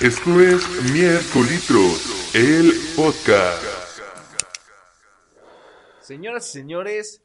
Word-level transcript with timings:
Esto 0.00 0.40
es 0.40 0.92
Miércolitros, 0.92 2.34
el 2.34 2.72
podcast. 2.94 3.62
Señoras 6.02 6.46
y 6.48 6.52
señores, 6.52 7.24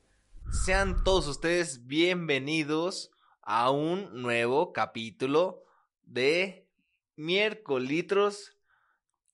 sean 0.65 1.03
todos 1.03 1.27
ustedes 1.27 1.87
bienvenidos 1.87 3.11
a 3.41 3.71
un 3.71 4.21
nuevo 4.21 4.71
capítulo 4.71 5.65
de 6.03 6.69
Miércolitros, 7.17 8.55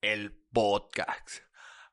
el 0.01 0.34
podcast. 0.51 1.41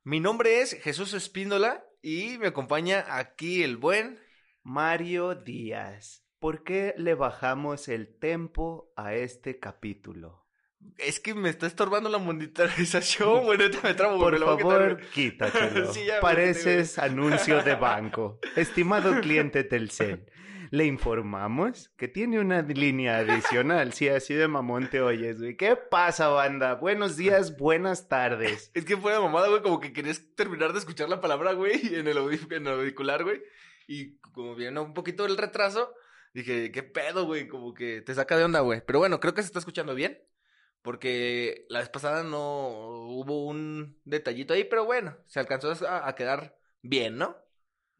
Mi 0.04 0.20
nombre 0.20 0.62
es 0.62 0.72
Jesús 0.80 1.12
Espíndola 1.12 1.84
y 2.00 2.38
me 2.38 2.46
acompaña 2.46 3.04
aquí 3.08 3.62
el 3.62 3.76
buen 3.76 4.18
Mario 4.62 5.34
Díaz. 5.34 6.21
¿Por 6.42 6.64
qué 6.64 6.92
le 6.98 7.14
bajamos 7.14 7.86
el 7.86 8.18
tempo 8.18 8.92
a 8.96 9.14
este 9.14 9.60
capítulo? 9.60 10.44
Es 10.98 11.20
que 11.20 11.34
me 11.34 11.48
está 11.48 11.68
estorbando 11.68 12.08
la 12.08 12.18
monetarización, 12.18 13.44
güey. 13.44 13.58
neta 13.58 13.78
me 13.84 13.94
trabo, 13.94 14.18
Por 14.18 14.36
favor, 14.40 15.00
quítatelo. 15.14 15.92
Sí, 15.94 16.00
Pareces 16.20 16.98
anuncio 16.98 17.62
de 17.62 17.74
banco. 17.86 18.40
Estimado 18.56 19.20
cliente 19.20 19.62
Telcel, 19.62 20.26
le 20.72 20.84
informamos 20.86 21.90
que 21.96 22.08
tiene 22.08 22.40
una 22.40 22.62
línea 22.62 23.18
adicional. 23.18 23.92
Si 23.92 24.08
así 24.08 24.34
de 24.34 24.48
mamón 24.48 24.90
te 24.90 25.00
oyes, 25.00 25.38
güey. 25.38 25.56
¿Qué 25.56 25.76
pasa, 25.76 26.26
banda? 26.26 26.74
Buenos 26.74 27.16
días, 27.16 27.56
buenas 27.56 28.08
tardes. 28.08 28.72
Es 28.74 28.84
que 28.84 28.96
fuera 28.96 29.20
mamada, 29.20 29.46
güey, 29.46 29.62
como 29.62 29.78
que 29.78 29.92
querías 29.92 30.20
terminar 30.34 30.72
de 30.72 30.80
escuchar 30.80 31.08
la 31.08 31.20
palabra, 31.20 31.52
güey, 31.52 31.94
en 31.94 32.08
el, 32.08 32.16
audí- 32.18 32.52
en 32.52 32.66
el 32.66 32.72
auricular, 32.72 33.22
güey. 33.22 33.40
Y 33.86 34.18
como 34.32 34.56
viene 34.56 34.80
un 34.80 34.92
poquito 34.94 35.24
el 35.26 35.36
retraso, 35.36 35.92
dije, 36.34 36.70
¿qué 36.72 36.82
pedo, 36.82 37.26
güey? 37.26 37.48
Como 37.48 37.74
que 37.74 38.02
te 38.02 38.14
saca 38.14 38.36
de 38.36 38.44
onda, 38.44 38.60
güey. 38.60 38.82
Pero 38.86 38.98
bueno, 38.98 39.20
creo 39.20 39.34
que 39.34 39.42
se 39.42 39.46
está 39.46 39.58
escuchando 39.58 39.94
bien. 39.94 40.22
Porque 40.82 41.64
la 41.68 41.78
vez 41.78 41.88
pasada 41.90 42.24
no 42.24 42.68
hubo 43.06 43.46
un 43.46 44.00
detallito 44.04 44.52
ahí, 44.52 44.64
pero 44.64 44.84
bueno, 44.84 45.16
se 45.28 45.38
alcanzó 45.38 45.72
a, 45.86 46.08
a 46.08 46.14
quedar 46.16 46.58
bien, 46.82 47.18
¿no? 47.18 47.36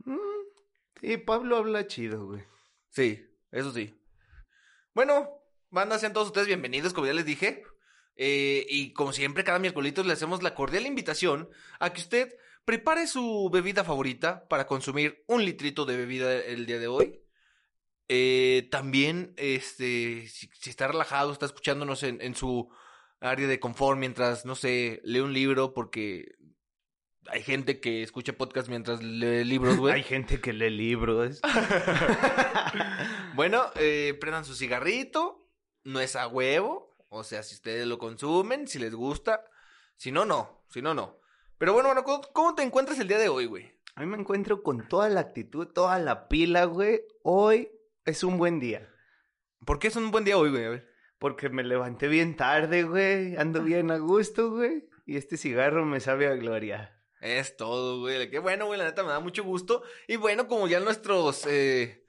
Mm, 0.04 0.18
Y 1.02 1.16
Pablo 1.18 1.56
habla 1.58 1.86
chido, 1.86 2.26
güey. 2.26 2.42
Sí, 2.90 3.24
eso 3.52 3.70
sí. 3.72 3.94
Bueno, 4.94 5.30
banda, 5.70 5.98
sean 5.98 6.12
todos 6.12 6.26
ustedes 6.28 6.48
bienvenidos, 6.48 6.92
como 6.92 7.06
ya 7.06 7.12
les 7.12 7.24
dije. 7.24 7.62
Eh, 8.16 8.66
y 8.68 8.92
como 8.92 9.12
siempre, 9.12 9.44
cada 9.44 9.58
miércoles 9.60 9.94
le 10.04 10.12
hacemos 10.12 10.42
la 10.42 10.54
cordial 10.54 10.84
invitación 10.86 11.48
a 11.78 11.92
que 11.92 12.00
usted 12.00 12.36
prepare 12.64 13.06
su 13.06 13.48
bebida 13.52 13.84
favorita 13.84 14.46
para 14.48 14.66
consumir 14.66 15.24
un 15.28 15.44
litrito 15.44 15.84
de 15.84 15.96
bebida 15.96 16.34
el 16.34 16.66
día 16.66 16.78
de 16.78 16.88
hoy. 16.88 17.21
Eh, 18.08 18.68
también, 18.70 19.34
este, 19.36 20.28
si, 20.28 20.50
si 20.52 20.70
está 20.70 20.88
relajado, 20.88 21.32
está 21.32 21.46
escuchándonos 21.46 22.02
en, 22.02 22.20
en 22.20 22.34
su 22.34 22.70
área 23.20 23.46
de 23.46 23.60
confort 23.60 23.98
mientras, 23.98 24.44
no 24.44 24.54
sé, 24.54 25.00
lee 25.04 25.20
un 25.20 25.32
libro, 25.32 25.72
porque 25.72 26.36
hay 27.28 27.42
gente 27.42 27.80
que 27.80 28.02
escucha 28.02 28.32
podcast 28.32 28.68
mientras 28.68 29.02
lee 29.02 29.44
libros, 29.44 29.76
güey. 29.76 29.94
Hay 29.94 30.02
gente 30.02 30.40
que 30.40 30.52
lee 30.52 30.70
libros. 30.70 31.40
bueno, 33.34 33.66
eh, 33.76 34.16
prendan 34.20 34.44
su 34.44 34.54
cigarrito. 34.54 35.48
No 35.84 36.00
es 36.00 36.16
a 36.16 36.26
huevo. 36.26 36.96
O 37.08 37.24
sea, 37.24 37.42
si 37.42 37.54
ustedes 37.54 37.86
lo 37.86 37.98
consumen, 37.98 38.66
si 38.66 38.78
les 38.78 38.94
gusta. 38.94 39.44
Si 39.96 40.10
no, 40.10 40.24
no. 40.24 40.64
Si 40.68 40.82
no, 40.82 40.94
no. 40.94 41.20
Pero 41.58 41.72
bueno, 41.74 41.90
bueno, 41.90 42.02
¿cómo, 42.02 42.22
cómo 42.32 42.54
te 42.54 42.62
encuentras 42.62 42.98
el 42.98 43.08
día 43.08 43.18
de 43.18 43.28
hoy, 43.28 43.46
güey? 43.46 43.72
A 43.94 44.00
mí 44.00 44.06
me 44.06 44.16
encuentro 44.16 44.62
con 44.62 44.88
toda 44.88 45.08
la 45.08 45.20
actitud, 45.20 45.68
toda 45.68 45.98
la 45.98 46.28
pila, 46.28 46.64
güey. 46.64 47.02
Hoy 47.22 47.70
es 48.04 48.22
un 48.24 48.38
buen 48.38 48.60
día. 48.60 48.88
¿Por 49.64 49.78
qué 49.78 49.88
es 49.88 49.96
un 49.96 50.10
buen 50.10 50.24
día 50.24 50.36
hoy, 50.36 50.50
güey? 50.50 50.64
A 50.64 50.70
ver. 50.70 50.88
Porque 51.18 51.48
me 51.48 51.62
levanté 51.62 52.08
bien 52.08 52.36
tarde, 52.36 52.82
güey. 52.82 53.36
Ando 53.36 53.62
bien 53.62 53.90
a 53.90 53.98
gusto, 53.98 54.50
güey. 54.50 54.88
Y 55.06 55.16
este 55.16 55.36
cigarro 55.36 55.84
me 55.84 56.00
sabe 56.00 56.26
a 56.26 56.34
gloria. 56.34 56.98
Es 57.20 57.56
todo, 57.56 58.00
güey. 58.00 58.28
Qué 58.30 58.40
bueno, 58.40 58.66
güey. 58.66 58.78
La 58.78 58.86
neta 58.86 59.04
me 59.04 59.10
da 59.10 59.20
mucho 59.20 59.44
gusto. 59.44 59.82
Y 60.08 60.16
bueno, 60.16 60.48
como 60.48 60.66
ya 60.66 60.80
nuestros 60.80 61.46
eh, 61.46 62.04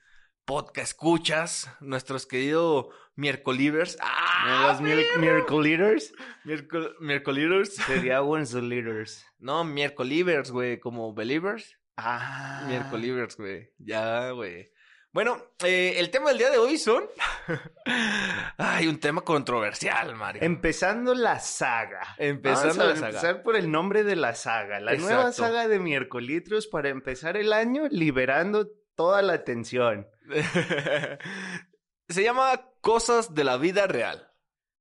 podcast 0.46 0.88
escuchas, 0.94 1.70
nuestros 1.80 2.26
queridos 2.26 2.88
miércolivers. 3.16 3.98
¡Ah! 4.02 4.70
Los 4.72 4.82
mil- 4.82 5.06
Miracle 5.20 5.62
Leaders 5.62 6.12
Miércol- 6.44 6.96
Miércolivers. 7.00 7.76
sería 7.76 8.22
Once 8.24 8.60
Leaders. 8.60 9.24
No, 9.38 9.64
miércolivers, 9.64 10.50
güey. 10.50 10.80
Como 10.80 11.14
believers. 11.14 11.78
Ah. 11.98 12.66
Miércoles, 12.68 13.38
güey. 13.38 13.70
Ya, 13.78 14.32
güey. 14.32 14.72
Bueno, 15.14 15.38
eh, 15.64 15.94
el 15.98 16.10
tema 16.10 16.30
del 16.30 16.40
día 16.40 16.50
de 16.50 16.58
hoy 16.58 16.80
son. 16.80 17.04
Ay, 18.58 18.88
un 18.88 19.00
tema 19.00 19.22
controversial, 19.22 20.16
Mario. 20.16 20.42
Empezando 20.42 21.14
la 21.14 21.40
saga. 21.40 22.16
Empezando 22.18 22.70
Vamos 22.70 22.80
a 22.80 22.88
la 22.88 22.96
saga. 22.96 23.08
empezar 23.10 23.44
por 23.44 23.56
el 23.56 23.70
nombre 23.70 24.04
de 24.04 24.16
la 24.16 24.34
saga. 24.34 24.80
La 24.80 24.96
nueva 24.96 25.32
saga 25.32 25.68
de 25.68 25.78
Miércolitros 25.78 26.66
para 26.66 26.90
empezar 26.90 27.38
el 27.38 27.54
año 27.54 27.84
liberando 27.92 28.68
toda 28.96 29.22
la 29.22 29.34
atención. 29.34 30.08
Se 32.10 32.24
llama 32.24 32.70
Cosas 32.82 33.36
de 33.36 33.44
la 33.44 33.58
vida 33.58 33.86
real. 33.86 34.32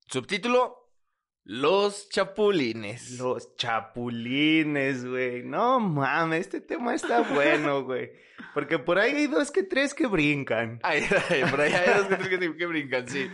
Subtítulo: 0.07 0.82
Los 1.45 2.09
chapulines. 2.09 3.19
Los 3.19 3.57
chapulines, 3.57 5.05
güey. 5.05 5.43
No 5.43 5.81
mames, 5.81 6.43
este 6.43 6.61
tema 6.61 6.95
está 6.95 7.21
bueno, 7.35 7.85
güey. 7.85 8.13
Porque 8.55 8.79
por 8.79 8.99
ahí 8.99 9.13
hay 9.15 9.27
dos 9.27 9.51
que 9.51 9.63
tres 9.63 9.95
que 9.95 10.07
brincan. 10.07 10.79
Ay, 10.83 11.05
ay, 11.31 11.45
por 11.51 11.61
ahí 11.61 11.73
hay 11.73 11.99
dos 11.99 12.07
que, 12.07 12.17
tres 12.17 12.29
que, 12.29 12.57
que 12.57 12.67
brincan, 12.67 13.09
sí. 13.09 13.29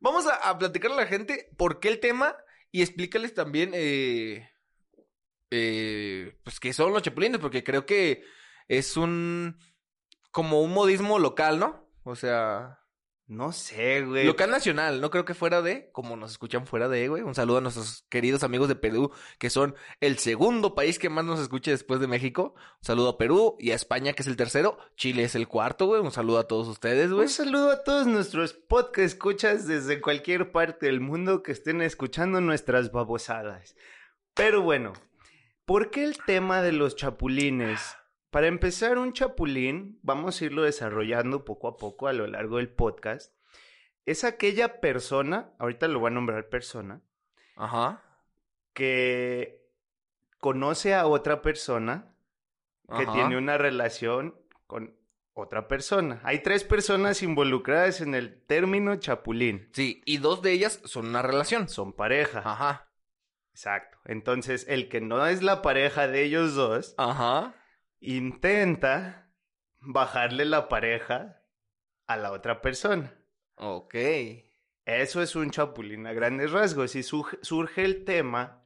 Vamos 0.00 0.26
a, 0.26 0.34
a 0.34 0.58
platicarle 0.58 0.96
a 0.98 1.00
la 1.00 1.06
gente 1.06 1.50
por 1.56 1.80
qué 1.80 1.88
el 1.88 1.98
tema 1.98 2.36
y 2.70 2.82
explícales 2.82 3.34
también, 3.34 3.70
eh, 3.74 4.50
eh, 5.50 6.38
pues, 6.44 6.60
qué 6.60 6.72
son 6.72 6.92
los 6.92 7.02
chapulines, 7.02 7.40
porque 7.40 7.64
creo 7.64 7.86
que 7.86 8.24
es 8.68 8.96
un, 8.96 9.58
como 10.30 10.62
un 10.62 10.72
modismo 10.72 11.18
local, 11.18 11.58
¿no? 11.58 11.90
O 12.04 12.14
sea, 12.14 12.77
No 13.28 13.52
sé, 13.52 14.06
güey. 14.06 14.24
local 14.24 14.50
nacional, 14.50 15.02
no 15.02 15.10
creo 15.10 15.26
que 15.26 15.34
fuera 15.34 15.60
de, 15.60 15.90
como 15.92 16.16
nos 16.16 16.30
escuchan 16.30 16.66
fuera 16.66 16.88
de, 16.88 17.08
güey. 17.08 17.22
Un 17.22 17.34
saludo 17.34 17.58
a 17.58 17.60
nuestros 17.60 18.06
queridos 18.08 18.42
amigos 18.42 18.68
de 18.68 18.74
Perú, 18.74 19.12
que 19.38 19.50
son 19.50 19.74
el 20.00 20.16
segundo 20.16 20.74
país 20.74 20.98
que 20.98 21.10
más 21.10 21.26
nos 21.26 21.38
escucha 21.38 21.70
después 21.70 22.00
de 22.00 22.06
México. 22.06 22.54
Un 22.56 22.84
saludo 22.86 23.10
a 23.10 23.18
Perú 23.18 23.56
y 23.60 23.72
a 23.72 23.74
España, 23.74 24.14
que 24.14 24.22
es 24.22 24.28
el 24.28 24.36
tercero. 24.36 24.78
Chile 24.96 25.24
es 25.24 25.34
el 25.34 25.46
cuarto, 25.46 25.84
güey. 25.84 26.00
Un 26.00 26.10
saludo 26.10 26.38
a 26.38 26.48
todos 26.48 26.68
ustedes, 26.68 27.10
güey. 27.10 27.24
Un 27.24 27.28
saludo 27.28 27.70
a 27.70 27.84
todos 27.84 28.06
nuestros 28.06 28.54
podcast 28.54 29.00
escuchas 29.00 29.66
desde 29.66 30.00
cualquier 30.00 30.50
parte 30.50 30.86
del 30.86 31.00
mundo 31.00 31.42
que 31.42 31.52
estén 31.52 31.82
escuchando 31.82 32.40
nuestras 32.40 32.92
babosadas. 32.92 33.76
Pero 34.32 34.62
bueno, 34.62 34.94
¿por 35.66 35.90
qué 35.90 36.04
el 36.04 36.16
tema 36.24 36.62
de 36.62 36.72
los 36.72 36.96
chapulines? 36.96 37.78
Para 38.30 38.46
empezar, 38.46 38.98
un 38.98 39.12
chapulín, 39.12 39.98
vamos 40.02 40.40
a 40.40 40.44
irlo 40.44 40.62
desarrollando 40.62 41.44
poco 41.44 41.68
a 41.68 41.76
poco 41.76 42.08
a 42.08 42.12
lo 42.12 42.26
largo 42.26 42.58
del 42.58 42.68
podcast, 42.68 43.32
es 44.04 44.24
aquella 44.24 44.80
persona, 44.80 45.52
ahorita 45.58 45.88
lo 45.88 46.00
voy 46.00 46.08
a 46.08 46.14
nombrar 46.14 46.48
persona, 46.48 47.00
Ajá. 47.56 48.02
que 48.74 49.66
conoce 50.38 50.94
a 50.94 51.06
otra 51.06 51.42
persona 51.42 52.14
que 52.88 53.02
Ajá. 53.02 53.12
tiene 53.12 53.36
una 53.36 53.58
relación 53.58 54.34
con 54.66 54.94
otra 55.34 55.68
persona. 55.68 56.20
Hay 56.24 56.42
tres 56.42 56.64
personas 56.64 57.22
involucradas 57.22 58.00
en 58.00 58.14
el 58.14 58.42
término 58.44 58.96
chapulín. 58.96 59.68
Sí, 59.72 60.02
y 60.04 60.18
dos 60.18 60.42
de 60.42 60.52
ellas 60.52 60.80
son 60.84 61.08
una 61.08 61.22
relación. 61.22 61.68
Son 61.68 61.92
pareja. 61.92 62.42
Ajá. 62.44 62.90
Exacto. 63.52 63.98
Entonces, 64.04 64.66
el 64.68 64.88
que 64.88 65.00
no 65.00 65.26
es 65.26 65.42
la 65.42 65.62
pareja 65.62 66.08
de 66.08 66.24
ellos 66.24 66.54
dos 66.54 66.94
Ajá. 66.96 67.54
Intenta 68.00 69.28
bajarle 69.80 70.44
la 70.44 70.68
pareja 70.68 71.42
a 72.06 72.16
la 72.16 72.32
otra 72.32 72.60
persona. 72.60 73.12
Ok. 73.56 73.94
Eso 74.84 75.22
es 75.22 75.36
un 75.36 75.50
chapulín 75.50 76.06
a 76.06 76.12
grandes 76.12 76.50
rasgos 76.52 76.96
y 76.96 77.02
su- 77.02 77.26
surge 77.42 77.84
el 77.84 78.04
tema 78.04 78.62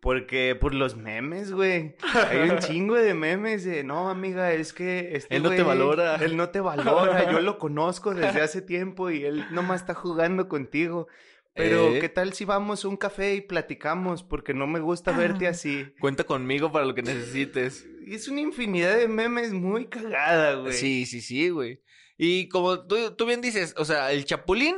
Porque 0.00 0.56
por 0.58 0.74
los 0.74 0.96
memes, 0.96 1.52
güey. 1.52 1.94
Hay 2.30 2.48
un 2.48 2.58
chingo 2.58 2.94
de 2.94 3.12
memes 3.12 3.64
de, 3.64 3.84
no, 3.84 4.08
amiga, 4.08 4.50
es 4.52 4.72
que 4.72 5.14
este 5.14 5.36
Él 5.36 5.42
no 5.42 5.50
te 5.50 5.62
valora". 5.62 6.16
Él 6.16 6.38
no 6.38 6.48
te 6.48 6.60
valora. 6.60 7.30
Yo 7.30 7.40
lo 7.42 7.58
conozco 7.58 8.14
desde 8.14 8.40
hace 8.40 8.62
tiempo 8.62 9.10
y 9.10 9.24
él 9.24 9.44
nomás 9.50 9.82
está 9.82 9.92
jugando 9.94 10.48
contigo. 10.48 11.06
Pero, 11.54 11.88
Eh. 11.94 12.00
¿qué 12.00 12.08
tal 12.08 12.32
si 12.32 12.44
vamos 12.44 12.84
a 12.84 12.88
un 12.88 12.96
café 12.96 13.34
y 13.34 13.40
platicamos? 13.40 14.22
Porque 14.22 14.54
no 14.54 14.66
me 14.66 14.80
gusta 14.80 15.12
verte 15.12 15.48
así. 15.48 15.92
Cuenta 16.00 16.24
conmigo 16.24 16.70
para 16.70 16.84
lo 16.86 16.94
que 16.94 17.02
necesites. 17.02 17.86
Y 18.06 18.14
es 18.14 18.28
una 18.28 18.40
infinidad 18.40 18.96
de 18.96 19.08
memes 19.08 19.52
muy 19.52 19.86
cagada, 19.88 20.54
güey. 20.54 20.72
Sí, 20.72 21.06
sí, 21.06 21.20
sí, 21.20 21.48
güey. 21.50 21.82
Y 22.16 22.48
como 22.48 22.86
tú, 22.86 23.14
tú 23.16 23.26
bien 23.26 23.40
dices, 23.40 23.74
o 23.76 23.84
sea, 23.84 24.12
el 24.12 24.24
Chapulín 24.24 24.76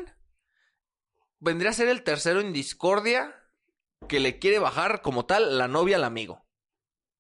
vendría 1.41 1.71
a 1.71 1.75
ser 1.75 1.89
el 1.89 2.03
tercero 2.03 2.41
en 2.41 2.53
discordia 2.53 3.35
que 4.09 4.21
le 4.21 4.39
quiere 4.39 4.59
bajar 4.59 5.03
como 5.03 5.27
tal 5.27 5.59
la 5.59 5.69
novia 5.69 5.97
al 5.97 6.05
amigo. 6.05 6.47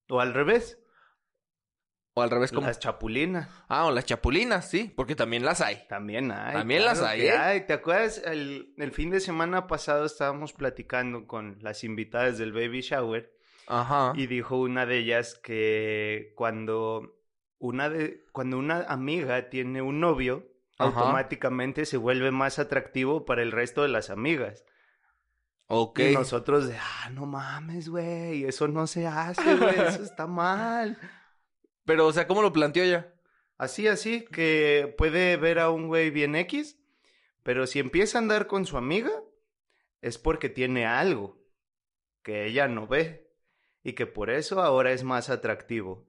O 0.09 0.21
al 0.21 0.33
revés, 0.35 0.79
O 2.15 2.23
al 2.23 2.31
revés, 2.31 2.53
como... 2.53 2.67
las 2.67 2.79
chapulinas. 2.79 3.49
Ah, 3.69 3.87
o 3.87 3.91
las 3.91 4.05
chapulinas, 4.05 4.69
sí, 4.69 4.93
porque 4.95 5.15
también 5.15 5.45
las 5.45 5.63
hay. 5.63 5.87
También 5.89 6.31
hay. 6.31 6.53
También 6.53 6.85
las 6.85 7.01
hay, 7.01 7.23
¿eh? 7.23 7.33
hay. 7.33 7.67
¿Te 7.67 7.73
acuerdas? 7.73 8.21
El, 8.25 8.75
el 8.77 8.93
fin 8.93 9.09
de 9.09 9.21
semana 9.21 9.67
pasado 9.67 10.05
estábamos 10.05 10.53
platicando 10.53 11.27
con 11.27 11.57
las 11.63 11.85
invitadas 11.85 12.37
del 12.37 12.53
baby 12.53 12.83
shower 12.83 13.33
Ajá. 13.67 14.13
y 14.15 14.27
dijo 14.27 14.59
una 14.59 14.85
de 14.85 14.99
ellas 14.99 15.41
que 15.43 16.35
cuando 16.37 17.19
una, 17.59 17.89
de, 17.89 18.27
cuando 18.33 18.59
una 18.59 18.83
amiga 18.83 19.49
tiene 19.49 19.81
un 19.81 20.01
novio, 20.01 20.49
Ajá. 20.79 20.91
automáticamente 21.01 21.87
se 21.87 21.97
vuelve 21.97 22.31
más 22.31 22.59
atractivo 22.59 23.25
para 23.25 23.41
el 23.41 23.53
resto 23.53 23.83
de 23.83 23.89
las 23.89 24.11
amigas. 24.11 24.67
Ok. 25.69 26.01
Y 26.01 26.13
nosotros 26.13 26.69
de, 26.69 26.77
ah, 26.77 27.09
no 27.11 27.25
mames, 27.25 27.89
güey, 27.89 28.45
eso 28.45 28.69
no 28.69 28.87
se 28.87 29.07
hace, 29.07 29.57
güey, 29.57 29.81
eso 29.81 30.03
está 30.03 30.27
mal. 30.27 30.99
Pero, 31.85 32.07
o 32.07 32.13
sea, 32.13 32.27
¿cómo 32.27 32.43
lo 32.43 32.53
planteó 32.53 32.83
ella? 32.85 33.15
Así, 33.59 33.89
así, 33.89 34.25
que 34.25 34.95
puede 34.99 35.37
ver 35.37 35.59
a 35.59 35.71
un 35.71 35.89
güey 35.89 36.11
bien 36.11 36.35
X, 36.37 36.79
pero 37.43 37.67
si 37.67 37.79
empieza 37.79 38.19
a 38.19 38.21
andar 38.23 38.47
con 38.47 38.67
su 38.67 38.77
amiga, 38.77 39.11
es 40.01 40.19
porque 40.19 40.49
tiene 40.49 40.87
algo 40.87 41.39
que 42.23 42.47
ella 42.47 42.69
no 42.69 42.87
ve 42.87 43.31
y 43.85 43.95
que 43.95 44.07
por 44.07 44.31
eso 44.31 44.61
ahora 44.63 44.93
es 44.93 45.05
más 45.05 45.29
atractivo. 45.31 46.07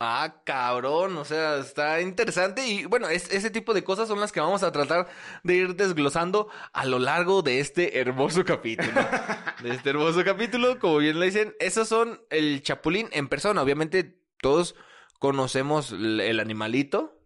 Ah, 0.00 0.42
cabrón, 0.44 1.16
o 1.16 1.24
sea, 1.24 1.58
está 1.58 2.00
interesante 2.00 2.66
y 2.66 2.84
bueno, 2.84 3.08
es- 3.08 3.30
ese 3.32 3.48
tipo 3.50 3.72
de 3.72 3.84
cosas 3.84 4.08
son 4.08 4.20
las 4.20 4.32
que 4.32 4.40
vamos 4.40 4.62
a 4.62 4.72
tratar 4.72 5.08
de 5.44 5.54
ir 5.54 5.76
desglosando 5.76 6.48
a 6.72 6.84
lo 6.84 6.98
largo 6.98 7.42
de 7.42 7.60
este 7.60 7.98
hermoso 7.98 8.44
capítulo. 8.44 8.90
de 9.62 9.70
este 9.70 9.90
hermoso 9.90 10.22
capítulo, 10.24 10.78
como 10.78 10.98
bien 10.98 11.18
le 11.20 11.26
dicen, 11.26 11.54
esos 11.60 11.88
son 11.88 12.20
el 12.30 12.62
chapulín 12.62 13.08
en 13.12 13.28
persona. 13.28 13.62
Obviamente 13.62 14.18
todos 14.44 14.76
conocemos 15.20 15.90
el, 15.92 16.38
animalito 16.38 17.18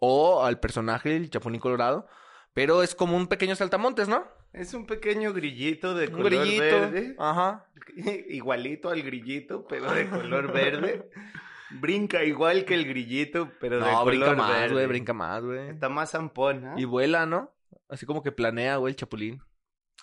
o 0.00 0.42
al 0.42 0.58
personaje, 0.58 1.14
el 1.14 1.30
chapulín 1.30 1.60
colorado, 1.60 2.08
pero 2.54 2.82
es 2.82 2.96
como 2.96 3.16
un 3.16 3.28
pequeño 3.28 3.54
saltamontes, 3.54 4.08
¿no? 4.08 4.26
Es 4.52 4.74
un 4.74 4.84
pequeño 4.84 5.32
grillito 5.32 5.94
de 5.94 6.08
Un 6.08 6.12
color 6.14 6.30
grillito. 6.32 6.62
verde, 6.64 7.14
Ajá. 7.20 7.68
igualito 8.28 8.90
al 8.90 9.00
grillito, 9.02 9.64
pero 9.68 9.92
de 9.92 10.08
color 10.08 10.52
verde. 10.52 11.08
Brinca 11.70 12.24
igual 12.24 12.64
que 12.64 12.74
el 12.74 12.84
grillito, 12.84 13.52
pero 13.60 13.76
de 13.76 13.82
No, 13.82 14.00
color 14.00 14.06
brinca 14.06 14.34
más, 14.34 14.72
güey, 14.72 14.86
brinca 14.86 15.12
más, 15.12 15.44
güey. 15.44 15.68
Está 15.68 15.88
más 15.88 16.10
zampón. 16.10 16.76
Y 16.76 16.84
vuela, 16.84 17.26
¿no? 17.26 17.54
Así 17.88 18.06
como 18.06 18.24
que 18.24 18.32
planea, 18.32 18.74
güey, 18.78 18.90
el 18.90 18.96
chapulín. 18.96 19.40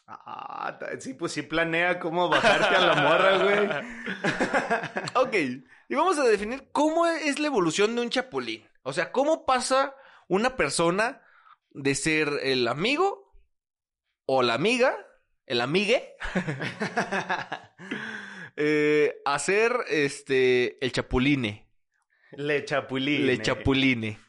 Ah, 0.07 0.79
sí, 0.99 1.13
pues 1.13 1.33
sí 1.33 1.41
planea 1.41 1.99
cómo 1.99 2.29
bajarte 2.29 2.73
a 2.73 2.85
la 2.85 2.95
morra, 3.01 3.37
güey. 3.43 3.69
Ok, 5.15 5.35
y 5.89 5.95
vamos 5.95 6.17
a 6.17 6.23
definir 6.23 6.69
cómo 6.71 7.07
es 7.07 7.39
la 7.39 7.47
evolución 7.47 7.95
de 7.95 8.01
un 8.01 8.09
chapulín. 8.09 8.67
O 8.83 8.93
sea, 8.93 9.11
cómo 9.11 9.45
pasa 9.45 9.95
una 10.27 10.55
persona 10.55 11.21
de 11.71 11.95
ser 11.95 12.29
el 12.43 12.67
amigo 12.67 13.33
o 14.25 14.43
la 14.43 14.55
amiga, 14.55 14.95
el 15.45 15.61
amigue, 15.61 16.15
eh, 18.57 19.15
a 19.25 19.39
ser 19.39 19.73
este, 19.89 20.83
el 20.83 20.91
chapuline. 20.91 21.67
Le 22.31 22.65
chapuline. 22.65 23.25
Le 23.25 23.41
chapuline. 23.41 24.19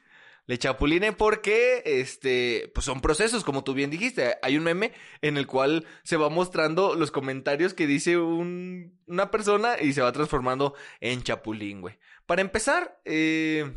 Le 0.48 0.58
chapuline 0.58 1.12
porque, 1.12 1.82
este, 1.84 2.72
pues 2.74 2.84
son 2.86 3.00
procesos, 3.02 3.44
como 3.44 3.62
tú 3.64 3.74
bien 3.74 3.90
dijiste. 3.90 4.36
Hay 4.42 4.56
un 4.56 4.64
meme 4.64 4.92
en 5.20 5.36
el 5.36 5.46
cual 5.46 5.86
se 6.04 6.16
va 6.16 6.30
mostrando 6.30 6.94
los 6.94 7.10
comentarios 7.10 7.74
que 7.74 7.86
dice 7.86 8.16
un- 8.16 8.98
una 9.06 9.30
persona 9.30 9.80
y 9.80 9.92
se 9.92 10.00
va 10.00 10.10
transformando 10.10 10.74
en 11.00 11.22
chapulín, 11.22 11.82
güey. 11.82 11.98
Para 12.24 12.40
empezar, 12.40 12.98
eh, 13.04 13.70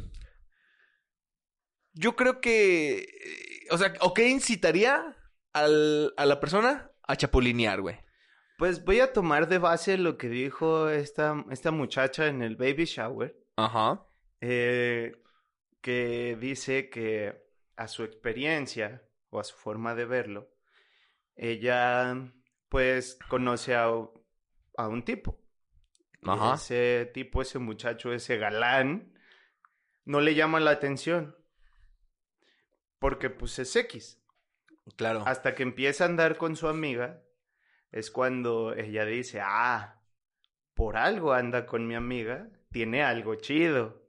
yo 1.93 2.15
creo 2.15 2.39
que, 2.41 2.99
eh, 2.99 3.67
o 3.71 3.77
sea, 3.77 3.93
¿o 3.99 4.13
qué 4.13 4.29
incitaría 4.29 5.17
al- 5.53 6.13
a 6.17 6.25
la 6.25 6.39
persona 6.39 6.91
a 7.07 7.15
chapulinear, 7.17 7.81
güey? 7.81 7.97
Pues 8.57 8.85
voy 8.85 8.99
a 8.99 9.11
tomar 9.11 9.49
de 9.49 9.57
base 9.57 9.97
lo 9.97 10.17
que 10.17 10.29
dijo 10.29 10.87
esta, 10.89 11.43
esta 11.49 11.71
muchacha 11.71 12.27
en 12.27 12.41
el 12.43 12.55
baby 12.55 12.85
shower, 12.85 13.35
Ajá. 13.57 14.05
eh, 14.39 15.13
que 15.81 16.37
dice 16.39 16.89
que 16.89 17.49
a 17.75 17.87
su 17.87 18.03
experiencia 18.03 19.03
o 19.29 19.39
a 19.39 19.43
su 19.43 19.55
forma 19.55 19.95
de 19.95 20.05
verlo, 20.05 20.49
ella 21.35 22.31
pues 22.69 23.17
conoce 23.27 23.75
a, 23.75 23.85
a 23.85 24.87
un 24.87 25.03
tipo. 25.03 25.39
Ajá. 26.23 26.55
Ese 26.55 27.09
tipo, 27.13 27.41
ese 27.41 27.59
muchacho, 27.59 28.13
ese 28.13 28.37
galán, 28.37 29.13
no 30.05 30.21
le 30.21 30.35
llama 30.35 30.59
la 30.59 30.71
atención. 30.71 31.35
Porque 32.99 33.29
pues 33.29 33.57
es 33.59 33.75
X. 33.75 34.21
Claro. 34.95 35.23
Hasta 35.25 35.55
que 35.55 35.63
empieza 35.63 36.03
a 36.03 36.07
andar 36.07 36.37
con 36.37 36.55
su 36.55 36.67
amiga, 36.67 37.23
es 37.91 38.11
cuando 38.11 38.73
ella 38.73 39.05
dice, 39.05 39.41
ah, 39.41 40.01
por 40.73 40.97
algo 40.97 41.33
anda 41.33 41.65
con 41.65 41.87
mi 41.87 41.95
amiga, 41.95 42.49
tiene 42.71 43.03
algo 43.03 43.35
chido. 43.35 44.00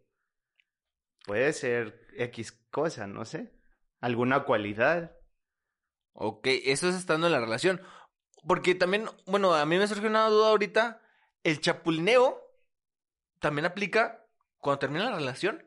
Puede 1.24 1.52
ser 1.52 2.06
X 2.16 2.52
cosa, 2.70 3.06
no 3.06 3.24
sé. 3.24 3.52
Alguna 4.00 4.44
cualidad. 4.44 5.16
Ok, 6.14 6.46
eso 6.46 6.88
es 6.88 6.94
estando 6.96 7.26
en 7.26 7.32
la 7.32 7.40
relación. 7.40 7.80
Porque 8.46 8.74
también, 8.74 9.06
bueno, 9.26 9.54
a 9.54 9.64
mí 9.66 9.78
me 9.78 9.86
surgió 9.86 10.08
una 10.08 10.26
duda 10.28 10.48
ahorita. 10.48 11.00
¿El 11.44 11.60
chapulineo 11.60 12.40
también 13.40 13.66
aplica 13.66 14.24
cuando 14.58 14.80
termina 14.80 15.10
la 15.10 15.16
relación? 15.16 15.64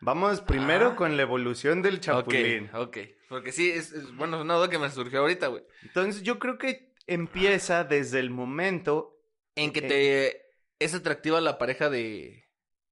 Vamos 0.00 0.40
primero 0.40 0.90
Ah. 0.92 0.96
con 0.96 1.16
la 1.16 1.22
evolución 1.22 1.82
del 1.82 2.00
chapulín. 2.00 2.70
Ok, 2.74 2.88
ok. 2.88 2.98
Porque 3.28 3.52
sí, 3.52 3.70
es, 3.70 3.92
es- 3.92 4.14
bueno, 4.16 4.38
es 4.38 4.42
una 4.42 4.54
duda 4.54 4.70
que 4.70 4.78
me 4.78 4.90
surgió 4.90 5.20
ahorita, 5.20 5.48
güey. 5.48 5.62
Entonces 5.82 6.22
yo 6.22 6.38
creo 6.38 6.56
que 6.58 6.94
empieza 7.06 7.84
desde 7.84 8.18
el 8.20 8.30
momento 8.30 9.16
En 9.56 9.72
que 9.72 9.82
te 9.82 10.42
es 10.78 10.94
atractiva 10.94 11.40
la 11.42 11.58
pareja 11.58 11.90
de, 11.90 12.44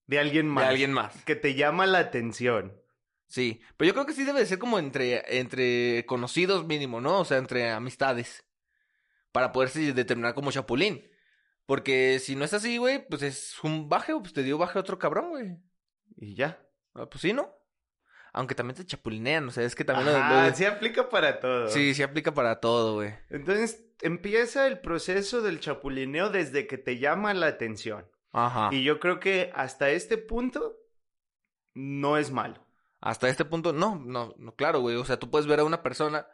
de 0.09 0.19
alguien 0.19 0.47
de 0.47 0.53
más. 0.53 0.65
alguien 0.65 0.93
más. 0.93 1.25
Que 1.25 1.37
te 1.37 1.55
llama 1.55 1.87
la 1.87 2.01
atención. 2.01 2.83
Sí, 3.29 3.61
pero 3.77 3.89
yo 3.89 3.95
creo 3.95 4.07
que 4.07 4.15
sí 4.15 4.25
debe 4.25 4.41
de 4.41 4.47
ser 4.47 4.59
como 4.59 4.79
entre, 4.81 5.39
entre 5.39 6.05
conocidos 6.07 6.67
mínimo, 6.67 7.01
¿no? 7.01 7.21
O 7.21 7.25
sea, 7.25 7.37
entre 7.39 7.71
amistades. 7.71 8.45
Para 9.33 9.53
poderse 9.53 9.93
determinar 9.93 10.35
como 10.35 10.51
chapulín. 10.51 11.07
Porque 11.67 12.19
si 12.19 12.35
no 12.35 12.45
es 12.47 12.55
así, 12.55 12.79
güey, 12.79 13.07
pues 13.07 13.23
es 13.23 13.63
un 13.63 13.89
baje, 13.91 14.15
pues 14.19 14.33
te 14.33 14.43
dio 14.43 14.57
baje 14.57 14.79
otro 14.79 14.99
cabrón, 14.99 15.29
güey. 15.29 15.59
Y 16.17 16.35
ya. 16.35 16.59
Ah, 16.95 17.07
pues 17.11 17.21
sí, 17.21 17.35
¿no? 17.35 17.55
Aunque 18.33 18.55
también 18.55 18.77
te 18.77 18.87
chapulinean, 18.87 19.47
o 19.49 19.51
sea, 19.51 19.65
es 19.65 19.75
que 19.75 19.85
también... 19.85 20.07
lo- 20.15 20.55
sí 20.55 20.65
aplica 20.65 21.09
para 21.11 21.41
todo. 21.41 21.69
sí, 21.69 21.93
sí 21.95 22.03
aplica 22.03 22.33
para 22.33 22.61
todo, 22.61 22.95
güey. 22.95 23.15
Entonces 23.31 23.85
empieza 24.01 24.67
el 24.67 24.81
proceso 24.81 25.43
del 25.43 25.61
chapulineo 25.61 26.31
desde 26.31 26.67
que 26.67 26.79
te 26.79 26.99
llama 26.99 27.35
la 27.35 27.47
atención. 27.49 28.07
Ajá. 28.47 28.71
Y 28.73 28.83
yo 28.85 29.01
creo 29.01 29.21
que 29.21 29.51
hasta 29.55 29.91
este 29.91 30.19
punto 30.19 30.77
no 31.75 32.17
es 32.17 32.31
malo. 32.31 32.65
Hasta 33.01 33.29
este 33.29 33.45
punto, 33.45 33.73
no, 33.73 33.97
no, 33.97 34.35
no, 34.39 34.55
claro, 34.55 34.81
güey. 34.81 34.97
O 34.97 35.05
sea, 35.05 35.19
tú 35.19 35.31
puedes 35.31 35.47
ver 35.47 35.61
a 35.61 35.65
una 35.65 35.83
persona 35.83 36.27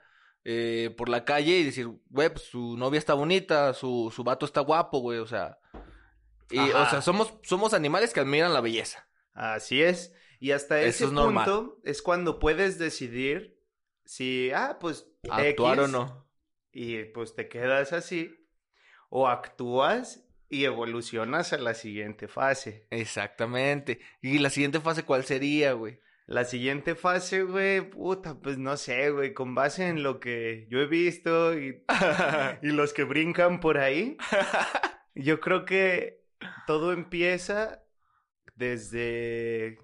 eh, 0.45 0.95
por 0.97 1.09
la 1.09 1.25
calle 1.25 1.59
y 1.59 1.65
decir, 1.65 1.89
güey, 2.09 2.31
pues 2.31 2.45
su 2.45 2.77
novia 2.77 2.99
está 2.99 3.15
bonita, 3.15 3.75
su, 3.75 4.13
su 4.15 4.25
vato 4.25 4.47
está 4.47 4.61
guapo, 4.61 4.99
güey, 5.01 5.19
o 5.19 5.27
sea. 5.27 5.59
Y, 6.51 6.59
o 6.59 6.87
sea, 6.89 7.01
somos, 7.03 7.35
somos 7.43 7.75
animales 7.75 8.13
que 8.13 8.21
admiran 8.21 8.55
la 8.55 8.61
belleza. 8.61 9.09
Así 9.33 9.83
es. 9.83 10.15
Y 10.41 10.53
hasta 10.53 10.81
Eso 10.81 11.07
ese 11.07 11.15
normal. 11.15 11.45
punto 11.45 11.81
es 11.85 12.03
cuando 12.03 12.39
puedes 12.39 12.79
decidir 12.79 13.59
si, 14.05 14.51
ah, 14.53 14.79
pues 14.81 15.07
Actuar 15.31 15.79
X, 15.79 15.85
o 15.85 15.89
no. 15.89 16.29
Y 16.73 17.05
pues 17.05 17.35
te 17.35 17.49
quedas 17.49 17.93
así. 17.93 18.35
O 19.09 19.29
actúas 19.29 20.24
y 20.55 20.65
evolucionas 20.65 21.53
a 21.53 21.59
la 21.59 21.75
siguiente 21.75 22.29
fase. 22.29 22.87
Exactamente. 22.91 24.01
Y 24.23 24.39
la 24.39 24.51
siguiente 24.51 24.81
fase, 24.81 25.03
¿cuál 25.03 25.25
sería, 25.25 25.73
güey? 25.73 26.01
La 26.27 26.45
siguiente 26.45 26.95
fase, 26.95 27.43
güey, 27.43 27.91
puta, 27.91 28.41
pues 28.41 28.57
no 28.57 28.77
sé, 28.77 29.11
güey, 29.11 29.35
con 29.35 29.55
base 29.55 29.89
en 29.89 30.03
lo 30.03 30.21
que 30.21 30.67
yo 30.71 30.79
he 30.79 30.87
visto 30.87 31.59
y, 31.59 31.85
y 32.63 32.69
los 32.69 32.95
que 32.95 33.05
brincan 33.05 33.61
por 33.61 33.79
ahí, 33.79 34.17
yo 35.15 35.41
creo 35.41 35.65
que 35.65 36.25
todo 36.67 36.93
empieza 36.93 37.85
desde 38.55 39.79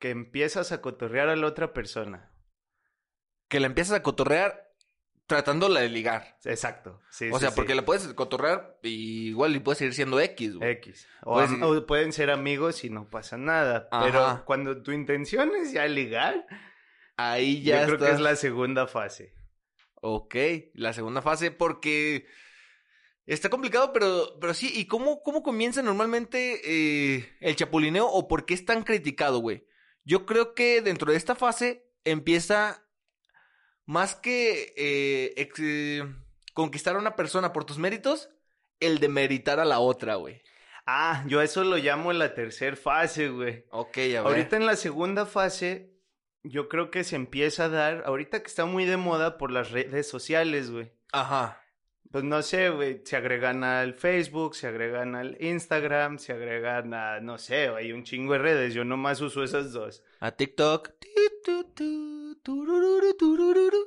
que 0.00 0.10
empiezas 0.10 0.72
a 0.72 0.80
cotorrear 0.80 1.28
a 1.28 1.36
la 1.36 1.46
otra 1.46 1.72
persona. 1.72 2.32
Que 3.48 3.60
la 3.60 3.66
empiezas 3.66 3.96
a 3.96 4.02
cotorrear 4.02 4.67
tratándola 5.28 5.80
de 5.80 5.88
ligar. 5.88 6.36
Exacto. 6.44 7.00
Sí, 7.10 7.30
o 7.30 7.34
sí, 7.34 7.40
sea, 7.42 7.50
sí. 7.50 7.54
porque 7.56 7.76
la 7.76 7.84
puedes 7.84 8.08
cotorrear 8.14 8.78
y 8.82 9.28
igual 9.28 9.54
y 9.54 9.60
puede 9.60 9.76
seguir 9.76 9.94
siendo 9.94 10.18
X, 10.18 10.56
güey. 10.56 10.70
X. 10.72 11.06
O, 11.22 11.38
am- 11.38 11.62
o 11.62 11.86
pueden 11.86 12.12
ser 12.12 12.30
amigos 12.30 12.82
y 12.82 12.90
no 12.90 13.08
pasa 13.08 13.36
nada. 13.36 13.88
Ajá. 13.92 14.04
Pero 14.04 14.44
cuando 14.44 14.82
tu 14.82 14.90
intención 14.90 15.52
es 15.54 15.70
ya 15.72 15.86
ligar, 15.86 16.44
Ahí 17.20 17.62
ya 17.62 17.80
yo 17.80 17.96
creo 17.96 17.98
que 18.08 18.14
es 18.14 18.20
la 18.20 18.36
segunda 18.36 18.86
fase. 18.86 19.34
Ok, 20.00 20.36
la 20.74 20.92
segunda 20.92 21.20
fase, 21.20 21.50
porque 21.50 22.26
está 23.26 23.50
complicado, 23.50 23.92
pero, 23.92 24.38
pero 24.40 24.54
sí, 24.54 24.70
¿y 24.72 24.86
cómo, 24.86 25.22
cómo 25.24 25.42
comienza 25.42 25.82
normalmente 25.82 26.60
eh, 26.64 27.36
el 27.40 27.56
chapulineo 27.56 28.06
o 28.06 28.28
por 28.28 28.46
qué 28.46 28.54
es 28.54 28.64
tan 28.64 28.84
criticado, 28.84 29.40
güey? 29.40 29.66
Yo 30.04 30.26
creo 30.26 30.54
que 30.54 30.80
dentro 30.80 31.10
de 31.10 31.18
esta 31.18 31.34
fase 31.34 31.90
empieza 32.04 32.87
más 33.88 34.14
que 34.14 34.74
eh, 34.76 35.32
ex- 35.38 35.58
eh, 35.60 36.04
conquistar 36.52 36.94
a 36.94 36.98
una 36.98 37.16
persona 37.16 37.54
por 37.54 37.64
tus 37.64 37.78
méritos, 37.78 38.28
el 38.80 38.98
de 38.98 39.08
meritar 39.08 39.60
a 39.60 39.64
la 39.64 39.78
otra, 39.80 40.16
güey. 40.16 40.42
Ah, 40.86 41.24
yo 41.26 41.40
eso 41.40 41.64
lo 41.64 41.76
llamo 41.78 42.12
la 42.12 42.34
tercera 42.34 42.76
fase, 42.76 43.28
güey. 43.30 43.64
Ok, 43.70 43.96
a 43.96 44.00
ver. 44.00 44.18
Ahorita 44.18 44.56
en 44.56 44.66
la 44.66 44.76
segunda 44.76 45.24
fase, 45.24 45.94
yo 46.42 46.68
creo 46.68 46.90
que 46.90 47.02
se 47.02 47.16
empieza 47.16 47.64
a 47.64 47.68
dar, 47.70 48.02
ahorita 48.04 48.40
que 48.40 48.46
está 48.46 48.66
muy 48.66 48.84
de 48.84 48.98
moda 48.98 49.38
por 49.38 49.50
las 49.50 49.70
redes 49.70 50.06
sociales, 50.06 50.70
güey. 50.70 50.92
Ajá. 51.12 51.62
Pues 52.10 52.24
no 52.24 52.40
sé, 52.42 52.68
güey, 52.70 53.02
se 53.04 53.16
agregan 53.16 53.64
al 53.64 53.94
Facebook, 53.94 54.54
se 54.54 54.66
agregan 54.66 55.14
al 55.14 55.36
Instagram, 55.42 56.18
se 56.18 56.32
agregan 56.32 56.94
a, 56.94 57.20
no 57.20 57.36
sé, 57.38 57.68
hay 57.68 57.92
un 57.92 58.04
chingo 58.04 58.32
de 58.34 58.38
redes, 58.38 58.74
yo 58.74 58.84
nomás 58.84 59.20
uso 59.20 59.44
esas 59.44 59.72
dos. 59.72 60.02
A 60.20 60.30
TikTok. 60.32 60.90
Ti, 60.98 61.08
tu, 61.44 61.64
tu, 61.74 62.17
turururu, 62.48 63.14
turururu. 63.18 63.82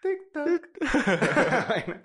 TikTok. 0.00 0.62
Bueno, 1.68 2.00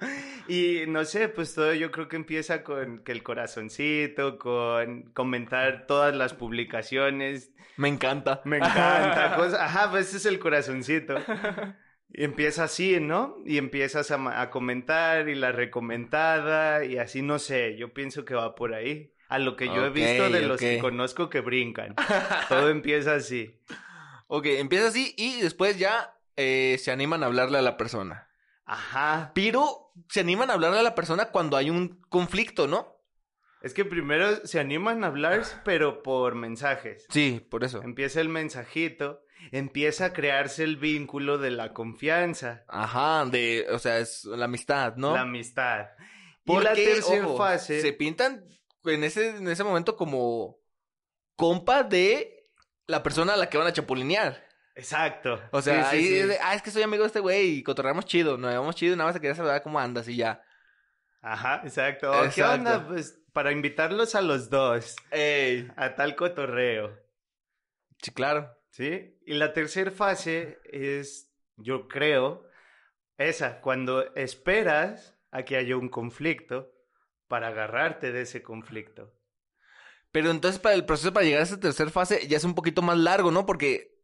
y 0.48 0.86
no 0.88 1.06
sé, 1.06 1.30
pues 1.30 1.54
todo 1.54 1.74
yo 1.76 1.92
creo 1.92 2.08
que 2.08 2.16
empieza 2.16 2.64
con 2.64 3.04
que 3.04 3.12
el 3.12 3.22
corazoncito, 3.22 4.40
con 4.40 5.12
comentar 5.14 5.86
todas 5.86 6.16
las 6.16 6.34
publicaciones. 6.34 7.52
Me 7.78 7.90
encanta. 7.90 8.42
Me 8.44 8.58
encanta. 8.58 9.36
cosas- 9.38 9.60
Ajá, 9.60 9.92
pues 9.92 10.08
ese 10.08 10.18
es 10.18 10.26
el 10.26 10.40
corazoncito. 10.40 11.16
Y 12.16 12.26
empieza 12.26 12.66
así, 12.66 13.00
¿no? 13.00 13.38
Y 13.44 13.58
empiezas 13.58 14.12
a, 14.12 14.50
comentar 14.52 15.30
y 15.30 15.34
la 15.34 15.52
recomendada 15.52 16.86
y 16.86 17.00
así, 17.00 17.24
no 17.24 17.40
sé, 17.40 17.76
yo 17.76 17.92
pienso 17.92 18.24
que 18.24 18.36
va 18.36 18.54
por 18.54 18.76
ahí. 18.76 19.16
A 19.30 19.40
lo 19.40 19.56
que 19.56 19.66
yo 19.66 19.84
he 19.84 19.90
visto 19.90 20.30
de 20.30 20.42
los 20.42 20.60
que 20.60 20.78
conozco 20.78 21.32
que 21.32 21.40
brincan. 21.40 21.96
Todo 22.50 22.70
empieza 22.70 23.16
así. 23.16 23.60
Ok, 24.36 24.48
empieza 24.48 24.88
así 24.88 25.14
y 25.16 25.42
después 25.42 25.78
ya 25.78 26.18
eh, 26.38 26.78
se 26.80 26.90
animan 26.90 27.22
a 27.22 27.28
hablarle 27.28 27.60
a 27.60 27.62
la 27.62 27.78
persona. 27.78 28.30
Ajá. 28.66 29.32
Pero 29.36 29.92
se 30.10 30.22
animan 30.22 30.50
a 30.50 30.54
hablarle 30.54 30.80
a 30.80 30.84
la 30.84 30.96
persona 30.96 31.26
cuando 31.26 31.56
hay 31.56 31.70
un 31.70 32.02
conflicto, 32.10 32.66
¿no? 32.68 32.98
Es 33.62 33.76
que 33.76 33.86
primero 33.86 34.48
se 34.48 34.60
animan 34.60 35.04
a 35.04 35.08
hablar, 35.08 35.44
pero 35.64 36.02
por 36.02 36.34
mensajes. 36.34 37.06
Sí, 37.10 37.46
por 37.48 37.64
eso. 37.64 37.84
Empieza 37.84 38.22
el 38.22 38.30
mensajito, 38.30 39.22
empieza 39.52 40.06
a 40.06 40.14
crearse 40.14 40.64
el 40.64 40.78
vínculo 40.78 41.38
de 41.38 41.52
la 41.52 41.72
confianza, 41.72 42.66
Ajá, 42.68 43.26
de, 43.26 43.68
o 43.70 43.78
sea, 43.78 44.00
es 44.00 44.26
la 44.26 44.46
amistad, 44.46 44.96
¿no? 44.96 45.14
la 45.14 45.22
amistad. 45.22 45.90
Y 46.44 46.54
la 46.54 46.72
Porque, 46.72 46.86
tercera 46.86 47.28
ojo, 47.28 47.38
fase, 47.38 47.82
se 47.82 47.94
pintan 47.94 48.44
en 48.86 49.04
ese, 49.04 49.38
en 49.38 49.48
ese 49.48 49.64
momento 49.64 49.96
como 49.96 50.58
compa 51.36 51.84
de 51.84 52.43
la 52.88 53.02
persona 53.04 53.34
a 53.34 53.38
la 53.38 53.50
que 53.50 53.58
van 53.58 53.68
a 53.68 53.74
chapulinear. 53.74 54.46
exacto. 54.76 55.40
O 55.52 55.62
sea, 55.62 55.86
Sí, 55.86 55.90
sí, 55.90 55.96
ahí 55.98 56.08
sí. 56.08 56.18
es 56.20 56.28
de, 56.30 56.38
ah, 56.42 56.56
es 56.56 56.62
que 56.62 56.72
soy 56.72 56.84
amigo 56.84 57.04
de 57.04 57.08
este 57.08 57.20
güey 57.20 57.58
y 57.58 57.64
cotorreamos 57.64 58.06
chido, 58.06 58.38
nos 58.38 58.52
llevamos 58.52 58.76
chido 58.76 58.94
y 58.94 58.98
nada 58.98 59.10
más 59.12 59.20
quería 59.20 59.36
saber 59.36 59.62
cómo 59.62 59.80
andas 59.80 60.08
y 60.08 60.18
ya. 60.18 60.44
Ajá, 61.22 61.62
exacto. 61.64 62.12
Oh, 62.12 62.22
¿Qué 62.22 62.28
Exacto. 62.28 62.54
onda? 62.56 62.88
Pues 62.88 63.20
para 63.32 63.52
invitarlos 63.52 64.14
a 64.16 64.22
los 64.22 64.50
dos 64.50 64.96
Ey. 65.12 65.72
a 65.78 65.96
tal 65.96 66.16
cotorreo, 66.16 67.00
Sí, 68.02 68.12
claro. 68.12 68.52
¿sí? 68.70 69.18
Y 69.26 69.34
la 69.36 69.54
tercera 69.54 69.90
fase 69.92 70.60
es, 70.66 71.32
yo 71.56 71.88
creo, 71.88 72.46
esa, 73.18 73.62
cuando 73.62 74.14
esperas 74.16 75.18
a 75.32 75.44
que 75.44 75.56
haya 75.56 75.78
un 75.78 75.88
conflicto 75.88 76.70
para 77.30 77.48
agarrarte 77.48 78.12
de 78.12 78.22
ese 78.24 78.44
conflicto. 78.44 79.14
Pero 80.14 80.30
entonces 80.30 80.62
para 80.62 80.76
el 80.76 80.86
proceso 80.86 81.12
para 81.12 81.26
llegar 81.26 81.42
a 81.42 81.44
esa 81.44 81.60
tercera 81.60 81.90
fase 81.90 82.28
ya 82.28 82.38
es 82.38 82.44
un 82.44 82.54
poquito 82.54 82.84
más 82.84 82.98
largo, 82.98 83.32
¿no? 83.32 83.48
Porque 83.48 84.00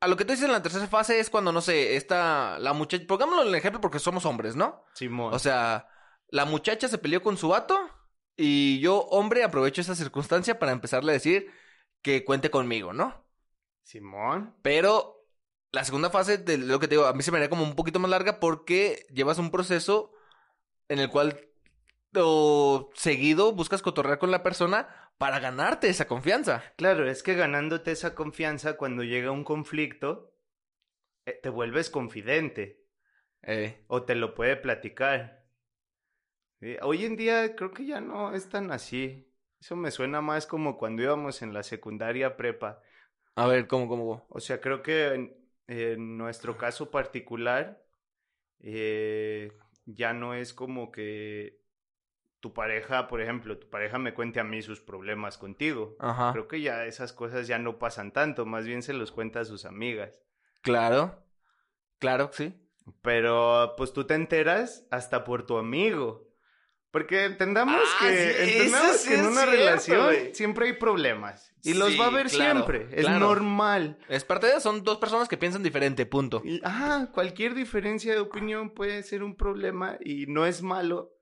a 0.00 0.08
lo 0.08 0.16
que 0.16 0.24
tú 0.24 0.32
dices 0.32 0.46
en 0.46 0.52
la 0.52 0.62
tercera 0.62 0.86
fase 0.86 1.20
es 1.20 1.28
cuando, 1.28 1.52
no 1.52 1.60
sé, 1.60 1.96
esta, 1.96 2.58
la 2.58 2.72
muchacha, 2.72 3.04
pongámoslo 3.06 3.42
en 3.42 3.48
el 3.48 3.54
ejemplo 3.54 3.82
porque 3.82 3.98
somos 3.98 4.24
hombres, 4.24 4.56
¿no? 4.56 4.84
Simón. 4.94 5.34
O 5.34 5.38
sea, 5.38 5.86
la 6.30 6.46
muchacha 6.46 6.88
se 6.88 6.96
peleó 6.96 7.22
con 7.22 7.36
su 7.36 7.48
vato 7.48 7.78
y 8.36 8.80
yo, 8.80 9.00
hombre, 9.10 9.44
aprovecho 9.44 9.82
esa 9.82 9.94
circunstancia 9.94 10.58
para 10.58 10.72
empezarle 10.72 11.12
a 11.12 11.20
decir 11.20 11.52
que 12.00 12.24
cuente 12.24 12.50
conmigo, 12.50 12.94
¿no? 12.94 13.22
Simón. 13.82 14.56
Pero 14.62 15.26
la 15.72 15.84
segunda 15.84 16.08
fase 16.08 16.38
de 16.38 16.56
lo 16.56 16.80
que 16.80 16.88
te 16.88 16.94
digo, 16.94 17.04
a 17.04 17.12
mí 17.12 17.22
se 17.22 17.30
me 17.30 17.36
haría 17.36 17.50
como 17.50 17.64
un 17.64 17.76
poquito 17.76 17.98
más 17.98 18.10
larga 18.10 18.40
porque 18.40 19.06
llevas 19.12 19.36
un 19.36 19.50
proceso 19.50 20.12
en 20.88 21.00
el 21.00 21.10
cual 21.10 21.38
o 22.14 22.90
seguido 22.94 23.52
buscas 23.52 23.82
cotorrear 23.82 24.18
con 24.18 24.30
la 24.30 24.42
persona 24.42 24.88
para 25.18 25.38
ganarte 25.40 25.88
esa 25.88 26.06
confianza. 26.06 26.64
Claro, 26.76 27.06
es 27.08 27.22
que 27.22 27.34
ganándote 27.34 27.90
esa 27.92 28.14
confianza 28.14 28.76
cuando 28.78 29.02
llega 29.02 29.30
un 29.30 29.44
conflicto, 29.44 30.34
eh, 31.26 31.40
te 31.42 31.48
vuelves 31.50 31.90
confidente 31.90 32.84
Eh, 33.42 33.84
o 33.88 34.04
te 34.04 34.14
lo 34.16 34.34
puede 34.34 34.56
platicar. 34.56 35.46
Sí, 36.60 36.76
Hoy 36.82 37.04
en 37.04 37.16
día 37.16 37.54
creo 37.56 37.72
que 37.72 37.86
ya 37.86 38.00
no 38.00 38.34
es 38.34 38.48
tan 38.48 38.70
así. 38.72 39.30
Eso 39.60 39.76
me 39.76 39.90
suena 39.90 40.20
más 40.20 40.46
como 40.46 40.76
cuando 40.78 41.02
íbamos 41.02 41.42
en 41.42 41.52
la 41.54 41.62
secundaria 41.62 42.36
prepa. 42.36 42.82
a 43.34 43.46
ver, 43.46 43.66
¿cómo, 43.66 43.88
cómo? 43.88 44.26
O 44.28 44.40
sea, 44.40 44.60
creo 44.60 44.82
que 44.82 45.14
en, 45.14 45.36
en 45.66 46.18
nuestro 46.18 46.56
caso 46.56 46.90
particular 46.90 47.84
eh, 48.60 49.52
ya 49.86 50.12
no 50.14 50.34
es 50.34 50.54
como 50.54 50.92
que 50.92 51.60
tu 52.46 52.52
pareja, 52.52 53.08
por 53.08 53.20
ejemplo, 53.20 53.58
tu 53.58 53.68
pareja 53.68 53.98
me 53.98 54.14
cuente 54.14 54.38
a 54.38 54.44
mí 54.44 54.62
sus 54.62 54.80
problemas 54.80 55.36
contigo. 55.36 55.96
Ajá. 55.98 56.30
Creo 56.30 56.46
que 56.46 56.60
ya 56.60 56.84
esas 56.84 57.12
cosas 57.12 57.48
ya 57.48 57.58
no 57.58 57.80
pasan 57.80 58.12
tanto, 58.12 58.46
más 58.46 58.64
bien 58.64 58.82
se 58.84 58.92
los 58.92 59.10
cuenta 59.10 59.40
a 59.40 59.44
sus 59.44 59.64
amigas. 59.64 60.22
Claro. 60.62 61.24
Claro, 61.98 62.30
sí. 62.32 62.54
Pero 63.02 63.74
pues 63.76 63.92
tú 63.92 64.04
te 64.06 64.14
enteras 64.14 64.86
hasta 64.92 65.24
por 65.24 65.44
tu 65.44 65.58
amigo. 65.58 66.24
Porque 66.92 67.24
entendamos 67.24 67.82
Ah, 67.84 67.98
que, 68.06 68.16
sí, 68.16 68.52
entendamos 68.52 68.90
eso 68.90 68.98
sí 68.98 69.08
que 69.08 69.14
en 69.16 69.26
una 69.26 69.40
cierto, 69.40 69.50
relación 69.50 70.14
siempre 70.32 70.66
hay 70.66 70.72
problemas. 70.74 71.52
Y 71.64 71.74
los 71.74 71.98
va 71.98 72.04
a 72.04 72.08
haber 72.08 72.28
claro, 72.28 72.52
siempre. 72.52 72.86
Es 72.92 73.06
claro. 73.06 73.18
normal. 73.18 73.98
Es 74.08 74.22
parte 74.22 74.46
de 74.46 74.60
son 74.60 74.84
dos 74.84 74.98
personas 74.98 75.28
que 75.28 75.36
piensan 75.36 75.64
diferente, 75.64 76.06
punto. 76.06 76.42
Y, 76.44 76.60
ajá, 76.62 77.10
cualquier 77.10 77.54
diferencia 77.54 78.14
de 78.14 78.20
opinión 78.20 78.70
puede 78.70 79.02
ser 79.02 79.24
un 79.24 79.34
problema 79.34 79.98
y 80.00 80.26
no 80.26 80.46
es 80.46 80.62
malo. 80.62 81.15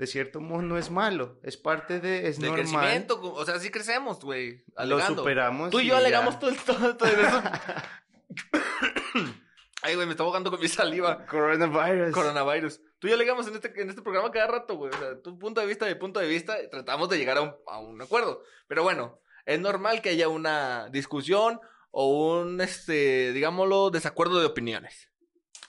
De 0.00 0.06
cierto 0.06 0.40
modo 0.40 0.62
no 0.62 0.78
es 0.78 0.90
malo. 0.90 1.38
Es 1.42 1.58
parte 1.58 2.00
de, 2.00 2.26
es 2.26 2.38
Del 2.40 2.52
normal. 2.52 2.64
crecimiento, 2.64 3.20
o 3.20 3.44
sea, 3.44 3.58
sí 3.58 3.70
crecemos, 3.70 4.18
güey. 4.20 4.64
Lo 4.86 4.98
superamos. 5.02 5.68
Tú 5.68 5.78
y 5.78 5.82
y 5.82 5.86
yo 5.88 5.96
alegamos 5.98 6.38
todo 6.38 6.48
el 6.48 6.56
todo, 6.56 6.96
todo 6.96 7.06
eso. 7.06 7.42
Ay, 9.82 9.96
güey, 9.96 10.06
me 10.06 10.12
está 10.12 10.22
ahogando 10.22 10.50
con 10.50 10.58
mi 10.58 10.68
saliva. 10.68 11.26
Coronavirus. 11.26 12.14
Coronavirus. 12.14 12.80
Tú 12.98 13.08
y 13.08 13.10
yo 13.10 13.16
alegamos 13.16 13.46
en 13.48 13.56
este, 13.56 13.78
en 13.78 13.90
este 13.90 14.00
programa 14.00 14.30
cada 14.30 14.46
rato, 14.46 14.76
güey. 14.76 14.90
O 14.90 14.98
sea, 14.98 15.20
tu 15.20 15.38
punto 15.38 15.60
de 15.60 15.66
vista, 15.66 15.84
mi 15.84 15.94
punto 15.96 16.18
de 16.18 16.28
vista, 16.28 16.56
tratamos 16.70 17.10
de 17.10 17.18
llegar 17.18 17.36
a 17.36 17.42
un, 17.42 17.54
a 17.66 17.78
un 17.80 18.00
acuerdo. 18.00 18.42
Pero 18.68 18.82
bueno, 18.82 19.20
es 19.44 19.60
normal 19.60 20.00
que 20.00 20.08
haya 20.08 20.28
una 20.28 20.88
discusión 20.88 21.60
o 21.90 22.38
un, 22.38 22.62
este, 22.62 23.34
digámoslo, 23.34 23.90
desacuerdo 23.90 24.40
de 24.40 24.46
opiniones. 24.46 25.10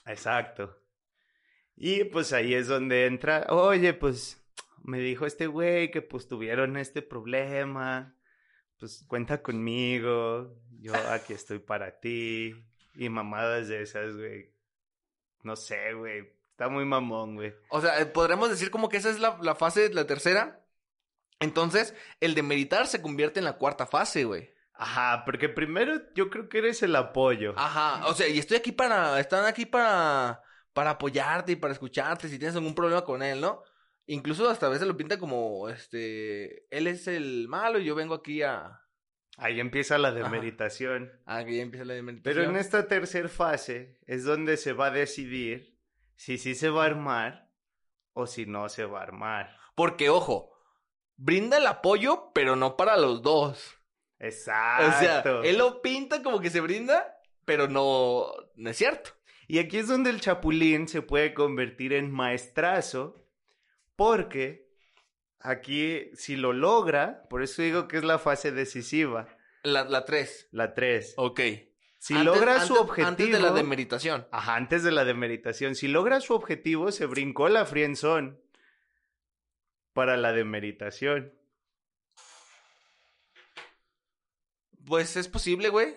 Exacto. 0.06 0.81
Y 1.76 2.04
pues 2.04 2.32
ahí 2.32 2.54
es 2.54 2.68
donde 2.68 3.06
entra, 3.06 3.46
oye, 3.48 3.94
pues 3.94 4.42
me 4.82 4.98
dijo 4.98 5.26
este 5.26 5.46
güey 5.46 5.90
que 5.90 6.02
pues 6.02 6.28
tuvieron 6.28 6.76
este 6.76 7.02
problema, 7.02 8.14
pues 8.78 9.04
cuenta 9.08 9.42
conmigo, 9.42 10.56
yo 10.80 10.94
aquí 11.10 11.32
estoy 11.32 11.58
para 11.58 12.00
ti, 12.00 12.54
y 12.94 13.08
mamadas 13.08 13.68
de 13.68 13.82
esas, 13.82 14.16
güey. 14.16 14.52
No 15.42 15.56
sé, 15.56 15.94
güey, 15.94 16.32
está 16.50 16.68
muy 16.68 16.84
mamón, 16.84 17.34
güey. 17.34 17.54
O 17.68 17.80
sea, 17.80 18.00
eh, 18.00 18.06
podremos 18.06 18.50
decir 18.50 18.70
como 18.70 18.88
que 18.88 18.98
esa 18.98 19.10
es 19.10 19.18
la, 19.18 19.38
la 19.42 19.54
fase, 19.54 19.92
la 19.92 20.06
tercera. 20.06 20.64
Entonces, 21.40 21.94
el 22.20 22.34
de 22.34 22.42
meditar 22.42 22.86
se 22.86 23.02
convierte 23.02 23.40
en 23.40 23.44
la 23.44 23.58
cuarta 23.58 23.86
fase, 23.86 24.24
güey. 24.24 24.50
Ajá, 24.74 25.24
porque 25.24 25.48
primero 25.48 26.00
yo 26.14 26.30
creo 26.30 26.48
que 26.48 26.58
eres 26.58 26.82
el 26.82 26.94
apoyo. 26.94 27.54
Ajá, 27.56 28.06
o 28.06 28.14
sea, 28.14 28.28
y 28.28 28.38
estoy 28.38 28.56
aquí 28.56 28.72
para, 28.72 29.18
están 29.20 29.44
aquí 29.44 29.66
para, 29.66 30.42
para 30.72 30.90
apoyarte 30.90 31.52
y 31.52 31.56
para 31.56 31.72
escucharte 31.72 32.28
si 32.28 32.38
tienes 32.38 32.56
algún 32.56 32.74
problema 32.74 33.04
con 33.04 33.22
él, 33.22 33.40
¿no? 33.40 33.62
Incluso 34.06 34.48
hasta 34.50 34.66
a 34.66 34.70
veces 34.70 34.86
lo 34.88 34.96
pinta 34.96 35.18
como, 35.18 35.68
este, 35.68 36.66
él 36.76 36.86
es 36.86 37.06
el 37.06 37.46
malo 37.48 37.78
y 37.78 37.84
yo 37.84 37.94
vengo 37.94 38.14
aquí 38.14 38.42
a, 38.42 38.78
Ahí 39.38 39.60
empieza 39.60 39.96
la 39.96 40.08
Ajá. 40.08 40.18
demeritación. 40.18 41.10
a 41.24 41.42
que 41.44 41.56
ya 41.56 41.62
empiece 41.62 41.84
la 41.86 41.94
Pero 41.94 42.02
meditación. 42.04 42.50
en 42.50 42.56
esta 42.56 42.86
tercera 42.86 43.28
fase 43.28 43.98
es 44.06 44.24
donde 44.24 44.56
se 44.58 44.74
va 44.74 44.86
a 44.86 44.90
decidir 44.90 45.78
si 46.16 46.36
sí 46.36 46.54
se 46.54 46.68
va 46.68 46.82
a 46.82 46.86
armar 46.86 47.50
o 48.12 48.26
si 48.26 48.44
no 48.44 48.68
se 48.68 48.84
va 48.84 49.00
a 49.00 49.04
armar. 49.04 49.56
Porque, 49.74 50.10
ojo, 50.10 50.52
brinda 51.16 51.56
el 51.56 51.66
apoyo, 51.66 52.30
pero 52.34 52.56
no 52.56 52.76
para 52.76 52.98
los 52.98 53.22
dos. 53.22 53.74
Exacto. 54.18 55.38
O 55.38 55.42
sea, 55.42 55.50
él 55.50 55.56
lo 55.56 55.80
pinta 55.80 56.22
como 56.22 56.40
que 56.40 56.50
se 56.50 56.60
brinda, 56.60 57.16
pero 57.46 57.68
no, 57.68 58.26
no 58.54 58.70
es 58.70 58.76
cierto. 58.76 59.12
Y 59.48 59.58
aquí 59.58 59.78
es 59.78 59.88
donde 59.88 60.10
el 60.10 60.20
chapulín 60.20 60.88
se 60.88 61.02
puede 61.02 61.34
convertir 61.34 61.92
en 61.92 62.10
maestrazo, 62.10 63.26
porque 63.96 64.68
aquí 65.40 66.10
si 66.14 66.36
lo 66.36 66.52
logra, 66.52 67.26
por 67.28 67.42
eso 67.42 67.62
digo 67.62 67.88
que 67.88 67.96
es 67.98 68.04
la 68.04 68.18
fase 68.18 68.52
decisiva, 68.52 69.28
La, 69.64 69.84
la 69.84 70.04
tres. 70.04 70.48
la 70.52 70.74
3. 70.74 71.14
Ok. 71.16 71.40
Si 71.98 72.14
Antes- 72.14 72.24
logra 72.24 72.60
su 72.60 72.74
antes- 72.74 72.78
objetivo... 72.80 73.08
Antes 73.08 73.32
de 73.32 73.40
la 73.40 73.52
demeritación. 73.52 74.26
Ajá, 74.32 74.56
antes 74.56 74.82
de 74.82 74.90
la 74.90 75.04
demeritación. 75.04 75.74
Si 75.76 75.86
logra 75.88 76.20
su 76.20 76.34
objetivo, 76.34 76.90
se 76.90 77.06
brincó 77.06 77.48
la 77.48 77.64
frienzón 77.64 78.40
para 79.92 80.16
la 80.16 80.32
demeritación. 80.32 81.32
Pues 84.86 85.16
es 85.16 85.28
posible, 85.28 85.68
güey. 85.68 85.96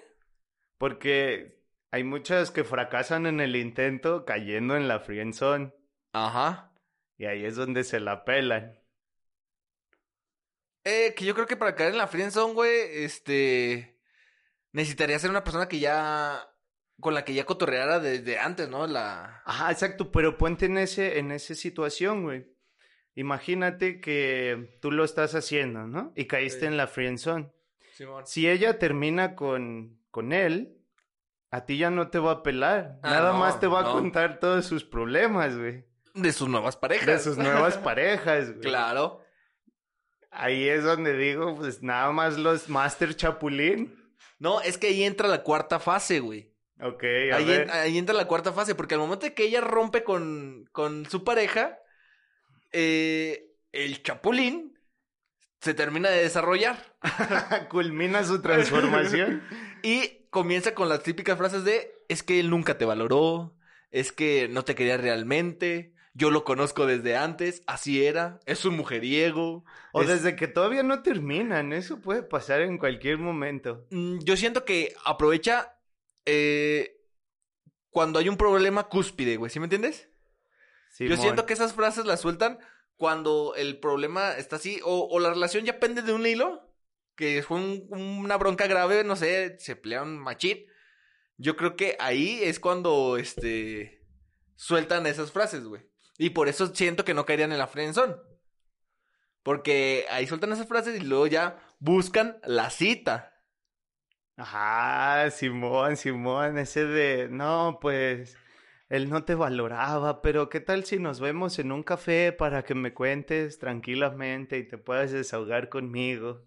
Porque 0.78 1.64
hay 1.96 2.04
muchas 2.04 2.52
que 2.52 2.66
fracasan 2.66 3.26
en 3.26 3.40
el 3.40 3.56
intento 3.56 4.26
cayendo 4.26 4.76
en 4.76 4.90
la 4.90 5.00
frienzón. 5.00 5.74
Ajá. 6.12 6.74
Y 7.18 7.24
ahí 7.24 7.46
es 7.46 7.56
donde 7.56 7.86
se 7.86 8.02
la 8.02 8.26
pelan. 8.26 8.78
Eh, 10.84 11.14
que 11.16 11.24
yo 11.24 11.34
creo 11.34 11.48
que 11.48 11.56
para 11.56 11.74
caer 11.74 11.92
en 11.94 11.98
la 11.98 12.08
friendzone, 12.08 12.54
güey, 12.54 12.74
este... 13.06 13.98
Necesitaría 14.74 15.18
ser 15.20 15.30
una 15.30 15.46
persona 15.46 15.70
que 15.70 15.80
ya... 15.80 16.50
Con 17.00 17.14
la 17.14 17.24
que 17.24 17.34
ya 17.34 17.46
cotorreara 17.46 18.02
desde 18.02 18.40
antes, 18.40 18.68
¿no? 18.68 18.88
La... 18.88 19.42
Ajá, 19.46 19.72
exacto, 19.72 20.12
pero 20.12 20.38
ponte 20.38 20.66
en 20.66 20.78
ese, 20.78 21.18
en 21.18 21.32
esa 21.32 21.56
situación, 21.56 22.24
güey. 22.24 22.46
Imagínate 23.14 24.02
que 24.02 24.78
tú 24.82 24.92
lo 24.92 25.06
estás 25.06 25.34
haciendo, 25.34 25.88
¿no? 25.88 26.12
Y 26.18 26.26
caíste 26.28 26.60
Sí. 26.62 26.66
en 26.66 26.76
la 26.76 26.88
friendzone. 26.88 27.54
Simón. 27.94 28.28
Si 28.28 28.50
ella 28.50 28.80
termina 28.80 29.34
con, 29.36 30.02
con 30.12 30.34
él, 30.34 30.82
a 31.56 31.66
ti 31.66 31.78
ya 31.78 31.90
no 31.90 32.10
te 32.10 32.20
va 32.20 32.32
a 32.32 32.44
pelar. 32.44 33.00
Ah, 33.04 33.10
Nada 33.12 33.32
no, 33.34 33.40
más 33.40 33.60
te 33.60 33.68
va 33.68 33.82
no. 33.82 33.90
a 33.90 33.92
contar 33.94 34.40
todos 34.40 34.66
sus 34.66 34.84
problemas, 34.84 35.58
güey. 35.58 35.86
De 36.14 36.32
sus 36.32 36.48
nuevas 36.48 36.76
parejas. 36.78 37.06
De 37.08 37.20
sus 37.20 37.38
nuevas 37.38 37.78
parejas, 37.78 38.50
güey. 38.50 38.62
Claro. 38.62 39.22
Ahí 40.32 40.68
es 40.68 40.84
donde 40.84 41.16
digo, 41.18 41.56
pues 41.56 41.82
nada 41.82 42.12
más 42.12 42.38
los 42.38 42.68
Master 42.70 43.16
Chapulín. 43.16 43.96
No, 44.38 44.60
es 44.62 44.78
que 44.78 44.88
ahí 44.88 45.04
entra 45.04 45.28
la 45.30 45.44
cuarta 45.44 45.80
fase, 45.80 46.20
güey. 46.20 46.54
Ok, 46.82 47.04
a 47.32 47.38
Ahí, 47.38 47.46
ver. 47.46 47.62
en- 47.62 47.70
ahí 47.70 47.98
entra 47.98 48.14
la 48.14 48.28
cuarta 48.28 48.52
fase, 48.52 48.76
porque 48.76 48.96
al 48.96 49.00
momento 49.00 49.26
de 49.26 49.34
que 49.34 49.44
ella 49.46 49.62
rompe 49.62 50.04
con, 50.04 50.68
con 50.74 51.06
su 51.10 51.24
pareja, 51.24 51.80
eh, 52.74 53.54
el 53.72 54.04
chapulín 54.04 54.78
se 55.62 55.74
termina 55.74 56.10
de 56.10 56.22
desarrollar 56.24 56.78
Culmina 57.70 58.24
su 58.26 58.42
transformación. 58.42 59.42
y 59.84 60.25
comienza 60.36 60.76
con 60.76 60.90
las 60.90 61.02
típicas 61.02 61.38
frases 61.38 61.64
de 61.64 61.94
es 62.10 62.22
que 62.22 62.42
él 62.42 62.50
nunca 62.50 62.78
te 62.78 62.84
valoró, 62.84 63.56
es 63.90 64.12
que 64.12 64.50
no 64.50 64.64
te 64.66 64.76
quería 64.76 64.98
realmente, 64.98 65.94
yo 66.14 66.30
lo 66.30 66.44
conozco 66.44 66.86
desde 66.86 67.16
antes, 67.16 67.64
así 67.68 68.06
era, 68.06 68.42
es 68.46 68.66
un 68.66 68.76
mujeriego. 68.76 69.64
o 69.94 70.02
es- 70.02 70.10
desde 70.10 70.36
que 70.36 70.48
todavía 70.50 70.84
no 70.84 71.02
terminan. 71.04 71.72
Eso 71.72 72.02
puede 72.02 72.22
pasar 72.22 72.60
en 72.60 72.78
cualquier 72.78 73.18
momento. 73.18 73.88
Mm, 73.92 74.20
Yo 74.26 74.36
siento 74.36 74.66
que 74.66 74.94
aprovecha 75.06 75.78
eh, 76.26 76.98
cuando 77.92 78.20
hay 78.20 78.28
un 78.28 78.36
problema 78.38 78.90
cúspide, 78.90 79.38
güey, 79.38 79.50
¿sí 79.50 79.60
me 79.62 79.66
entiendes? 79.68 80.10
Yo 81.08 81.16
siento 81.22 81.46
que 81.46 81.54
esas 81.54 81.74
frases 81.74 82.06
las 82.06 82.20
sueltan 82.20 82.60
cuando 82.98 83.54
el 83.56 83.80
problema 83.80 84.32
está 84.34 84.58
así, 84.58 84.80
o, 84.84 85.08
o 85.10 85.20
la 85.20 85.30
relación 85.30 85.64
ya 85.66 85.80
pende 85.80 86.02
de 86.02 86.12
un 86.14 86.26
hilo, 86.26 86.65
que 87.16 87.44
fue 87.44 87.58
un- 87.60 87.88
una 87.92 88.38
bronca 88.38 88.68
grave, 88.68 89.04
no 89.04 89.16
sé, 89.16 89.58
se 89.60 89.76
pelearon 89.76 90.18
machín. 90.20 90.66
Yo 91.38 91.58
creo 91.58 91.76
que 91.76 91.98
ahí 92.00 92.42
es 92.44 92.60
cuando, 92.60 93.18
este, 93.18 94.02
sueltan 94.56 95.08
esas 95.08 95.32
frases, 95.32 95.66
güey. 95.66 95.84
Y 96.18 96.32
por 96.32 96.48
eso 96.50 96.74
siento 96.76 97.06
que 97.06 97.14
no 97.14 97.26
caerían 97.26 97.52
en 97.52 97.60
la 97.60 97.68
friendzone. 97.68 98.16
Porque 99.44 100.06
ahí 100.10 100.28
sueltan 100.28 100.52
esas 100.52 100.68
frases 100.68 101.00
y 101.02 101.06
luego 101.06 101.28
ya 101.28 101.60
buscan 101.80 102.38
la 102.44 102.70
cita. 102.70 103.34
Ajá, 104.38 105.30
Simón, 105.32 105.96
Simón, 105.98 106.58
ese 106.58 106.86
de, 106.86 107.30
no, 107.30 107.80
pues, 107.82 108.38
él 108.90 109.10
no 109.10 109.24
te 109.24 109.34
valoraba, 109.36 110.22
pero 110.22 110.50
¿qué 110.50 110.60
tal 110.60 110.84
si 110.86 111.00
nos 111.00 111.20
vemos 111.22 111.58
en 111.60 111.72
un 111.72 111.84
café 111.84 112.34
para 112.34 112.64
que 112.64 112.76
me 112.76 112.94
cuentes 112.94 113.60
tranquilamente 113.60 114.58
y 114.58 114.68
te 114.68 114.78
puedas 114.78 115.12
desahogar 115.12 115.70
conmigo? 115.70 116.44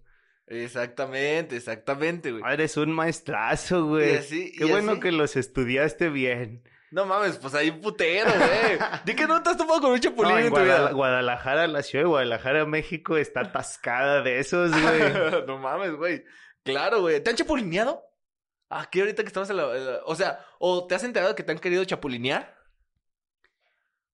Exactamente, 0.51 1.57
exactamente, 1.57 2.31
güey. 2.33 2.43
Ah, 2.45 2.55
eres 2.55 2.77
un 2.77 2.91
maestrazo, 2.93 3.79
Y 3.79 3.83
güey. 3.89 4.17
así- 4.17 4.53
Qué 4.57 4.65
y 4.65 4.71
bueno 4.71 4.93
así. 4.93 5.01
que 5.01 5.13
los 5.13 5.37
estudiaste 5.37 6.09
bien. 6.09 6.63
No 6.91 7.05
mames, 7.05 7.37
pues 7.37 7.55
hay 7.55 7.69
un 7.69 7.83
putero, 7.83 8.31
güey. 8.31 8.79
Di 9.05 9.15
que 9.15 9.27
no 9.27 9.43
te 9.43 9.51
has 9.51 9.59
tomado 9.59 9.81
con 9.83 9.91
un 9.93 10.01
chapulín 10.01 10.33
No, 10.33 10.39
en 10.39 10.47
en 10.47 10.53
tu 10.55 10.59
vida. 10.61 10.77
Guadala- 10.79 10.93
Guadalajara, 10.95 11.67
la 11.67 11.83
ciudad 11.83 12.05
de 12.05 12.09
Guadalajara, 12.09 12.65
México, 12.65 13.19
está 13.19 13.41
atascada 13.43 14.23
de 14.23 14.39
esos, 14.39 14.71
güey. 14.71 15.01
no 15.47 15.59
mames, 15.59 15.93
güey. 15.97 16.25
Claro, 16.63 17.03
güey. 17.03 17.23
¿Te 17.23 17.29
han 17.31 17.37
chapulineado? 17.37 18.03
Aquí 18.71 19.01
ahorita 19.01 19.23
que 19.23 19.29
estamos 19.29 19.51
en 19.51 19.57
la, 19.59 19.77
en 19.77 19.85
la- 19.87 20.01
O 20.07 20.15
sea, 20.15 20.41
¿o 20.59 20.87
te 20.87 20.95
has 20.95 21.05
enterado 21.05 21.35
que 21.35 21.43
te 21.43 21.53
han 21.53 21.59
querido 21.59 21.85
chapulinear? 21.85 22.57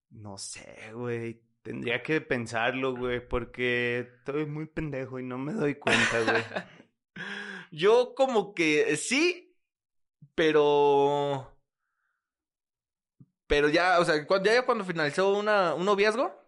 No 0.09 0.37
sé, 0.37 0.91
güey. 0.93 1.41
Tendría 1.65 2.03
que 2.03 2.21
pensarlo, 2.21 2.95
güey, 2.95 3.27
porque 3.27 4.01
estoy 4.19 4.45
muy 4.45 4.67
pendejo 4.67 5.17
y 5.19 5.23
no 5.23 5.39
me 5.39 5.51
doy 5.51 5.73
cuenta, 5.73 6.21
güey. 6.21 6.43
Yo 7.71 8.13
como 8.13 8.53
que 8.53 8.91
eh, 8.91 8.97
sí, 8.97 9.57
pero... 10.35 11.51
Pero 13.47 13.69
ya, 13.69 13.99
o 13.99 14.05
sea, 14.05 14.27
cuando, 14.27 14.51
ya 14.51 14.63
cuando 14.63 14.83
finalizó 14.83 15.35
una, 15.35 15.73
un 15.73 15.85
noviazgo, 15.85 16.39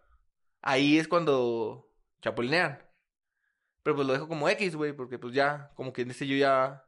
ahí 0.62 0.99
es 0.99 1.08
cuando 1.08 1.89
chapulinean. 2.21 2.77
Pero 3.82 3.95
pues 3.95 4.06
lo 4.06 4.13
dejo 4.13 4.27
como 4.27 4.47
X, 4.49 4.75
güey, 4.75 4.93
porque 4.93 5.17
pues 5.17 5.34
ya, 5.34 5.71
como 5.73 5.93
que 5.93 6.03
en 6.03 6.12
ese 6.12 6.27
yo 6.27 6.38
ya... 6.38 6.86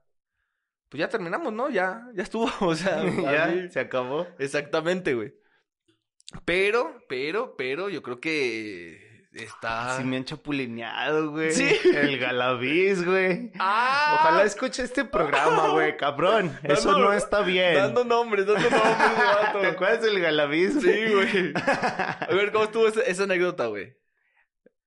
Pues 0.87 0.99
ya 0.99 1.09
terminamos, 1.09 1.51
¿no? 1.51 1.71
Ya, 1.71 2.07
ya 2.13 2.21
estuvo, 2.21 2.47
o 2.61 2.75
sea... 2.75 3.03
ya, 3.23 3.71
se 3.71 3.79
acabó. 3.79 4.27
Exactamente, 4.37 5.15
güey. 5.15 5.33
Pero, 6.45 7.03
pero, 7.07 7.55
pero, 7.57 7.89
yo 7.89 8.03
creo 8.03 8.19
que 8.19 9.27
está... 9.33 9.97
Sí 9.97 10.03
me 10.03 10.17
han 10.17 10.25
chapulineado, 10.25 11.31
güey. 11.31 11.51
Sí. 11.51 11.75
El 11.93 12.19
Galaviz, 12.19 13.03
güey. 13.03 13.51
¡Ah! 13.59 14.19
Ojalá 14.19 14.43
escuche 14.43 14.83
este 14.83 15.05
programa, 15.05 15.69
güey, 15.69 15.97
cabrón. 15.97 16.57
Eso 16.63 16.97
no 16.97 17.13
está 17.13 17.41
bien. 17.41 17.75
Dando 17.75 18.03
nombres, 18.03 18.45
dando 18.45 18.69
nombres, 18.69 19.17
vato. 19.43 19.59
¿Te 19.59 19.67
acuerdas 19.67 20.01
del 20.01 20.19
Galaviz? 20.19 20.73
Sí, 20.81 21.13
güey. 21.13 21.53
A 21.55 22.27
ver, 22.31 22.51
¿cómo 22.51 22.65
estuvo 22.65 22.87
esa, 22.87 23.01
esa 23.01 23.23
anécdota, 23.23 23.67
güey? 23.67 23.97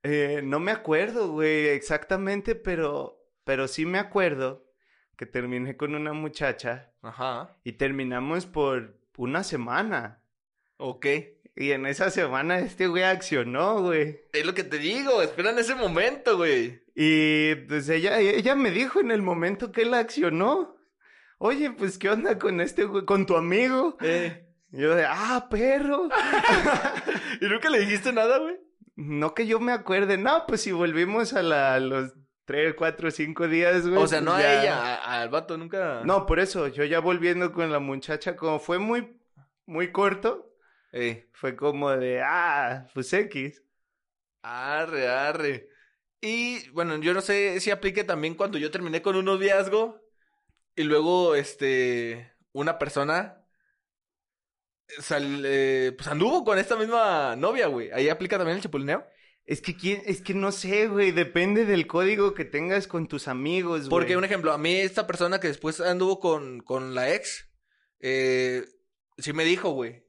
Eh, 0.04 0.40
no 0.42 0.58
me 0.58 0.72
acuerdo, 0.72 1.28
güey, 1.28 1.68
exactamente, 1.68 2.56
pero, 2.56 3.24
pero 3.44 3.68
sí 3.68 3.86
me 3.86 3.98
acuerdo 3.98 4.66
que 5.16 5.26
terminé 5.26 5.76
con 5.76 5.94
una 5.94 6.12
muchacha 6.12 6.92
Ajá. 7.02 7.56
y 7.62 7.72
terminamos 7.72 8.46
por 8.46 8.98
una 9.16 9.44
semana. 9.44 10.21
Ok. 10.84 11.06
Y 11.54 11.70
en 11.72 11.86
esa 11.86 12.10
semana 12.10 12.58
este 12.58 12.88
güey 12.88 13.04
accionó, 13.04 13.80
güey. 13.82 14.20
Es 14.32 14.44
lo 14.44 14.52
que 14.54 14.64
te 14.64 14.78
digo, 14.78 15.22
esperan 15.22 15.58
ese 15.58 15.74
momento, 15.74 16.36
güey. 16.36 16.82
Y 16.96 17.54
pues 17.54 17.88
ella, 17.88 18.18
ella 18.18 18.54
me 18.56 18.70
dijo 18.70 19.00
en 19.00 19.10
el 19.12 19.22
momento 19.22 19.70
que 19.70 19.82
él 19.82 19.94
accionó. 19.94 20.76
Oye, 21.38 21.70
pues, 21.70 21.98
¿qué 21.98 22.10
onda 22.10 22.38
con 22.38 22.60
este 22.60 22.84
güey? 22.84 23.04
¿Con 23.04 23.26
tu 23.26 23.36
amigo? 23.36 23.96
Eh. 24.00 24.46
Y 24.72 24.80
yo 24.80 24.94
de, 24.94 25.04
ah, 25.06 25.46
perro. 25.50 26.08
¿Y 27.40 27.46
nunca 27.46 27.70
le 27.70 27.80
dijiste 27.80 28.12
nada, 28.12 28.38
güey? 28.38 28.56
No 28.96 29.34
que 29.34 29.46
yo 29.46 29.60
me 29.60 29.72
acuerde. 29.72 30.18
No, 30.18 30.44
pues 30.46 30.62
si 30.62 30.72
volvimos 30.72 31.32
a, 31.32 31.42
la, 31.42 31.78
los 31.80 32.12
tres, 32.44 32.74
cuatro, 32.76 33.10
cinco 33.10 33.46
días, 33.46 33.86
güey. 33.86 34.02
O 34.02 34.06
sea, 34.06 34.18
pues 34.18 34.24
no 34.24 34.34
a 34.34 34.40
ella, 34.40 34.96
a- 34.96 35.22
al 35.22 35.28
vato, 35.28 35.56
nunca. 35.58 36.02
No, 36.04 36.26
por 36.26 36.40
eso, 36.40 36.66
yo 36.68 36.84
ya 36.84 36.98
volviendo 37.00 37.52
con 37.52 37.70
la 37.70 37.78
muchacha, 37.78 38.36
como 38.36 38.58
fue 38.58 38.78
muy, 38.78 39.20
muy 39.66 39.92
corto, 39.92 40.51
Eh. 40.92 41.28
fue 41.32 41.56
como 41.56 41.90
de, 41.90 42.22
ah, 42.22 42.86
pues 42.94 43.12
X. 43.12 43.62
Arre, 44.42 45.08
arre. 45.08 45.68
Y 46.20 46.68
bueno, 46.70 46.96
yo 46.98 47.14
no 47.14 47.20
sé 47.20 47.58
si 47.60 47.70
aplique 47.70 48.04
también 48.04 48.34
cuando 48.34 48.58
yo 48.58 48.70
terminé 48.70 49.02
con 49.02 49.16
un 49.16 49.24
noviazgo 49.24 50.00
y 50.76 50.84
luego, 50.84 51.34
este, 51.34 52.32
una 52.52 52.78
persona 52.78 53.44
sal- 55.00 55.42
eh, 55.44 55.92
pues 55.96 56.08
anduvo 56.08 56.44
con 56.44 56.58
esta 56.58 56.76
misma 56.76 57.36
novia, 57.36 57.66
güey. 57.66 57.90
Ahí 57.92 58.08
aplica 58.08 58.36
también 58.38 58.56
el 58.58 58.62
chapulineo. 58.62 59.06
Es 59.44 59.60
que 59.60 59.76
quién, 59.76 60.02
es 60.06 60.22
que 60.22 60.34
no 60.34 60.52
sé, 60.52 60.86
güey, 60.86 61.10
depende 61.10 61.64
del 61.64 61.86
código 61.88 62.32
que 62.34 62.44
tengas 62.44 62.86
con 62.86 63.08
tus 63.08 63.26
amigos, 63.26 63.80
güey. 63.80 63.90
Porque, 63.90 64.16
un 64.16 64.24
ejemplo, 64.24 64.52
a 64.52 64.58
mí 64.58 64.74
esta 64.76 65.06
persona 65.06 65.40
que 65.40 65.48
después 65.48 65.80
anduvo 65.80 66.20
con, 66.20 66.60
con 66.60 66.94
la 66.94 67.12
ex, 67.12 67.48
eh, 68.00 68.64
sí 69.18 69.32
me 69.32 69.44
dijo, 69.44 69.70
güey. 69.70 70.01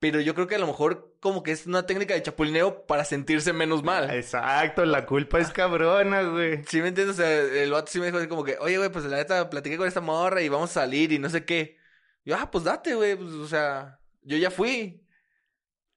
Pero 0.00 0.20
yo 0.20 0.34
creo 0.34 0.46
que 0.46 0.54
a 0.54 0.58
lo 0.58 0.66
mejor 0.68 1.16
como 1.20 1.42
que 1.42 1.50
es 1.50 1.66
una 1.66 1.84
técnica 1.84 2.14
de 2.14 2.22
chapulineo 2.22 2.86
para 2.86 3.04
sentirse 3.04 3.52
menos 3.52 3.82
mal. 3.82 4.08
Exacto, 4.10 4.84
la 4.84 5.04
culpa 5.06 5.40
es 5.40 5.50
cabrona, 5.50 6.22
güey. 6.22 6.62
¿Sí 6.68 6.80
me 6.80 6.88
entiendes? 6.88 7.18
O 7.18 7.22
sea, 7.22 7.30
el 7.30 7.72
vato 7.72 7.90
sí 7.90 7.98
me 7.98 8.06
dijo 8.06 8.18
así 8.18 8.28
como 8.28 8.44
que, 8.44 8.56
oye, 8.60 8.78
güey, 8.78 8.90
pues 8.90 9.04
la 9.06 9.16
neta 9.16 9.50
platiqué 9.50 9.76
con 9.76 9.88
esta 9.88 10.00
morra 10.00 10.40
y 10.40 10.48
vamos 10.48 10.70
a 10.70 10.74
salir 10.82 11.10
y 11.12 11.18
no 11.18 11.28
sé 11.28 11.44
qué. 11.44 11.78
Yo, 12.24 12.36
ah, 12.38 12.48
pues 12.50 12.62
date, 12.64 12.94
güey, 12.94 13.16
pues, 13.16 13.32
o 13.32 13.48
sea, 13.48 13.98
yo 14.22 14.36
ya 14.36 14.50
fui. 14.52 15.04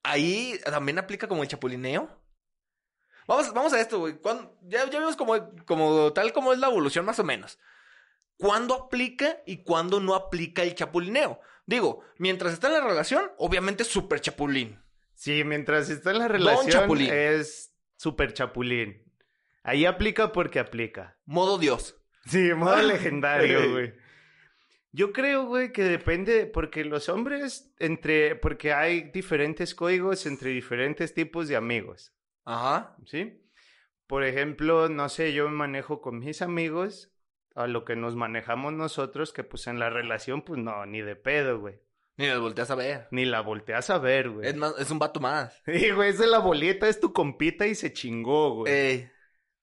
Ahí 0.04 0.60
también 0.66 0.98
aplica 0.98 1.28
como 1.28 1.44
el 1.44 1.50
chapulineo. 1.50 2.10
Vamos, 3.28 3.54
vamos 3.54 3.72
a 3.74 3.80
esto, 3.80 4.00
güey. 4.00 4.18
¿Cuándo- 4.18 4.58
Ya, 4.64 4.90
ya 4.90 4.98
vimos 5.00 5.16
como, 5.16 5.36
como 5.66 6.12
tal 6.12 6.34
como 6.34 6.54
es 6.54 6.60
la 6.60 6.68
evolución 6.68 7.06
más 7.06 7.20
o 7.20 7.24
menos. 7.24 7.60
¿Cuándo 8.38 8.74
aplica 8.74 9.38
y 9.46 9.58
cuándo 9.64 10.00
no 10.00 10.16
aplica 10.16 10.64
el 10.64 10.74
chapulineo? 10.74 11.40
Digo, 11.66 12.04
mientras 12.18 12.54
está 12.54 12.68
en 12.68 12.74
la 12.74 12.82
relación, 12.82 13.32
obviamente 13.38 13.84
súper 13.84 14.22
chapulín. 14.22 14.80
Sí, 15.14 15.44
mientras 15.44 15.90
está 15.90 16.12
en 16.12 16.20
la 16.20 16.28
relación 16.28 17.00
es 17.02 17.74
súper 17.96 18.34
chapulín. 18.34 19.04
Ahí 19.64 19.86
aplica 19.86 20.32
porque 20.32 20.60
aplica. 20.60 21.20
Modo 21.26 21.58
Dios. 21.58 21.96
Sí, 22.26 22.54
modo 22.54 22.82
legendario, 22.82 23.72
güey. 23.72 23.94
Yo 24.94 25.14
creo, 25.14 25.46
güey, 25.46 25.72
que 25.72 25.84
depende, 25.84 26.46
porque 26.48 26.84
los 26.84 27.08
hombres, 27.08 27.74
entre, 27.80 28.36
porque 28.36 28.74
hay 28.74 29.12
diferentes 29.12 29.74
códigos 29.74 30.26
entre 30.26 30.50
diferentes 30.50 31.14
tipos 31.14 31.48
de 31.48 31.56
amigos, 31.56 32.14
Ajá. 32.44 32.98
¿sí? 33.06 33.42
Por 34.06 34.26
ejemplo, 34.26 34.90
no 34.90 35.08
sé, 35.08 35.32
yo 35.32 35.50
me 35.50 35.56
manejo 35.56 36.02
con 36.02 36.20
mis 36.20 36.42
amigos 36.42 37.10
a 37.56 37.68
lo 37.68 37.86
que 37.86 37.96
nos 37.96 38.16
manejamos 38.16 38.74
nosotros, 38.74 39.34
que 39.34 39.44
pues 39.44 39.68
en 39.68 39.80
la 39.80 39.90
relación, 39.90 40.42
pues 40.44 40.60
no, 40.62 40.86
ni 40.86 41.02
de 41.02 41.16
pedo, 41.16 41.60
güey. 41.60 41.80
Ni 42.18 42.28
las 42.28 42.40
volteas 42.40 42.70
a 42.72 42.76
ver. 42.76 43.08
Ni 43.12 43.26
la 43.26 43.42
volteas 43.42 43.90
a 43.90 43.98
ver, 43.98 44.30
güey. 44.30 44.48
Es, 44.48 44.56
más, 44.56 44.74
es 44.78 44.92
un 44.92 45.00
vato 45.00 45.20
más. 45.20 45.60
Sí, 45.66 45.92
güey, 45.92 46.10
es 46.10 46.20
de 46.20 46.28
la 46.28 46.40
bolita, 46.40 46.88
es 46.88 47.00
tu 47.00 47.14
compita 47.14 47.66
y 47.68 47.76
se 47.76 47.94
chingó, 47.94 48.56
güey. 48.56 48.74
Ey. 48.74 49.12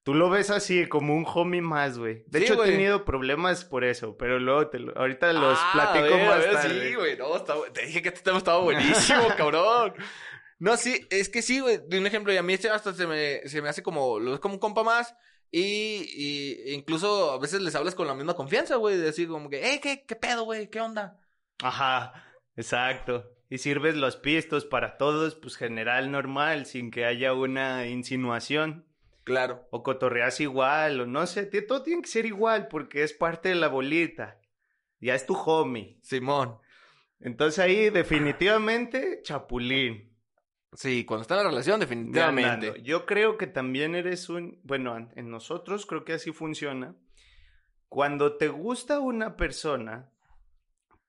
Tú 0.03 0.15
lo 0.15 0.31
ves 0.31 0.49
así, 0.51 0.87
como 0.89 1.15
un 1.15 1.27
homie 1.27 1.61
más, 1.61 1.99
güey. 1.99 2.25
De 2.29 2.39
Sí, 2.39 2.45
hecho, 2.47 2.57
güey. 2.57 2.71
he 2.71 2.73
tenido 2.73 3.05
problemas 3.05 3.65
por 3.67 3.85
eso, 3.85 4.17
pero 4.17 4.39
luego 4.39 4.69
te 4.69 4.79
lo- 4.79 4.97
ahorita 4.97 5.33
los 5.35 5.59
Ah, 5.61 5.71
platico 5.75 6.15
a 6.15 6.17
ver, 6.17 6.27
a 6.27 6.29
más 6.31 6.39
ver, 6.41 6.53
tarde. 6.55 6.89
Sí, 6.89 6.95
güey, 6.95 7.17
no, 7.19 7.37
está 7.37 7.55
te 7.75 7.85
dije 7.87 8.01
que 8.01 8.09
este 8.09 8.23
tema 8.23 8.39
estaba 8.39 8.59
buenísimo, 8.61 9.23
cabrón. 9.37 9.93
No, 10.59 10.77
sí, 10.79 11.07
es 11.11 11.29
que 11.29 11.43
sí, 11.43 11.61
güey. 11.61 11.79
De 11.87 11.99
un 11.99 12.07
ejemplo, 12.07 12.33
y 12.33 12.39
a 12.39 12.43
mí 12.43 12.55
este 12.55 12.71
hasta 12.71 12.95
se 12.95 13.07
me, 13.07 13.47
se 13.47 13.61
me 13.61 13.69
hace 13.69 13.83
como, 13.83 14.19
lo 14.19 14.31
ves 14.33 14.41
como 14.41 14.55
un 14.55 14.61
compa 14.61 14.83
más. 14.83 15.15
Y, 15.51 16.05
y 16.15 16.75
incluso 16.75 17.33
a 17.33 17.39
veces 17.39 17.63
les 17.63 17.75
hablas 17.75 17.95
con 17.95 18.07
la 18.07 18.15
misma 18.15 18.35
confianza, 18.35 18.77
güey. 18.77 18.97
De 18.97 19.05
decir 19.05 19.29
como 19.29 19.49
que, 19.49 19.75
eh, 19.75 19.81
¿qué, 19.81 20.05
qué 20.07 20.17
pedo, 20.17 20.45
güey? 20.45 20.69
¿Qué 20.69 20.81
onda? 20.81 21.19
Ajá, 21.63 22.25
exacto. 22.57 23.31
Y 23.51 23.59
sirves 23.59 23.97
los 23.97 24.17
pistos 24.17 24.67
para 24.67 24.99
todos, 24.99 25.35
pues 25.35 25.57
general, 25.57 26.11
normal, 26.11 26.67
sin 26.67 26.91
que 26.91 27.07
haya 27.07 27.33
una 27.33 27.87
insinuación. 27.87 28.87
Claro. 29.25 29.67
O 29.71 29.83
cotorreas 29.83 30.41
igual, 30.41 31.01
o 31.01 31.07
no 31.07 31.27
sé, 31.27 31.47
todo 31.47 31.83
tiene 31.83 32.03
que 32.03 32.09
ser 32.09 32.27
igual 32.27 32.69
porque 32.69 33.03
es 33.03 33.13
parte 33.13 33.51
de 33.51 33.55
la 33.55 33.69
bolita. 33.69 34.41
Ya 35.01 35.15
es 35.15 35.27
tu 35.27 35.35
homie. 35.35 35.99
Simón. 36.03 36.59
Entonces 37.21 37.59
ahí 37.59 37.91
definitivamente 37.91 39.21
chapulín. 39.23 40.08
Sí, 40.75 41.05
cuando 41.07 41.23
está 41.23 41.35
en 41.37 41.45
la 41.45 41.49
relación, 41.51 41.81
definitivamente. 41.81 42.83
Yo 42.83 43.07
creo 43.07 43.39
que 43.39 43.47
también 43.47 43.95
eres 43.95 44.29
un, 44.29 44.61
bueno, 44.65 44.97
en- 44.97 45.11
en 45.17 45.31
nosotros 45.31 45.87
creo 45.87 46.05
que 46.05 46.13
así 46.13 46.31
funciona. 46.33 46.95
Cuando 47.89 48.37
te 48.37 48.49
gusta 48.49 49.01
una 49.01 49.37
persona 49.37 50.13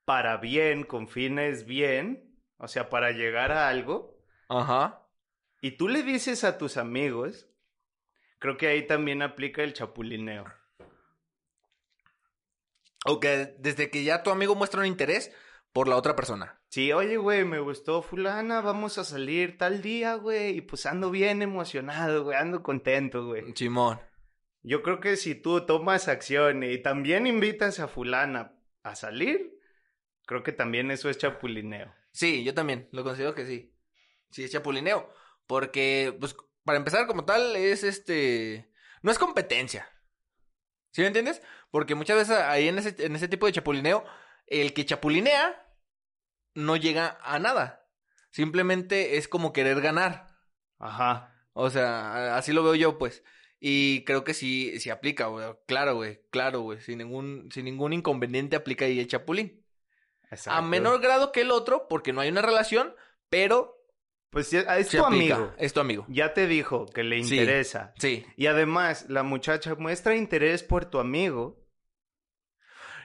para 0.06 0.38
bien, 0.38 0.84
con 0.86 1.08
fines 1.10 1.66
bien, 1.66 2.40
o 2.58 2.68
sea, 2.68 2.90
para 2.90 3.12
llegar 3.12 3.52
a 3.52 3.68
algo, 3.68 4.18
Ajá. 4.48 5.06
y 5.62 5.72
tú 5.72 5.90
le 5.90 6.04
dices 6.04 6.44
a 6.46 6.58
tus 6.58 6.78
amigos, 6.78 7.48
creo 8.40 8.56
que 8.58 8.68
ahí 8.68 8.88
también 8.88 9.22
aplica 9.22 9.62
el 9.62 9.74
chapulineo. 9.74 10.46
O 13.06 13.20
que 13.20 13.56
desde 13.60 13.90
que 13.92 14.04
ya 14.04 14.24
tu 14.24 14.30
amigo 14.30 14.56
muestra 14.56 14.80
un 14.80 14.86
interés 14.86 15.34
por 15.74 15.88
la 15.88 15.96
otra 15.98 16.16
persona. 16.16 16.59
Sí, 16.70 16.92
oye, 16.94 17.18
güey, 17.18 17.46
me 17.46 17.60
gustó 17.60 18.04
fulana, 18.04 18.62
vamos 18.62 19.00
a 19.00 19.04
salir 19.04 19.58
tal 19.58 19.82
día, 19.82 20.14
güey, 20.16 20.58
y 20.58 20.62
pues 20.62 20.86
ando 20.86 21.10
bien 21.10 21.42
emocionado, 21.42 22.26
güey, 22.26 22.38
ando 22.38 22.62
contento, 22.62 23.26
güey. 23.26 23.44
Simón. 23.56 24.00
Yo 24.62 24.84
creo 24.84 25.00
que 25.00 25.16
si 25.16 25.34
tú 25.34 25.66
tomas 25.66 26.08
acción 26.08 26.64
y 26.64 26.78
también 26.78 27.26
invitas 27.26 27.80
a 27.80 27.88
fulana 27.88 28.54
a 28.84 28.96
salir, 28.96 29.60
creo 30.28 30.44
que 30.44 30.52
también 30.52 30.92
eso 30.92 31.10
es 31.10 31.18
chapulineo. 31.18 31.92
Sí, 32.12 32.44
yo 32.44 32.54
también, 32.54 32.88
lo 32.92 33.04
considero 33.04 33.34
que 33.34 33.48
sí. 33.48 33.74
Sí, 34.30 34.44
es 34.44 34.52
chapulineo. 34.52 35.12
Porque, 35.48 36.16
pues, 36.20 36.36
para 36.64 36.78
empezar, 36.78 37.08
como 37.08 37.26
tal, 37.26 37.56
es 37.56 37.84
este. 37.84 38.72
No 39.02 39.12
es 39.12 39.18
competencia. 39.18 39.90
¿Sí 40.92 41.02
me 41.02 41.08
entiendes? 41.08 41.42
Porque 41.72 41.96
muchas 41.96 42.18
veces 42.18 42.38
ahí 42.38 42.68
en 42.68 42.78
ese, 42.78 42.96
en 43.04 43.16
ese 43.16 43.28
tipo 43.28 43.48
de 43.48 43.54
chapulineo, 43.54 44.04
el 44.46 44.74
que 44.74 44.86
chapulinea 44.86 45.69
no 46.60 46.76
llega 46.76 47.18
a 47.24 47.40
nada. 47.40 47.88
Simplemente 48.32 49.18
es 49.18 49.28
como 49.28 49.54
querer 49.54 49.82
ganar. 49.82 50.28
Ajá. 50.78 51.34
O 51.54 51.70
sea, 51.70 52.38
así 52.38 52.54
lo 52.54 52.64
veo 52.64 52.76
yo, 52.76 52.98
pues. 52.98 53.24
Y 53.60 54.04
creo 54.06 54.24
que 54.24 54.34
sí, 54.34 54.80
sí 54.80 54.90
aplica, 54.90 55.26
güey. 55.28 55.46
Claro, 55.68 55.96
güey. 55.96 56.22
Claro, 56.30 56.62
güey. 56.62 56.80
Sin 56.80 57.00
ningún, 57.00 57.50
sin 57.52 57.66
ningún 57.66 57.92
inconveniente 57.94 58.56
aplica 58.56 58.86
ahí 58.86 59.00
el 59.00 59.08
chapulín. 59.08 59.66
Exacto. 60.32 60.52
A 60.58 60.62
menor 60.62 61.02
grado 61.02 61.32
que 61.32 61.42
el 61.42 61.52
otro, 61.52 61.88
porque 61.90 62.14
no 62.14 62.22
hay 62.22 62.30
una 62.30 62.42
relación, 62.44 62.94
pero 63.30 63.76
Pues 64.30 64.54
es 64.54 64.88
se 64.88 64.98
tu 65.00 65.06
aplica. 65.06 65.36
amigo. 65.36 65.54
Es 65.58 65.74
tu 65.74 65.80
amigo. 65.80 66.06
Ya 66.08 66.34
te 66.34 66.46
dijo 66.48 66.86
que 66.86 67.04
le 67.04 67.24
Sí. 67.24 67.36
interesa. 67.40 67.94
Sí. 67.98 68.26
Y 68.38 68.46
además, 68.46 69.08
la 69.10 69.24
muchacha 69.24 69.74
muestra 69.76 70.16
interés 70.16 70.62
por 70.64 70.86
tu 70.86 71.00
amigo. 71.00 71.60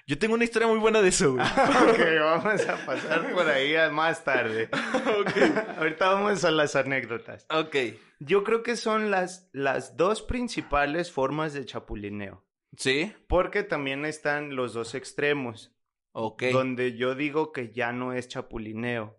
Yo 0.07 0.19
tengo 0.19 0.35
una 0.35 0.45
historia 0.45 0.69
muy 0.69 0.79
buena 0.79 1.01
de 1.01 1.09
eso, 1.09 1.33
güey. 1.35 1.47
ok, 1.47 2.21
vamos 2.21 2.69
a 2.69 2.85
pasar 2.87 3.33
por 3.33 3.49
ahí 3.49 3.75
más 3.91 4.23
tarde. 4.23 4.69
Ahorita 5.79 6.11
vamos 6.11 6.45
a 6.45 6.51
las 6.51 6.77
anécdotas. 6.77 7.47
ok. 7.51 7.77
Yo 8.21 8.45
creo 8.45 8.63
que 8.63 8.77
son 8.77 9.11
las, 9.11 9.49
las 9.53 9.97
dos 9.97 10.23
principales 10.23 11.11
formas 11.11 11.53
de 11.53 11.65
chapulineo. 11.65 12.45
Sí. 12.77 13.13
Porque 13.29 13.63
también 13.63 14.05
están 14.05 14.57
los 14.57 14.73
dos 14.75 14.95
extremos. 14.95 15.71
Ok. 16.17 16.45
donde 16.53 16.97
yo 16.97 17.17
digo 17.17 17.51
que 17.51 17.73
ya 17.73 17.93
no 17.93 18.13
es 18.13 18.29
chapulineo, 18.29 19.17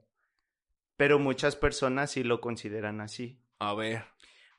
pero 0.96 1.20
muchas 1.20 1.58
personas 1.58 2.12
sí 2.12 2.24
lo 2.24 2.40
consideran 2.40 3.02
así. 3.02 3.38
A 3.60 3.74
ver. 3.74 4.06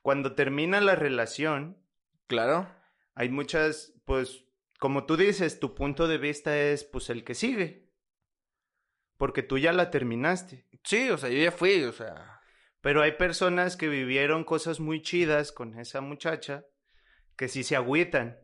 Cuando 0.02 0.34
termina 0.34 0.82
la 0.82 0.96
relación, 0.96 1.78
Claro. 2.26 2.68
hay 3.14 3.30
muchas, 3.30 3.94
pues, 4.04 4.44
como 4.78 5.06
tú 5.06 5.16
dices, 5.16 5.60
tu 5.60 5.74
punto 5.74 6.08
de 6.08 6.18
vista 6.18 6.56
es, 6.58 6.84
pues, 6.84 7.10
el 7.10 7.24
que 7.24 7.34
sigue, 7.34 7.90
porque 9.16 9.42
tú 9.42 9.58
ya 9.58 9.72
la 9.72 9.90
terminaste. 9.90 10.66
Sí, 10.84 11.10
o 11.10 11.18
sea, 11.18 11.30
yo 11.30 11.38
ya 11.38 11.52
fui, 11.52 11.82
o 11.84 11.92
sea. 11.92 12.40
Pero 12.80 13.02
hay 13.02 13.12
personas 13.12 13.76
que 13.76 13.88
vivieron 13.88 14.44
cosas 14.44 14.78
muy 14.78 15.02
chidas 15.02 15.50
con 15.50 15.78
esa 15.78 16.00
muchacha 16.00 16.64
que 17.36 17.48
sí 17.48 17.64
se 17.64 17.76
agüitan. 17.76 18.38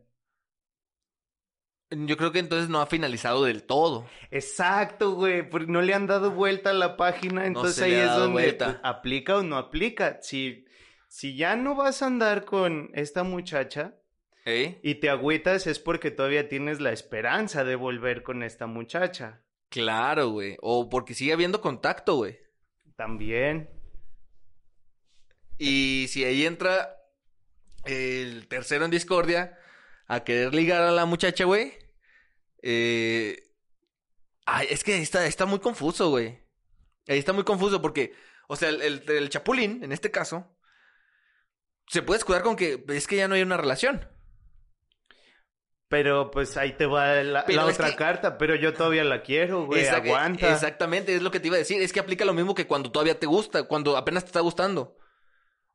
Yo 1.89 2.17
creo 2.17 2.31
que 2.31 2.39
entonces 2.39 2.69
no 2.69 2.81
ha 2.81 2.87
finalizado 2.87 3.43
del 3.43 3.63
todo. 3.63 4.07
Exacto, 4.31 5.11
güey, 5.11 5.47
porque 5.47 5.71
no 5.71 5.81
le 5.81 5.93
han 5.93 6.07
dado 6.07 6.31
vuelta 6.31 6.71
a 6.71 6.73
la 6.73 6.97
página, 6.97 7.45
entonces 7.45 7.75
se 7.75 7.85
ahí 7.85 7.93
es 7.93 8.09
donde 8.09 8.31
vuelta. 8.31 8.81
aplica 8.83 9.37
o 9.37 9.43
no 9.43 9.57
aplica. 9.57 10.17
Si, 10.21 10.65
si 11.07 11.37
ya 11.37 11.55
no 11.55 11.75
vas 11.75 12.01
a 12.01 12.07
andar 12.07 12.45
con 12.45 12.89
esta 12.93 13.23
muchacha 13.23 13.95
¿Eh? 14.45 14.79
y 14.83 14.95
te 14.95 15.09
agüitas 15.09 15.67
es 15.67 15.79
porque 15.79 16.11
todavía 16.11 16.49
tienes 16.49 16.81
la 16.81 16.91
esperanza 16.91 17.63
de 17.63 17.75
volver 17.75 18.23
con 18.23 18.43
esta 18.43 18.67
muchacha. 18.67 19.41
Claro, 19.69 20.29
güey. 20.29 20.57
O 20.61 20.89
porque 20.89 21.13
sigue 21.13 21.31
habiendo 21.33 21.61
contacto, 21.61 22.15
güey. 22.15 22.37
También. 22.97 23.69
Y 25.57 26.07
si 26.09 26.23
ahí 26.25 26.45
entra 26.45 26.97
el 27.85 28.47
tercero 28.47 28.85
en 28.85 28.91
discordia 28.91 29.57
a 30.07 30.23
querer 30.23 30.53
ligar 30.53 30.81
a 30.81 30.91
la 30.91 31.05
muchacha, 31.05 31.45
güey. 31.45 31.73
Eh... 32.61 33.37
Ay, 34.45 34.67
es 34.69 34.83
que 34.83 34.95
ahí 34.95 35.01
está, 35.01 35.25
está 35.25 35.45
muy 35.45 35.59
confuso, 35.59 36.09
güey. 36.09 36.37
Ahí 37.07 37.17
está 37.17 37.31
muy 37.31 37.45
confuso 37.45 37.81
porque, 37.81 38.13
o 38.49 38.57
sea, 38.57 38.67
el, 38.69 38.81
el- 38.81 39.09
el 39.09 39.29
chapulín, 39.29 39.83
en 39.85 39.93
este 39.93 40.11
caso, 40.11 40.53
se 41.87 42.01
puede 42.01 42.17
escudar 42.17 42.43
con 42.43 42.57
que 42.57 42.83
es 42.89 43.07
que 43.07 43.15
ya 43.15 43.27
no 43.29 43.35
hay 43.35 43.41
una 43.41 43.55
relación. 43.57 44.05
Pero 45.93 46.31
pues 46.31 46.57
ahí 46.57 46.73
te 46.73 46.87
va 46.87 47.21
la, 47.21 47.45
otra 47.65 47.91
que- 47.91 47.95
carta, 47.95 48.39
pero 48.39 48.55
yo 48.55 48.73
todavía 48.73 49.03
la 49.03 49.21
quiero, 49.21 49.67
güey, 49.67 49.85
aguanta. 49.87 50.51
Exactamente, 50.51 51.13
es 51.15 51.21
lo 51.21 51.29
que 51.29 51.39
te 51.39 51.47
iba 51.49 51.55
a 51.55 51.59
decir. 51.59 51.79
Es 51.83 51.93
que 51.93 51.99
aplica 51.99 52.25
lo 52.25 52.33
mismo 52.33 52.55
que 52.55 52.65
cuando 52.65 52.91
todavía 52.91 53.19
te 53.19 53.27
gusta, 53.27 53.63
cuando 53.67 53.95
apenas 53.95 54.23
te 54.23 54.29
está 54.29 54.39
gustando. 54.39 54.97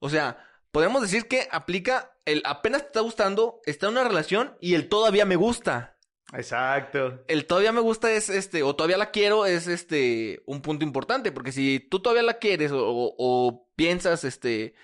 O 0.01 0.11
sea, 0.11 0.45
podemos 0.73 1.03
decir 1.03 1.29
que 1.29 1.47
aplica 1.53 2.17
el 2.25 2.43
apenas 2.45 2.81
te 2.83 2.87
está 2.89 3.01
gustando, 3.01 3.61
está 3.65 3.87
en 3.87 3.93
una 3.93 4.03
relación 4.09 4.57
y 4.61 4.75
el 4.75 4.89
todavía 4.89 5.25
me 5.25 5.37
gusta. 5.37 5.97
Exacto. 6.33 7.23
El 7.29 7.47
todavía 7.47 7.71
me 7.71 7.81
gusta 7.81 8.11
es 8.11 8.29
este, 8.29 8.65
o 8.65 8.75
todavía 8.75 8.99
la 8.99 9.13
quiero 9.13 9.47
es 9.47 9.69
este, 9.69 10.43
un 10.47 10.63
punto 10.63 10.85
importante, 10.85 11.31
porque 11.31 11.53
si 11.53 11.79
tú 11.79 12.01
todavía 12.01 12.25
la 12.25 12.35
quieres 12.41 12.73
o, 12.73 12.85
o- 12.85 13.15
o 13.19 13.69
piensas 13.77 14.25
este, 14.25 14.75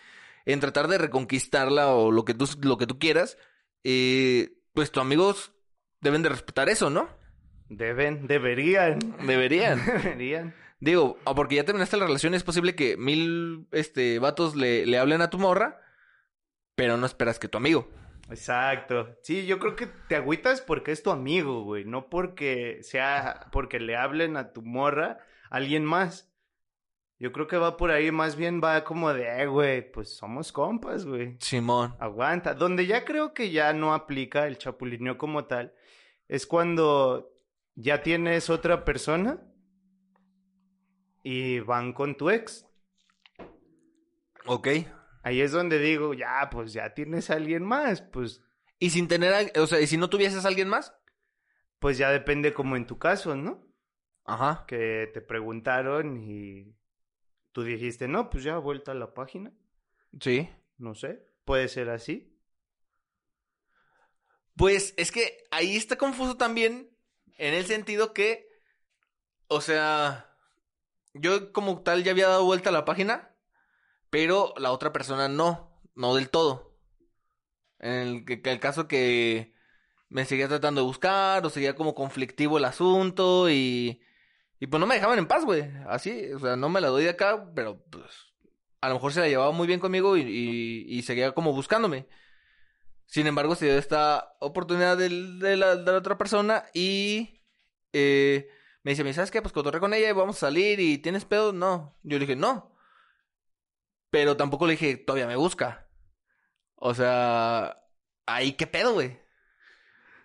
en 0.47 0.61
tratar 0.61 0.87
de 0.87 0.97
reconquistarla 0.99 1.89
o 1.95 2.13
lo 2.13 2.25
que 2.25 2.35
tú, 2.35 2.49
lo 2.63 2.79
que 2.79 2.87
tú 2.87 3.01
quieras, 3.01 3.37
eh, 3.83 4.53
pues 4.75 4.91
tus 4.91 5.01
amigos 5.01 5.53
deben 6.01 6.23
de 6.23 6.29
respetar 6.29 6.69
eso, 6.69 6.91
¿no? 6.91 7.09
Deben, 7.69 8.27
deberían. 8.27 8.99
Deberían. 9.27 9.85
Deberían. 10.03 10.55
Digo, 10.81 11.17
ah, 11.25 11.35
porque 11.35 11.55
ya 11.55 11.65
terminaste 11.65 11.97
la 11.97 12.07
relación, 12.07 12.35
es 12.35 12.43
posible 12.43 12.75
que 12.75 12.97
mil 12.99 13.67
este 13.73 14.19
vatos 14.19 14.55
le, 14.55 14.85
le 14.85 14.99
hablen 14.99 15.23
a 15.23 15.31
tu 15.31 15.39
morra, 15.39 15.81
pero 16.75 16.99
no 16.99 17.07
esperas 17.07 17.39
que 17.39 17.49
tu 17.49 17.57
amigo. 17.57 17.89
Exacto. 18.29 19.17
Sí, 19.23 19.47
yo 19.47 19.59
creo 19.59 19.77
que 19.77 19.87
te 19.87 20.17
agüitas 20.17 20.61
porque 20.61 20.93
es 20.93 21.03
tu 21.03 21.11
amigo, 21.11 21.63
güey, 21.63 21.85
no 21.85 22.09
porque 22.11 22.81
sea 22.83 23.49
porque 23.53 23.81
le 23.81 23.97
hablen 23.97 24.37
a 24.37 24.53
tu 24.53 24.63
morra 24.63 25.21
a 25.51 25.57
alguien 25.57 25.85
más. 25.85 26.34
Yo 27.25 27.33
creo 27.33 27.47
que 27.47 27.57
va 27.57 27.79
por 27.79 27.91
ahí, 27.91 28.11
más 28.13 28.37
bien 28.37 28.61
va 28.63 28.85
como 28.85 29.11
de, 29.15 29.43
eh, 29.43 29.47
güey, 29.47 29.91
pues 29.91 30.15
somos 30.15 30.53
compas, 30.53 31.07
güey. 31.07 31.39
Simón. 31.41 31.97
Aguanta. 31.99 32.53
Donde 32.53 32.85
ya 32.87 33.07
creo 33.07 33.33
que 33.33 33.51
ya 33.51 33.73
no 33.73 33.95
aplica 33.95 34.47
el 34.47 34.59
chapulineo 34.59 35.17
como 35.17 35.47
tal, 35.47 35.73
es 36.29 36.47
cuando 36.47 37.33
ya 37.77 38.03
tienes 38.03 38.51
otra 38.51 38.85
persona 38.85 39.41
y 41.23 41.61
van 41.61 41.95
con 41.95 42.15
tu 42.15 42.29
ex. 42.29 42.67
Ok. 44.45 44.69
Ahí 45.23 45.41
es 45.41 45.53
donde 45.53 45.79
digo, 45.79 46.13
ya, 46.13 46.51
pues 46.51 46.75
ya 46.75 46.93
tienes 46.93 47.31
a 47.31 47.37
alguien 47.37 47.65
más, 47.65 48.03
pues, 48.03 48.43
Y 48.79 48.91
sin 48.91 49.09
tener, 49.09 49.33
a- 49.33 49.63
o 49.63 49.67
sea, 49.67 49.81
y 49.81 49.87
si 49.87 49.97
no 49.97 50.11
tuvieses 50.11 50.45
a 50.45 50.49
alguien 50.49 50.69
más. 50.69 50.95
pues 51.79 51.97
ya 51.97 52.11
depende 52.11 52.53
como 52.53 52.77
en 52.77 52.87
tu 52.87 52.99
caso, 52.99 53.35
¿no? 53.35 53.67
Ajá. 54.27 54.65
Que 54.67 55.11
te 55.15 55.21
preguntaron 55.23 56.17
y 56.19 56.75
tú 57.55 57.63
dijiste, 57.63 58.09
no, 58.09 58.29
pues 58.31 58.43
ya 58.43 58.59
vuelta 58.59 58.91
a 58.93 58.97
la 58.97 59.15
página, 59.15 59.53
Sí. 60.21 60.51
no 60.77 60.95
sé, 60.95 61.25
puede 61.45 61.69
ser 61.69 61.89
así. 61.89 62.37
Pues 64.57 64.93
es 64.97 65.13
que 65.13 65.45
ahí 65.53 65.77
está 65.77 65.97
confuso 65.97 66.37
también 66.37 66.91
en 67.39 67.55
el 67.55 67.65
sentido 67.67 68.13
que, 68.13 68.49
o 69.47 69.61
sea, 69.61 70.37
yo 71.15 71.53
como 71.53 71.83
tal 71.83 72.03
ya 72.03 72.11
había 72.11 72.29
dado 72.29 72.45
vuelta 72.45 72.71
a 72.71 72.73
la 72.73 72.85
página, 72.85 73.37
pero 74.11 74.53
la 74.57 74.73
otra 74.73 74.93
persona 74.93 75.29
no, 75.29 75.81
no 75.95 76.17
del 76.17 76.31
todo. 76.31 76.77
En 77.79 78.25
el, 78.27 78.41
el 78.45 78.61
caso 78.61 78.89
que 78.89 79.55
me 80.09 80.25
seguía 80.25 80.49
tratando 80.49 80.81
de 80.81 80.87
buscar 80.89 81.47
o 81.47 81.51
seguía 81.51 81.77
como 81.77 81.95
conflictivo 81.95 82.59
el 82.59 82.65
asunto 82.65 83.49
y, 83.49 84.03
y 84.61 84.67
pues 84.67 84.81
no 84.81 84.87
me 84.87 84.95
dejaban 84.95 85.19
en 85.19 85.27
paz, 85.27 85.45
güey. 85.45 85.71
Así, 85.89 86.33
o 86.33 86.39
sea, 86.39 86.57
no 86.57 86.69
me 86.69 86.81
la 86.81 86.89
doy 86.89 87.05
de 87.05 87.11
acá, 87.11 87.51
pero 87.55 87.83
pues 87.91 88.05
a 88.81 88.89
lo 88.89 88.95
mejor 88.95 89.13
se 89.13 89.21
la 89.21 89.29
llevaba 89.29 89.51
muy 89.53 89.67
bien 89.67 89.81
conmigo 89.81 90.17
y, 90.17 90.85
y, 90.87 91.03
seguía 91.03 91.33
como 91.33 91.53
buscándome. 91.53 92.07
Sin 93.07 93.27
embargo, 93.27 93.55
se 93.55 93.67
dio 93.67 93.79
esta 93.79 94.37
oportunidad 94.41 94.97
del- 94.97 95.39
de, 95.39 95.57
la, 95.57 95.77
de 95.77 95.93
la 95.93 95.99
otra 95.99 96.19
persona 96.19 96.65
y 96.75 97.43
eh, 97.93 98.49
me 98.83 98.91
dice, 98.93 99.13
¿sabes 99.15 99.31
qué? 99.31 99.41
Pues 99.41 99.53
cotorré 99.55 99.81
con 99.81 99.95
ella 99.95 100.09
y 100.09 100.13
vamos 100.13 100.37
a 100.37 100.41
salir 100.41 100.81
y 100.81 100.99
¿tienes 100.99 101.25
pedo? 101.25 101.53
No. 101.53 101.99
Yo 102.03 102.19
le 102.19 102.27
dije, 102.27 102.37
no. 102.37 102.77
Pero 104.11 104.37
tampoco 104.37 104.67
le 104.67 104.73
dije, 104.73 104.97
todavía 104.97 105.27
me 105.27 105.37
busca. 105.37 105.89
O 106.77 106.95
sea, 106.95 107.79
ahí 108.27 108.53
qué 108.53 108.67
pedo, 108.67 108.93
güey. 108.95 109.19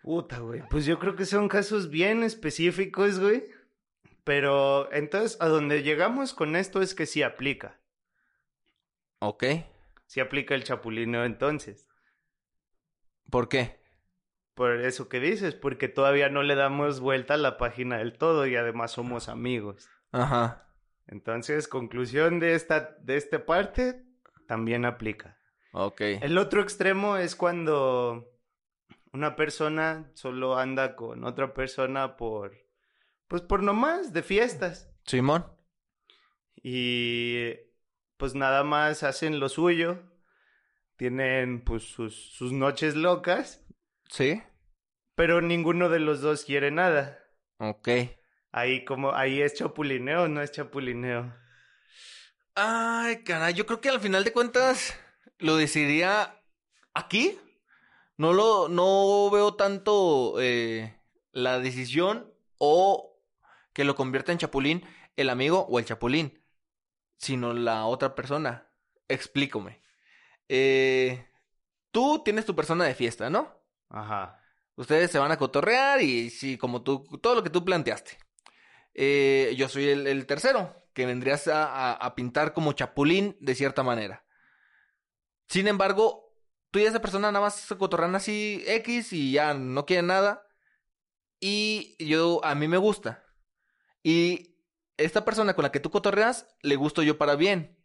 Puta, 0.03 0.39
güey, 0.39 0.63
pues 0.69 0.85
yo 0.85 0.97
creo 0.99 1.15
que 1.15 1.25
son 1.25 1.47
casos 1.47 1.89
bien 1.89 2.23
específicos, 2.23 3.19
güey. 3.19 3.45
Pero 4.29 4.93
entonces, 4.93 5.41
a 5.41 5.47
donde 5.47 5.81
llegamos 5.81 6.35
con 6.35 6.55
esto 6.55 6.83
es 6.83 6.93
que 6.93 7.07
sí 7.07 7.23
aplica. 7.23 7.79
Ok. 9.21 9.43
Sí 10.05 10.19
aplica 10.19 10.53
el 10.53 10.63
chapulineo 10.63 11.25
entonces. 11.25 11.89
¿Por 13.31 13.49
qué? 13.49 13.79
Por 14.53 14.81
eso 14.81 15.09
que 15.09 15.19
dices, 15.19 15.55
porque 15.55 15.87
todavía 15.87 16.29
no 16.29 16.43
le 16.43 16.53
damos 16.53 16.99
vuelta 16.99 17.33
a 17.33 17.37
la 17.37 17.57
página 17.57 17.97
del 17.97 18.19
todo 18.19 18.45
y 18.45 18.55
además 18.55 18.91
somos 18.91 19.29
amigos. 19.29 19.89
Ajá. 20.11 20.67
Entonces, 21.07 21.67
conclusión 21.67 22.39
de 22.39 22.53
esta, 22.53 22.97
de 23.01 23.17
esta 23.17 23.47
parte, 23.47 24.05
también 24.47 24.85
aplica. 24.85 25.39
Ok. 25.71 26.01
El 26.01 26.37
otro 26.37 26.61
extremo 26.61 27.17
es 27.17 27.35
cuando 27.35 28.31
una 29.11 29.35
persona 29.35 30.11
solo 30.13 30.59
anda 30.59 30.95
con 30.95 31.23
otra 31.23 31.55
persona 31.55 32.15
por, 32.15 32.68
pues 33.29 33.43
por 33.43 33.63
nomás, 33.63 34.11
de 34.11 34.23
fiestas. 34.23 34.91
Simón. 35.05 35.45
Y 36.61 37.53
pues 38.17 38.35
nada 38.35 38.63
más 38.65 39.03
hacen 39.03 39.39
lo 39.39 39.47
suyo. 39.47 40.03
Tienen 40.97 41.63
pues 41.63 41.83
sus, 41.83 42.33
sus 42.33 42.51
noches 42.51 42.95
locas, 42.95 43.65
¿Sí? 44.09 44.43
pero 45.15 45.39
ninguno 45.39 45.87
de 45.87 45.99
los 45.99 46.19
dos 46.19 46.43
quiere 46.43 46.71
nada. 46.71 47.19
Ok. 47.57 47.87
Ahí 48.51 48.83
como, 48.83 49.13
ahí 49.13 49.41
es 49.41 49.53
chapulineo, 49.53 50.27
no 50.27 50.41
es 50.41 50.51
chapulineo. 50.51 51.33
Ay, 52.55 53.23
caray, 53.23 53.53
yo 53.53 53.65
creo 53.65 53.79
que 53.79 53.89
al 53.89 54.01
final 54.01 54.25
de 54.25 54.33
cuentas 54.33 54.99
lo 55.37 55.55
decidiría 55.55 56.41
aquí. 56.93 57.37
No 58.17 58.33
lo, 58.33 58.67
no 58.67 59.29
veo 59.31 59.53
tanto 59.53 60.35
eh, 60.41 60.99
la 61.31 61.59
decisión 61.59 62.33
o 62.57 63.08
que 63.73 63.83
lo 63.83 63.95
convierta 63.95 64.31
en 64.31 64.37
chapulín 64.37 64.83
el 65.15 65.29
amigo 65.29 65.65
o 65.69 65.79
el 65.79 65.85
chapulín, 65.85 66.43
sino 67.17 67.53
la 67.53 67.85
otra 67.85 68.15
persona. 68.15 68.71
Explícame. 69.07 69.81
Eh, 70.47 71.27
tú 71.91 72.21
tienes 72.23 72.45
tu 72.45 72.55
persona 72.55 72.85
de 72.85 72.95
fiesta, 72.95 73.29
¿no? 73.29 73.53
Ajá. 73.89 74.41
Ustedes 74.75 75.11
se 75.11 75.19
van 75.19 75.31
a 75.31 75.37
cotorrear 75.37 76.01
y 76.01 76.29
sí, 76.29 76.57
como 76.57 76.83
tú, 76.83 77.03
todo 77.21 77.35
lo 77.35 77.43
que 77.43 77.49
tú 77.49 77.65
planteaste. 77.65 78.17
Eh, 78.93 79.53
yo 79.57 79.67
soy 79.69 79.89
el, 79.89 80.07
el 80.07 80.25
tercero, 80.25 80.75
que 80.93 81.05
vendrías 81.05 81.47
a, 81.47 81.65
a- 81.65 81.93
a 81.93 82.15
pintar 82.15 82.53
como 82.53 82.73
chapulín 82.73 83.35
de 83.39 83.55
cierta 83.55 83.83
manera. 83.83 84.25
Sin 85.47 85.67
embargo, 85.67 86.33
tú 86.71 86.79
y 86.79 86.83
esa 86.85 87.01
persona 87.01 87.31
nada 87.31 87.43
más 87.45 87.55
se 87.55 87.77
cotorrean 87.77 88.15
así 88.15 88.63
X 88.67 89.13
y 89.13 89.31
ya 89.33 89.53
no 89.53 89.85
quieren 89.85 90.07
nada. 90.07 90.45
Y 91.39 91.95
yo, 92.03 92.43
a 92.43 92.55
mí 92.55 92.67
me 92.67 92.77
gusta. 92.77 93.25
Y 94.09 94.55
esta 94.97 95.23
persona 95.23 95.53
con 95.53 95.61
la 95.61 95.71
que 95.71 95.79
tú 95.79 95.91
cotorreas, 95.91 96.47
le 96.63 96.75
gusto 96.77 97.03
yo 97.03 97.19
para 97.19 97.35
bien. 97.35 97.77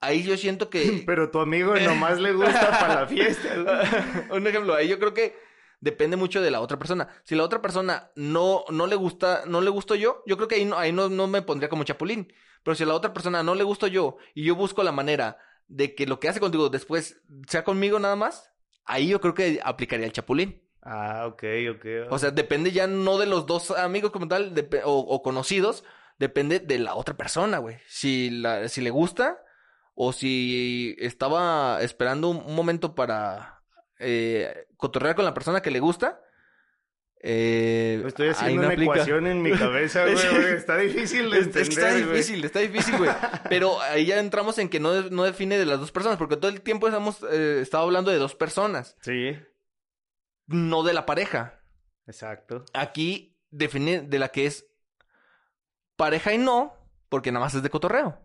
Ahí 0.00 0.24
yo 0.24 0.36
siento 0.36 0.68
que... 0.68 0.80
Pero 1.06 1.30
tu 1.30 1.38
amigo 1.38 1.76
nomás 1.80 2.18
le 2.18 2.32
gusta 2.32 2.70
para 2.70 3.02
la 3.02 3.06
fiesta. 3.06 4.26
Un 4.32 4.48
ejemplo, 4.48 4.74
ahí 4.74 4.88
yo 4.88 4.98
creo 4.98 5.14
que 5.14 5.36
depende 5.78 6.16
mucho 6.16 6.42
de 6.42 6.50
la 6.50 6.60
otra 6.60 6.76
persona. 6.76 7.06
Si 7.22 7.36
la 7.36 7.44
otra 7.44 7.62
persona 7.62 8.10
no, 8.16 8.64
no 8.70 8.88
le 8.88 8.96
gusta, 8.96 9.44
no 9.46 9.60
le 9.60 9.70
gusto 9.70 9.94
yo, 9.94 10.24
yo 10.26 10.36
creo 10.36 10.48
que 10.48 10.56
ahí 10.56 10.64
no, 10.64 10.76
ahí 10.76 10.90
no, 10.90 11.08
no 11.08 11.28
me 11.28 11.40
pondría 11.42 11.68
como 11.68 11.84
chapulín. 11.84 12.32
Pero 12.64 12.74
si 12.74 12.82
a 12.82 12.86
la 12.86 12.94
otra 12.94 13.12
persona 13.12 13.44
no 13.44 13.54
le 13.54 13.62
gusto 13.62 13.86
yo 13.86 14.16
y 14.34 14.42
yo 14.42 14.56
busco 14.56 14.82
la 14.82 14.90
manera 14.90 15.38
de 15.68 15.94
que 15.94 16.04
lo 16.08 16.18
que 16.18 16.28
hace 16.28 16.40
contigo 16.40 16.68
después 16.68 17.22
sea 17.46 17.62
conmigo 17.62 18.00
nada 18.00 18.16
más, 18.16 18.50
ahí 18.84 19.06
yo 19.06 19.20
creo 19.20 19.34
que 19.34 19.60
aplicaría 19.62 20.06
el 20.06 20.12
chapulín. 20.12 20.67
Ah, 20.90 21.26
ok, 21.26 21.42
ok. 21.76 21.86
O 22.10 22.18
sea, 22.18 22.30
depende 22.30 22.72
ya 22.72 22.86
no 22.86 23.18
de 23.18 23.26
los 23.26 23.44
dos 23.46 23.70
amigos 23.72 24.10
como 24.10 24.26
tal 24.26 24.54
o, 24.84 24.98
o 24.98 25.22
conocidos, 25.22 25.84
depende 26.18 26.60
de 26.60 26.78
la 26.78 26.94
otra 26.94 27.14
persona, 27.16 27.58
güey. 27.58 27.76
Si, 27.88 28.30
la, 28.30 28.68
si 28.68 28.80
le 28.80 28.88
gusta 28.90 29.42
o 29.94 30.12
si 30.12 30.96
estaba 30.98 31.82
esperando 31.82 32.28
un, 32.30 32.38
un 32.38 32.54
momento 32.54 32.94
para 32.94 33.60
eh, 33.98 34.66
cotorrear 34.78 35.14
con 35.14 35.24
la 35.26 35.34
persona 35.34 35.60
que 35.60 35.70
le 35.70 35.80
gusta. 35.80 36.20
Eh, 37.20 38.00
Estoy 38.06 38.28
haciendo 38.28 38.62
no 38.62 38.68
una 38.68 38.74
aplica. 38.74 38.92
ecuación 38.92 39.26
en 39.26 39.42
mi 39.42 39.50
cabeza, 39.52 40.02
güey. 40.04 40.14
Es- 40.16 40.30
güey. 40.30 40.52
Está 40.54 40.76
difícil 40.76 41.30
de 41.30 41.38
Es- 41.40 41.46
es 41.48 41.52
que 41.52 41.58
entender, 41.60 41.78
está 41.84 41.90
güey. 41.90 42.04
difícil, 42.12 42.44
está 42.44 42.58
difícil, 42.60 42.96
güey. 42.96 43.10
Pero 43.48 43.80
ahí 43.80 44.06
ya 44.06 44.20
entramos 44.20 44.56
en 44.58 44.68
que 44.68 44.78
no, 44.80 45.02
no 45.10 45.24
define 45.24 45.58
de 45.58 45.66
las 45.66 45.80
dos 45.80 45.90
personas, 45.90 46.16
porque 46.16 46.36
todo 46.36 46.50
el 46.50 46.60
tiempo 46.62 46.86
hemos 46.88 47.22
eh, 47.30 47.58
estado 47.60 47.84
hablando 47.84 48.10
de 48.12 48.18
dos 48.18 48.34
personas, 48.36 48.96
Sí, 49.02 49.36
no 50.48 50.82
de 50.82 50.94
la 50.94 51.06
pareja. 51.06 51.60
exacto. 52.06 52.64
Aquí 52.74 53.38
define 53.50 54.00
de 54.00 54.18
la 54.18 54.30
que 54.30 54.46
es 54.46 54.66
pareja 55.96 56.32
y 56.32 56.38
no, 56.38 56.74
porque 57.08 57.30
nada 57.32 57.44
más 57.44 57.54
es 57.54 57.62
de 57.62 57.70
cotorreo. 57.70 58.18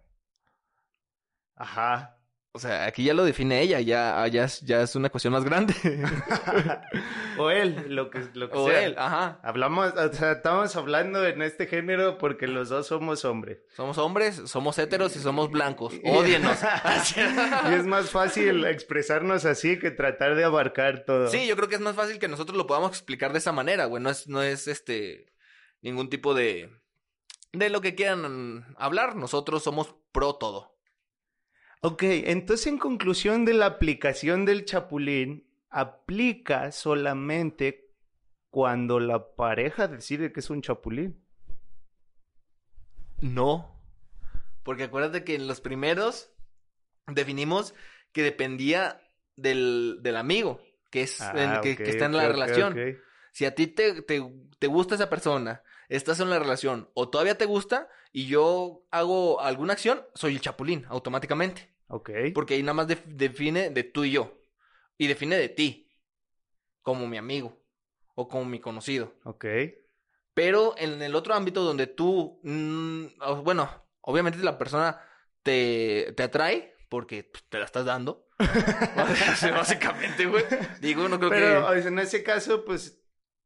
Ajá. 1.55 2.17
O 2.55 2.59
sea, 2.59 2.85
aquí 2.85 3.03
ya 3.03 3.15
lo 3.15 3.25
define 3.25 3.61
ella, 3.61 3.79
ya, 3.79 4.27
ya, 4.27 4.43
es, 4.43 4.61
ya 4.61 4.83
es 4.83 4.95
una 4.95 5.09
cuestión 5.09 5.33
más 5.33 5.43
grande. 5.43 5.73
o 7.39 7.49
él, 7.49 7.87
lo 7.87 8.11
que, 8.11 8.27
lo 8.35 8.51
que 8.51 8.55
o 8.55 8.67
sea. 8.67 8.85
él, 8.85 8.95
ajá. 8.95 9.39
Hablamos, 9.41 9.91
o 9.91 10.13
sea, 10.13 10.33
estamos 10.33 10.75
hablando 10.75 11.25
en 11.25 11.41
este 11.41 11.65
género 11.65 12.19
porque 12.19 12.45
los 12.45 12.69
dos 12.69 12.85
somos 12.85 13.25
hombres. 13.25 13.57
Somos 13.75 13.97
hombres, 13.97 14.43
somos 14.45 14.77
héteros 14.77 15.15
y 15.15 15.19
somos 15.19 15.49
blancos. 15.49 15.95
Ódienos. 16.03 16.59
y 17.71 17.73
es 17.73 17.87
más 17.87 18.11
fácil 18.11 18.65
expresarnos 18.65 19.45
así 19.45 19.79
que 19.79 19.89
tratar 19.89 20.35
de 20.35 20.43
abarcar 20.43 21.05
todo. 21.05 21.29
Sí, 21.29 21.47
yo 21.47 21.55
creo 21.55 21.69
que 21.69 21.75
es 21.75 21.81
más 21.81 21.95
fácil 21.95 22.19
que 22.19 22.27
nosotros 22.27 22.55
lo 22.55 22.67
podamos 22.67 22.91
explicar 22.91 23.31
de 23.31 23.39
esa 23.39 23.51
manera, 23.51 23.85
güey. 23.85 24.03
No 24.03 24.11
es, 24.11 24.27
no 24.27 24.43
es 24.43 24.67
este 24.67 25.33
ningún 25.81 26.07
tipo 26.07 26.35
de 26.35 26.69
de 27.51 27.71
lo 27.71 27.81
que 27.81 27.95
quieran 27.95 28.75
hablar. 28.77 29.15
Nosotros 29.15 29.63
somos 29.63 29.95
pro 30.11 30.35
todo. 30.35 30.72
Ok, 31.85 32.03
entonces 32.03 32.67
en 32.67 32.77
conclusión 32.77 33.43
de 33.43 33.53
la 33.53 33.65
aplicación 33.65 34.45
del 34.45 34.63
chapulín, 34.63 35.45
aplica 35.69 36.71
solamente 36.71 37.91
cuando 38.49 39.01
la 39.01 39.35
pareja 39.35 39.89
decide 39.89 40.31
que 40.31 40.39
es 40.39 40.49
un 40.49 40.61
chapulín. 40.61 41.21
No. 43.19 43.81
Porque 44.63 44.83
acuérdate 44.83 45.25
que 45.25 45.35
en 45.35 45.45
los 45.47 45.59
primeros 45.59 46.31
definimos 47.07 47.73
que 48.13 48.23
dependía 48.23 49.01
del, 49.35 49.99
del 50.01 50.15
amigo, 50.15 50.61
que 50.89 51.01
es 51.01 51.19
Ah, 51.19 51.59
en- 51.61 51.75
que, 51.75 51.83
está 51.89 52.05
en 52.05 52.15
la 52.15 52.29
relación. 52.29 52.79
Si 53.33 53.43
a 53.43 53.55
ti 53.55 53.67
te, 53.67 54.03
te, 54.03 54.21
te 54.57 54.67
gusta 54.67 54.95
esa 54.95 55.09
persona, 55.09 55.63
estás 55.89 56.21
en 56.21 56.29
la 56.29 56.39
relación, 56.39 56.89
o 56.93 57.09
todavía 57.09 57.37
te 57.37 57.45
gusta, 57.45 57.89
y 58.13 58.27
yo 58.27 58.85
hago 58.91 59.41
alguna 59.41 59.73
acción, 59.73 60.05
soy 60.13 60.35
el 60.35 60.39
chapulín, 60.41 60.85
automáticamente. 60.87 61.72
Ok. 61.87 62.09
Porque 62.33 62.55
ahí 62.55 62.63
nada 62.63 62.73
más 62.73 62.87
def- 62.87 63.05
define 63.05 63.69
de 63.69 63.83
tú 63.83 64.03
y 64.03 64.11
yo. 64.11 64.39
Y 64.97 65.07
define 65.07 65.37
de 65.37 65.49
ti. 65.49 65.91
Como 66.81 67.07
mi 67.07 67.17
amigo. 67.17 67.61
O 68.15 68.27
como 68.27 68.45
mi 68.45 68.59
conocido. 68.59 69.13
Ok. 69.23 69.45
Pero 70.33 70.75
en 70.77 71.01
el 71.01 71.15
otro 71.15 71.33
ámbito 71.33 71.63
donde 71.63 71.87
tú, 71.87 72.39
mm, 72.43 73.05
bueno, 73.43 73.69
obviamente 74.01 74.39
la 74.39 74.57
persona 74.57 74.99
te, 75.43 76.13
te 76.17 76.23
atrae 76.23 76.75
porque 76.89 77.23
pues, 77.23 77.43
te 77.49 77.59
la 77.59 77.65
estás 77.65 77.85
dando. 77.85 78.27
Básicamente, 79.51 80.25
güey. 80.25 80.43
Digo, 80.81 81.07
no 81.07 81.17
creo 81.19 81.29
Pero 81.29 81.67
que... 81.67 81.79
o 81.79 81.81
sea, 81.81 81.87
en 81.87 81.99
ese 81.99 82.23
caso, 82.23 82.65
pues 82.65 83.03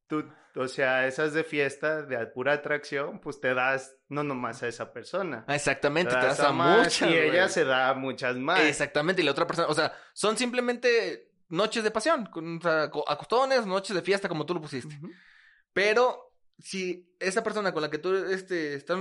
tú, 0.07 0.25
o 0.57 0.67
sea, 0.67 1.07
esas 1.07 1.33
de 1.33 1.43
fiesta, 1.43 2.01
de 2.03 2.25
pura 2.27 2.53
atracción, 2.53 3.19
pues 3.19 3.39
te 3.39 3.53
das 3.53 3.95
no 4.09 4.23
nomás 4.23 4.63
a 4.63 4.67
esa 4.67 4.91
persona. 4.93 5.45
Exactamente, 5.47 6.11
te 6.13 6.25
das 6.25 6.39
a 6.39 6.51
más 6.51 6.79
muchas, 6.79 7.01
y 7.01 7.05
güey. 7.13 7.29
ella 7.29 7.49
se 7.49 7.63
da 7.63 7.89
a 7.89 7.93
muchas 7.93 8.35
más. 8.37 8.61
Exactamente, 8.61 9.21
y 9.21 9.25
la 9.25 9.31
otra 9.31 9.47
persona, 9.47 9.67
o 9.67 9.73
sea, 9.73 9.93
son 10.13 10.37
simplemente 10.37 11.31
noches 11.49 11.83
de 11.83 11.91
pasión, 11.91 12.25
con, 12.25 12.57
o 12.57 12.61
sea, 12.61 12.89
co- 12.89 13.09
acostones, 13.09 13.65
noches 13.65 13.95
de 13.95 14.01
fiesta, 14.01 14.27
como 14.27 14.45
tú 14.45 14.53
lo 14.53 14.61
pusiste. 14.61 14.99
Pero 15.73 16.33
si 16.59 17.13
esa 17.19 17.43
persona 17.43 17.71
con 17.73 17.81
la 17.81 17.89
que 17.89 17.99
tú 17.99 18.15
este, 18.15 18.73
estás 18.73 18.99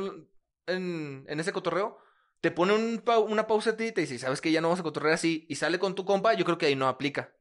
en, 0.67 1.25
en 1.27 1.41
ese 1.41 1.53
cotorreo 1.53 1.99
te 2.41 2.51
pone 2.51 2.75
un 2.75 3.03
una 3.29 3.47
pausa 3.47 3.71
a 3.71 3.77
ti 3.77 3.87
y 3.87 3.93
te 3.93 4.03
dice, 4.03 4.19
sabes 4.19 4.41
que 4.41 4.53
ya 4.53 4.61
no 4.61 4.69
vas 4.69 4.81
a 4.81 4.83
cotorrear 4.83 5.15
así 5.15 5.47
y 5.49 5.55
sale 5.57 5.79
con 5.79 5.95
tu 5.95 6.05
compa, 6.05 6.35
yo 6.35 6.45
creo 6.45 6.59
que 6.59 6.67
ahí 6.67 6.77
no 6.77 6.87
aplica. 6.87 7.33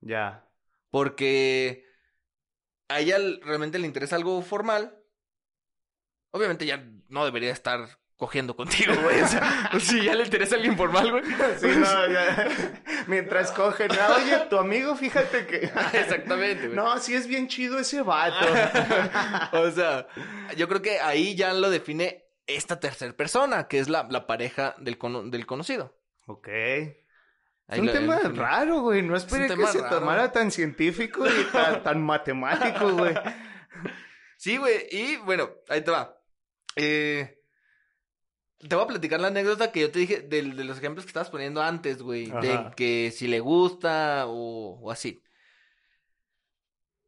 Ya. 0.00 0.48
Porque 0.90 1.84
a 2.88 3.00
ella 3.00 3.18
realmente 3.42 3.78
le 3.78 3.86
interesa 3.86 4.16
algo 4.16 4.40
formal. 4.42 4.96
Obviamente 6.32 6.66
ya 6.66 6.84
no 7.08 7.24
debería 7.24 7.52
estar 7.52 7.88
cogiendo 8.16 8.56
contigo, 8.56 8.92
güey. 9.02 9.20
O 9.22 9.26
sea, 9.28 9.70
si 9.80 10.02
ya 10.04 10.14
le 10.14 10.24
interesa 10.24 10.56
alguien 10.56 10.76
formal, 10.76 11.10
güey. 11.10 11.24
Sí, 11.58 11.66
no, 11.66 12.08
ya. 12.08 12.48
Mientras 13.06 13.52
cogen, 13.52 13.90
"Ah, 13.92 14.16
oye, 14.16 14.38
tu 14.50 14.56
amigo, 14.58 14.96
fíjate 14.96 15.46
que. 15.46 15.56
Exactamente, 15.92 16.66
güey. 16.68 16.76
No, 16.76 16.98
sí 16.98 17.14
es 17.14 17.26
bien 17.26 17.48
chido 17.48 17.78
ese 17.78 18.02
vato. 18.02 18.46
o 19.52 19.70
sea, 19.70 20.06
yo 20.56 20.68
creo 20.68 20.82
que 20.82 21.00
ahí 21.00 21.34
ya 21.34 21.52
lo 21.52 21.70
define 21.70 22.24
esta 22.46 22.78
tercera 22.80 23.12
persona, 23.14 23.68
que 23.68 23.78
es 23.78 23.88
la, 23.88 24.06
la 24.10 24.26
pareja 24.26 24.74
del, 24.78 24.98
cono- 24.98 25.22
del 25.30 25.46
conocido. 25.46 25.96
ok. 26.26 26.48
Es 27.68 27.78
un 27.78 27.86
tema 27.90 28.18
el- 28.18 28.36
raro, 28.36 28.80
güey. 28.82 29.02
No 29.02 29.16
esperé 29.16 29.48
que 29.48 29.54
tema 29.54 29.68
se 29.72 29.80
raro. 29.80 29.98
tomara 30.00 30.32
tan 30.32 30.50
científico 30.50 31.24
y 31.26 31.44
tan, 31.52 31.82
tan 31.82 32.02
matemático, 32.02 32.92
güey. 32.92 33.14
Sí, 34.36 34.56
güey. 34.58 34.86
Y 34.90 35.16
bueno, 35.18 35.50
ahí 35.68 35.80
te 35.82 35.90
va. 35.90 36.16
Eh, 36.76 37.40
te 38.58 38.74
voy 38.74 38.84
a 38.84 38.88
platicar 38.88 39.20
la 39.20 39.28
anécdota 39.28 39.72
que 39.72 39.80
yo 39.80 39.90
te 39.90 39.98
dije 40.00 40.20
del- 40.20 40.56
de, 40.56 40.64
los 40.64 40.78
ejemplos 40.78 41.04
que 41.06 41.10
estabas 41.10 41.30
poniendo 41.30 41.62
antes, 41.62 42.02
güey. 42.02 42.30
De 42.30 42.70
que 42.76 43.10
si 43.14 43.26
le 43.28 43.40
gusta 43.40 44.24
o, 44.26 44.78
o 44.80 44.90
así. 44.90 45.22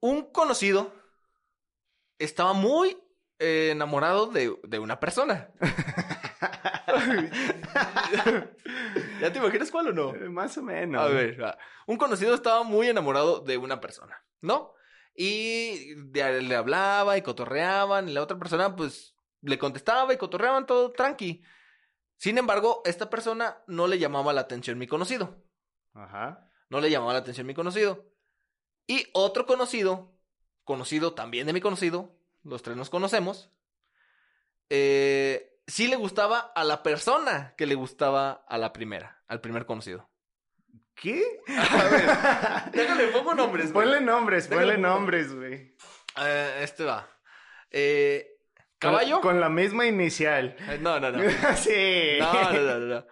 Un 0.01 0.31
conocido 0.33 0.95
estaba 2.19 2.53
muy 2.55 2.97
eh, 3.39 3.71
enamorado 3.73 4.27
de, 4.27 4.55
de 4.65 4.79
una 4.79 4.99
persona. 5.01 5.49
¿Ya 9.21 9.33
te 9.33 9.39
imaginas 9.39 9.71
cuál 9.71 9.89
o 9.89 9.93
no? 9.93 10.15
Eh, 10.15 10.29
Más 10.29 10.57
o 10.59 10.63
menos. 10.63 11.03
A 11.03 11.09
ver, 11.09 11.43
va. 11.43 11.59
un 11.87 11.97
conocido 11.97 12.35
estaba 12.35 12.63
muy 12.63 12.89
enamorado 12.89 13.41
de 13.41 13.57
una 13.57 13.81
persona, 13.81 14.23
¿no? 14.41 14.75
Y 15.15 15.95
le 16.13 16.55
hablaba 16.55 17.17
y 17.17 17.23
cotorreaban, 17.23 18.09
y 18.09 18.13
la 18.13 18.23
otra 18.23 18.39
persona, 18.39 18.77
pues, 18.77 19.15
le 19.41 19.59
contestaba 19.59 20.13
y 20.13 20.19
cotorreaban 20.19 20.67
todo 20.67 20.93
tranqui. 20.93 21.43
Sin 22.19 22.39
embargo, 22.39 22.83
esta 22.85 23.09
persona 23.11 23.63
no 23.67 23.87
le 23.87 23.99
llamaba 23.99 24.33
la 24.33 24.43
atención 24.43 24.79
mi 24.79 24.87
conocido. 24.87 25.43
Ajá. 25.95 26.51
No 26.69 26.81
le 26.81 26.91
llamaba 26.91 27.13
la 27.15 27.21
atención 27.21 27.47
mi 27.47 27.55
conocido. 27.55 28.11
Y 28.87 29.07
otro 29.13 29.47
conocido, 29.47 30.19
conocido 30.65 31.15
también 31.15 31.47
de 31.47 31.53
mi 31.53 31.61
conocido, 31.61 32.19
los 32.43 32.63
tres 32.63 32.77
nos 32.77 32.91
conocemos, 32.91 33.51
eh, 34.69 35.56
sí 35.67 35.89
le 35.89 35.97
gustaba 35.97 36.39
a 36.55 36.65
la 36.65 36.83
persona 36.83 37.55
que 37.57 37.67
le 37.67 37.75
gustaba 37.75 38.45
a 38.49 38.59
la 38.59 38.73
primera, 38.73 39.23
al 39.29 39.41
primer 39.41 39.67
conocido. 39.67 40.11
¿Qué? 40.95 41.23
A 41.49 41.85
ver, 41.85 42.73
déjale, 42.73 43.09
pongo 43.09 43.35
nombres, 43.35 43.73
güey. 43.73 43.85
Ponle 43.87 44.01
nombres, 44.01 44.49
Déjale, 44.49 44.75
ponle 44.75 44.89
nombres, 44.89 45.35
güey. 45.35 45.77
Eh, 46.19 46.61
este 46.63 46.85
va. 46.85 47.07
Eh, 47.71 48.39
¿Caballo? 48.79 49.21
Con, 49.21 49.33
con 49.33 49.41
la 49.41 49.51
misma 49.51 49.85
inicial. 49.85 50.57
Eh, 50.59 50.79
no, 50.81 50.99
no, 50.99 51.11
no. 51.11 51.19
sí. 51.57 52.17
No, 52.19 52.33
no, 52.33 52.61
no, 52.61 52.79
no, 52.79 52.87
no. 52.87 53.07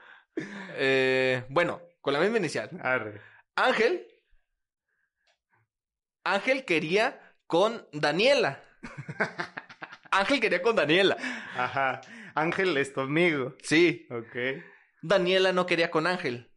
Eh, 0.76 1.44
bueno, 1.50 1.80
con 2.00 2.14
la 2.14 2.20
misma 2.20 2.38
inicial. 2.38 2.70
Arre. 2.82 3.20
Ángel. 3.54 4.06
Ángel 6.24 6.64
quería 6.64 7.20
con 7.46 7.86
Daniela. 7.92 8.64
Ángel 10.10 10.40
quería 10.40 10.62
con 10.62 10.76
Daniela. 10.76 11.18
Ajá. 11.56 12.00
Ángel 12.34 12.76
es 12.76 12.92
tu 12.92 13.00
amigo. 13.00 13.54
Sí. 13.62 14.06
Ok. 14.10 14.62
Daniela 15.02 15.52
no 15.52 15.66
quería 15.66 15.90
con 15.90 16.06
Ángel. 16.06 16.50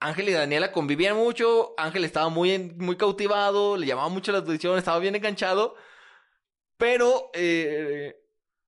Ángel 0.00 0.28
y 0.28 0.32
Daniela 0.32 0.72
convivían 0.72 1.16
mucho. 1.16 1.74
Ángel 1.76 2.04
estaba 2.04 2.28
muy, 2.28 2.58
muy 2.76 2.96
cautivado, 2.96 3.76
le 3.76 3.86
llamaba 3.86 4.08
mucho 4.08 4.32
la 4.32 4.38
atención, 4.38 4.78
estaba 4.78 4.98
bien 4.98 5.14
enganchado. 5.14 5.74
Pero 6.76 7.30
eh, 7.34 8.16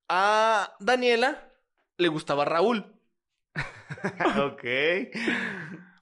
a 0.09 0.75
Daniela 0.79 1.53
le 1.97 2.07
gustaba 2.09 2.45
Raúl. 2.45 2.93
ok. 4.37 4.63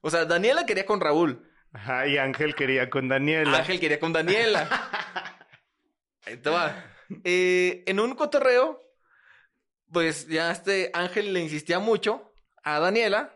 O 0.02 0.10
sea, 0.10 0.26
Daniela 0.26 0.66
quería 0.66 0.86
con 0.86 1.00
Raúl. 1.00 1.48
Ajá, 1.72 2.08
y 2.08 2.18
Ángel 2.18 2.56
quería 2.56 2.90
con 2.90 3.08
Daniela. 3.08 3.60
Ángel 3.60 3.80
quería 3.80 4.00
con 4.00 4.14
Daniela. 4.14 4.68
Ahí 6.26 6.38
te 6.38 6.50
va. 6.50 6.84
Eh, 7.24 7.84
en 7.86 8.00
un 8.00 8.16
cotorreo, 8.16 8.89
pues 9.92 10.28
ya 10.28 10.52
este 10.52 10.92
Ángel 10.94 11.34
le 11.34 11.42
insistía 11.42 11.80
mucho 11.80 12.32
a 12.64 12.80
Daniela. 12.80 13.36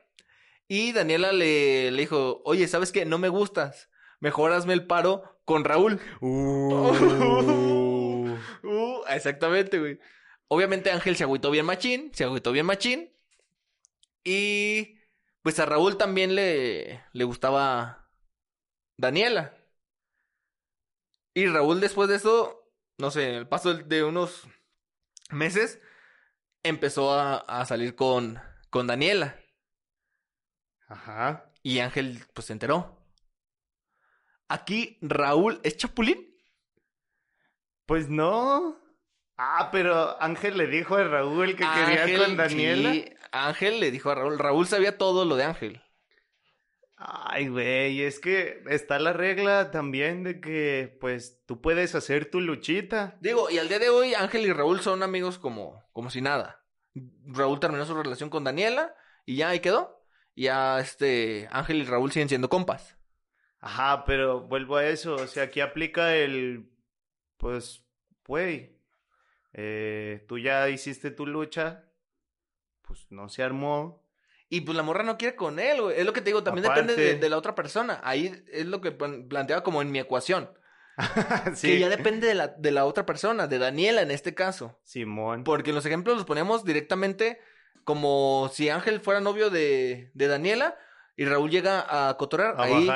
Y 0.68 0.92
Daniela 0.94 1.32
le, 1.34 1.92
le 1.92 2.00
dijo, 2.02 2.42
oye, 2.46 2.68
¿sabes 2.68 2.92
qué? 2.92 3.06
No 3.06 3.18
me 3.18 3.30
gustas. 3.30 3.90
Mejor 4.20 4.54
hazme 4.54 4.74
el 4.74 4.88
paro 4.88 5.40
con 5.46 5.64
Raúl. 5.64 6.00
Uh. 6.22 7.74
Uh, 8.64 9.04
exactamente, 9.10 9.80
güey. 9.80 10.00
Obviamente 10.48 10.92
Ángel 10.92 11.16
se 11.16 11.24
agüitó 11.24 11.52
bien 11.52 11.66
machín, 11.66 12.12
se 12.14 12.24
agüitó 12.24 12.52
bien 12.52 12.66
machín. 12.66 13.14
Y 14.24 14.98
pues 15.42 15.60
a 15.60 15.66
Raúl 15.66 15.98
también 15.98 16.36
le, 16.36 17.04
le 17.12 17.24
gustaba 17.24 18.10
Daniela. 18.98 19.58
Y 21.34 21.48
Raúl 21.48 21.82
después 21.82 22.10
de 22.10 22.16
eso, 22.16 22.70
no 22.98 23.12
sé, 23.12 23.36
el 23.36 23.48
paso 23.48 23.74
de 23.74 24.04
unos 24.04 24.48
meses, 25.32 25.82
empezó 26.64 27.14
a, 27.14 27.38
a 27.38 27.66
salir 27.66 27.96
con, 27.96 28.40
con 28.70 28.88
Daniela. 28.88 29.36
Ajá. 30.88 31.52
Y 31.62 31.80
Ángel 31.80 32.24
pues 32.34 32.48
se 32.48 32.54
enteró. 32.54 32.98
Aquí 34.48 34.98
Raúl 35.02 35.60
es 35.64 35.78
Chapulín. 35.78 36.34
Pues 37.86 38.10
no. 38.10 38.78
Ah, 39.38 39.70
pero 39.72 40.22
Ángel 40.22 40.58
le 40.58 40.68
dijo 40.68 40.96
a 40.96 41.04
Raúl 41.04 41.56
que 41.56 41.66
quería 41.66 42.26
con 42.26 42.38
Daniela. 42.38 42.92
sí, 42.92 43.06
Ángel 43.32 43.80
le 43.80 43.92
dijo 43.92 44.12
a 44.12 44.16
Raúl, 44.16 44.38
Raúl 44.38 44.68
sabía 44.68 44.98
todo 44.98 45.26
lo 45.26 45.36
de 45.36 45.44
Ángel. 45.44 45.82
Ay, 46.96 47.48
güey, 47.48 48.02
es 48.04 48.20
que 48.20 48.64
está 48.70 49.00
la 49.00 49.14
regla 49.14 49.72
también 49.72 50.24
de 50.24 50.40
que, 50.40 50.98
pues, 51.02 51.44
tú 51.46 51.60
puedes 51.60 51.96
hacer 51.96 52.30
tu 52.30 52.40
luchita. 52.40 53.18
Digo, 53.20 53.50
y 53.50 53.58
al 53.58 53.68
día 53.68 53.80
de 53.80 53.90
hoy 53.90 54.14
Ángel 54.14 54.46
y 54.46 54.54
Raúl 54.54 54.80
son 54.80 55.04
amigos 55.04 55.40
como, 55.40 55.84
como 55.92 56.10
si 56.10 56.22
nada. 56.22 56.64
Raúl 57.26 57.60
terminó 57.60 57.86
su 57.86 57.96
relación 57.96 58.30
con 58.30 58.44
Daniela 58.44 58.96
y 59.26 59.38
ya 59.38 59.50
ahí 59.50 59.60
quedó. 59.60 60.06
Y 60.36 60.44
ya 60.44 60.80
este 60.80 61.48
Ángel 61.52 61.78
y 61.78 61.84
Raúl 61.84 62.12
siguen 62.12 62.30
siendo 62.30 62.50
compas. 62.50 62.98
Ajá, 63.60 64.04
pero 64.06 64.42
vuelvo 64.42 64.76
a 64.76 64.86
eso, 64.86 65.16
o 65.16 65.28
sea, 65.28 65.44
aquí 65.44 65.62
aplica 65.62 66.16
el, 66.16 66.70
pues, 67.38 67.86
güey, 68.28 68.78
eh, 69.54 70.26
tú 70.28 70.38
ya 70.38 70.68
hiciste 70.70 71.12
tu 71.12 71.26
lucha, 71.26 71.90
pues 72.82 73.08
no 73.10 73.30
se 73.30 73.42
armó. 73.42 74.03
Y 74.54 74.62
pues 74.62 74.78
la 74.78 74.84
morra 74.84 75.02
no 75.02 75.18
quiere 75.18 75.36
con 75.36 75.58
él, 75.58 75.82
güey. 75.82 76.00
Es 76.00 76.06
lo 76.06 76.14
que 76.14 76.22
te 76.22 76.30
digo, 76.30 76.44
también 76.44 76.68
depende 76.68 76.96
de, 77.16 77.30
la 77.30 77.38
otra 77.38 77.56
persona. 77.56 78.00
Ahí 78.04 78.44
es 78.52 78.68
lo 78.68 78.82
que 78.82 78.92
plan- 78.92 79.28
planteaba 79.28 79.64
como 79.64 79.82
en 79.82 79.92
mi 79.92 79.98
ecuación. 79.98 80.48
sí, 81.56 81.70
Que 81.70 81.80
ya 81.80 81.90
depende 81.90 82.28
de 82.28 82.36
la, 82.36 82.50
de 82.50 82.70
la 82.70 82.86
otra 82.86 83.04
persona, 83.04 83.48
de 83.48 83.58
Daniela 83.58 84.04
en 84.04 84.12
este 84.12 84.36
caso. 84.36 84.80
Simón. 84.84 85.44
Porque 85.44 85.72
en 85.72 85.76
los 85.76 85.88
ejemplos 85.88 86.18
los 86.18 86.26
ponemos 86.28 86.66
directamente 86.66 87.40
como 87.84 88.48
si 88.54 88.70
Ángel 88.70 89.00
fuera 89.00 89.22
novio 89.22 89.50
de, 89.50 90.12
de 90.14 90.28
Daniela 90.28 90.78
y 91.16 91.26
Raúl 91.26 91.50
llega 91.50 92.10
a 92.10 92.16
cotorrear. 92.16 92.54
A 92.56 92.64
ahí 92.66 92.88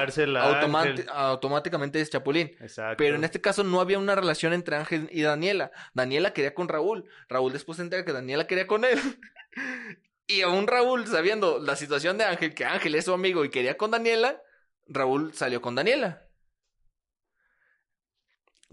automáticamente 1.12 2.00
es 2.00 2.12
Chapulín. 2.12 2.52
Exacto. 2.60 2.98
Pero 2.98 3.16
en 3.16 3.24
este 3.24 3.42
caso 3.42 3.64
no 3.64 3.82
había 3.82 3.98
una 3.98 4.14
relación 4.14 4.54
entre 4.54 4.76
Ángel 4.76 5.10
y 5.12 5.24
Daniela. 5.24 5.72
Daniela 5.96 6.34
quería 6.34 6.54
con 6.54 6.68
Raúl. 6.68 7.10
Raúl 7.28 7.52
después 7.52 7.78
se 7.78 7.82
entera 7.82 8.06
que 8.06 8.14
Daniela 8.14 8.46
quería 8.46 8.68
con 8.68 8.86
él. 8.86 9.00
y 10.28 10.42
aún 10.42 10.68
Raúl, 10.68 11.08
sabiendo 11.08 11.60
la 11.60 11.76
situación 11.76 12.18
de 12.18 12.26
Ángel, 12.26 12.54
que 12.54 12.66
Ángel 12.66 12.96
es 12.96 13.06
su 13.06 13.14
amigo 13.14 13.46
y 13.46 13.50
quería 13.50 13.78
con 13.78 13.92
Daniela, 13.92 14.42
Raúl 14.88 15.34
salió 15.34 15.62
con 15.62 15.76
Daniela. 15.76 16.28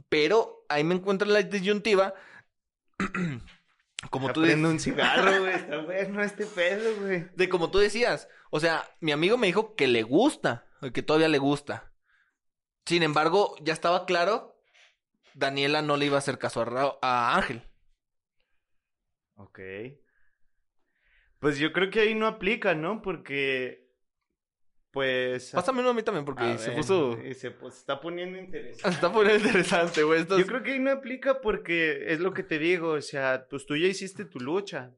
Pero 0.08 0.64
ahí 0.68 0.84
me 0.84 0.94
encuentro 0.94 1.28
la 1.28 1.42
disyuntiva. 1.42 2.14
como 4.10 4.32
tú 4.32 4.42
dices. 4.42 4.58
Un 4.58 4.80
cigarro, 4.80 5.40
güey, 5.40 5.54
está 5.54 5.78
bueno 5.82 6.22
este 6.22 6.46
pedo, 6.46 7.00
güey. 7.00 7.26
De 7.34 7.48
como 7.48 7.70
tú 7.70 7.78
decías, 7.78 8.28
o 8.50 8.60
sea, 8.60 8.84
mi 9.00 9.12
amigo 9.12 9.36
me 9.36 9.46
dijo 9.46 9.74
que 9.74 9.86
le 9.88 10.02
gusta, 10.02 10.66
que 10.92 11.02
todavía 11.02 11.28
le 11.28 11.38
gusta. 11.38 11.92
Sin 12.86 13.02
embargo, 13.02 13.56
ya 13.62 13.72
estaba 13.72 14.04
claro, 14.06 14.60
Daniela 15.34 15.82
no 15.82 15.96
le 15.96 16.06
iba 16.06 16.16
a 16.16 16.18
hacer 16.18 16.38
caso 16.38 16.60
a, 16.60 16.64
Ra- 16.66 16.98
a 17.00 17.36
Ángel. 17.36 17.62
Ok. 19.36 19.58
Pues 21.44 21.58
yo 21.58 21.74
creo 21.74 21.90
que 21.90 22.00
ahí 22.00 22.14
no 22.14 22.26
aplica, 22.26 22.74
¿no? 22.74 23.02
Porque, 23.02 23.86
pues... 24.90 25.50
Pásame 25.50 25.80
uno 25.80 25.90
a 25.90 25.92
mí 25.92 26.02
también, 26.02 26.24
porque 26.24 26.42
a 26.42 26.56
se 26.56 26.70
ver, 26.70 26.78
puso... 26.78 27.22
y 27.22 27.34
se 27.34 27.50
pues, 27.50 27.76
está 27.76 28.00
poniendo 28.00 28.38
interesante. 28.38 28.88
está 28.94 29.12
poniendo 29.12 29.46
interesante, 29.46 30.04
güey. 30.04 30.24
Yo 30.26 30.46
creo 30.46 30.62
que 30.62 30.72
ahí 30.72 30.78
no 30.78 30.90
aplica 30.90 31.42
porque 31.42 32.10
es 32.10 32.20
lo 32.20 32.32
que 32.32 32.44
te 32.44 32.58
digo, 32.58 32.92
o 32.92 33.00
sea, 33.02 33.46
pues 33.50 33.66
tú 33.66 33.76
ya 33.76 33.86
hiciste 33.86 34.24
tu 34.24 34.40
lucha. 34.40 34.94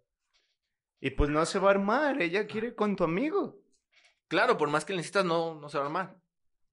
Y 1.00 1.10
pues 1.10 1.30
no 1.30 1.44
se 1.46 1.58
va 1.58 1.66
a 1.66 1.72
armar, 1.72 2.22
ella 2.22 2.46
quiere 2.46 2.76
con 2.76 2.94
tu 2.94 3.02
amigo. 3.02 3.60
Claro, 4.28 4.56
por 4.56 4.70
más 4.70 4.84
que 4.84 4.92
le 4.92 4.98
necesitas, 4.98 5.24
no, 5.24 5.56
no 5.56 5.68
se 5.68 5.78
va 5.78 5.82
a 5.82 5.86
armar. 5.88 6.16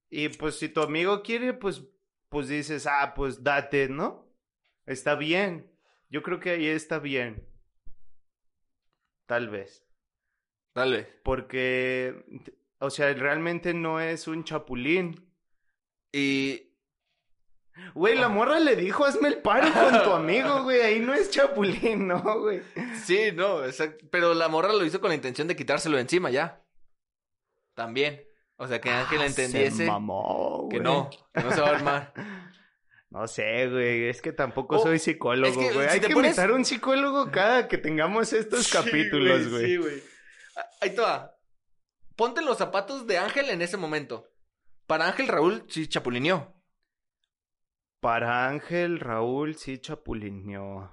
Y 0.07 0.29
pues 0.29 0.59
si 0.59 0.69
tu 0.69 0.81
amigo 0.81 1.23
quiere, 1.23 1.51
pues, 1.51 1.81
pues 2.29 2.47
dices, 2.47 2.85
ah, 2.85 3.13
pues 3.15 3.43
date, 3.43 3.89
¿no? 3.89 4.31
Está 4.85 5.15
bien. 5.15 5.73
Yo 6.11 6.21
creo 6.21 6.39
que 6.39 6.51
ahí 6.51 6.67
está 6.67 6.99
bien. 6.99 7.51
Tal 9.33 9.49
vez. 9.49 9.83
Tal 10.73 10.91
vez. 10.91 11.07
Porque, 11.23 12.23
o 12.77 12.91
sea, 12.91 13.11
realmente 13.15 13.73
no 13.73 13.99
es 13.99 14.27
un 14.27 14.43
chapulín. 14.43 15.27
Y... 16.11 16.71
Güey, 17.95 18.15
la 18.15 18.29
morra 18.29 18.59
le 18.59 18.75
dijo, 18.75 19.05
hazme 19.05 19.29
el 19.29 19.39
paro 19.39 19.73
con 19.73 20.03
tu 20.03 20.11
amigo, 20.13 20.61
güey. 20.61 20.81
Ahí 20.81 20.99
no 20.99 21.15
es 21.15 21.31
chapulín, 21.31 22.07
¿no, 22.07 22.21
güey? 22.41 22.61
Sí, 23.03 23.31
no, 23.33 23.65
exacto. 23.65 24.05
Pero 24.11 24.35
la 24.35 24.49
morra 24.49 24.71
lo 24.71 24.85
hizo 24.85 25.01
con 25.01 25.09
la 25.09 25.15
intención 25.15 25.47
de 25.47 25.55
quitárselo 25.55 25.95
de 25.95 26.03
encima 26.03 26.29
ya. 26.29 26.63
También. 27.73 28.23
O 28.57 28.67
sea, 28.67 28.79
que 28.79 28.91
Ángel 28.91 29.21
Ah, 29.21 29.25
entendiese 29.25 29.77
Se 29.77 29.85
mamó, 29.87 30.69
que 30.69 30.79
no, 30.79 31.09
que 31.33 31.41
no 31.41 31.51
se 31.51 31.59
va 31.59 31.69
a 31.69 31.75
armar. 31.75 32.13
No 33.13 33.27
sé, 33.27 33.69
güey, 33.69 34.07
es 34.09 34.23
que 34.23 34.33
tampoco 34.33 34.77
Oh, 34.77 34.79
soy 34.79 34.97
psicólogo, 34.97 35.45
es 35.47 35.55
que 35.55 35.71
güey. 35.71 35.87
si 35.87 35.93
Hay 35.93 35.99
que 36.01 36.15
pones- 36.15 36.35
un 36.51 36.65
psicólogo 36.65 37.29
cada 37.29 37.67
que 37.67 37.77
tengamos 37.77 38.33
estos 38.33 38.71
capítulos, 38.73 39.49
güey. 39.51 39.65
Sí, 39.67 39.77
güey. 39.77 40.03
Ah, 40.57 40.65
Ahí 40.81 40.89
te 40.95 41.01
va. 41.01 41.31
Ponte 42.15 42.41
los 42.41 42.57
zapatos 42.57 43.05
de 43.05 43.19
Ángel 43.19 43.51
en 43.51 43.61
ese 43.61 43.77
momento. 43.77 44.27
Para 44.87 45.07
Ángel 45.07 45.27
Raúl 45.27 45.63
sí 45.69 45.87
chapulineó. 45.87 46.55
Para 47.99 48.47
Ángel, 48.47 48.99
Raúl 48.99 49.53
sí 49.57 49.77
chapulineó. 49.77 50.91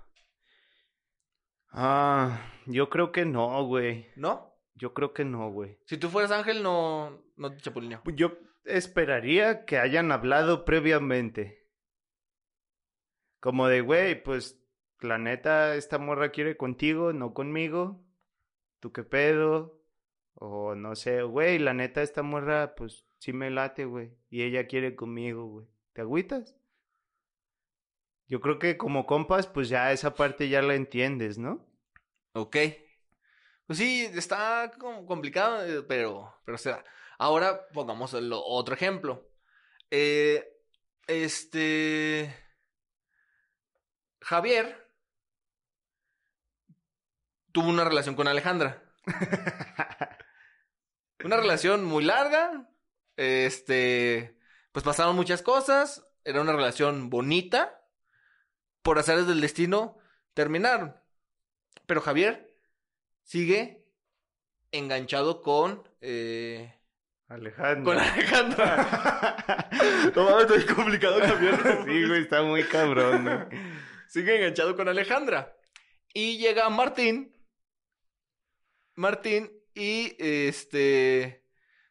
Ah, 1.72 2.52
yo 2.66 2.90
creo 2.90 3.12
que 3.12 3.24
no, 3.24 3.64
güey. 3.64 4.08
¿No? 4.16 4.58
Yo 4.74 4.92
creo 4.92 5.12
que 5.14 5.24
no, 5.24 5.50
güey. 5.50 5.78
Si 5.86 5.96
tú 5.96 6.10
fueras 6.10 6.30
Ángel, 6.32 6.62
no, 6.62 7.22
no 7.36 7.50
te 7.50 7.62
chapulineó. 7.62 8.02
Yo 8.14 8.32
esperaría 8.64 9.64
que 9.64 9.78
hayan 9.78 10.12
hablado 10.12 10.64
previamente. 10.66 11.59
Como 13.40 13.68
de, 13.68 13.80
güey, 13.80 14.22
pues 14.22 14.62
la 15.00 15.18
neta, 15.18 15.74
esta 15.74 15.98
morra 15.98 16.30
quiere 16.30 16.56
contigo, 16.56 17.12
no 17.12 17.34
conmigo. 17.34 18.04
¿Tú 18.80 18.92
qué 18.92 19.02
pedo? 19.02 19.82
O 20.34 20.74
no 20.74 20.94
sé, 20.94 21.22
güey, 21.22 21.58
la 21.58 21.74
neta, 21.74 22.02
esta 22.02 22.22
morra, 22.22 22.74
pues 22.74 23.06
sí 23.18 23.32
me 23.32 23.50
late, 23.50 23.84
güey. 23.84 24.12
Y 24.30 24.42
ella 24.42 24.66
quiere 24.66 24.94
conmigo, 24.94 25.46
güey. 25.46 25.66
¿Te 25.92 26.02
agüitas? 26.02 26.56
Yo 28.26 28.40
creo 28.40 28.58
que 28.58 28.76
como 28.76 29.06
compas, 29.06 29.46
pues 29.46 29.68
ya 29.68 29.92
esa 29.92 30.14
parte 30.14 30.48
ya 30.48 30.62
la 30.62 30.74
entiendes, 30.74 31.36
¿no? 31.38 31.66
Ok. 32.32 32.56
Pues 33.66 33.78
sí, 33.78 34.04
está 34.14 34.70
complicado, 35.06 35.66
eh, 35.66 35.82
pero, 35.82 36.34
pero 36.44 36.56
o 36.56 36.58
sea, 36.58 36.84
ahora 37.18 37.68
pongamos 37.72 38.14
otro 38.14 38.74
ejemplo. 38.74 39.28
Eh, 39.90 40.44
este, 41.06 42.34
Javier 44.20 44.90
tuvo 47.52 47.68
una 47.68 47.84
relación 47.84 48.14
con 48.14 48.28
Alejandra. 48.28 48.82
Una 51.24 51.36
relación 51.36 51.84
muy 51.84 52.04
larga. 52.04 52.68
Este, 53.16 54.38
pues 54.72 54.84
pasaron 54.84 55.16
muchas 55.16 55.42
cosas. 55.42 56.06
Era 56.24 56.40
una 56.40 56.52
relación 56.52 57.10
bonita. 57.10 57.82
Por 58.82 58.98
azares 58.98 59.26
del 59.26 59.42
destino, 59.42 59.98
terminaron. 60.32 60.96
Pero 61.86 62.00
Javier 62.00 62.54
sigue 63.24 63.84
enganchado 64.72 65.42
con. 65.42 65.86
Eh, 66.00 66.74
Alejandro. 67.28 67.84
con 67.84 67.98
Alejandra. 67.98 69.36
no 70.16 70.24
mames, 70.24 70.50
estoy 70.50 70.74
complicado 70.74 71.20
Javier. 71.20 71.56
sí, 71.84 72.08
güey, 72.08 72.22
está 72.22 72.42
muy 72.42 72.64
cabrón, 72.64 73.24
güey. 73.24 73.60
Sigue 74.10 74.34
enganchado 74.34 74.74
con 74.74 74.88
Alejandra. 74.88 75.56
Y 76.12 76.38
llega 76.38 76.68
Martín. 76.68 77.32
Martín, 78.96 79.52
y 79.72 80.16
este. 80.18 81.44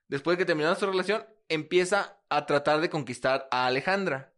Después 0.09 0.37
de 0.37 0.41
que 0.41 0.45
terminaron 0.45 0.75
su 0.77 0.85
relación, 0.85 1.25
empieza 1.47 2.19
a 2.27 2.45
tratar 2.45 2.81
de 2.81 2.89
conquistar 2.89 3.47
a 3.51 3.67
Alejandra. 3.67 4.33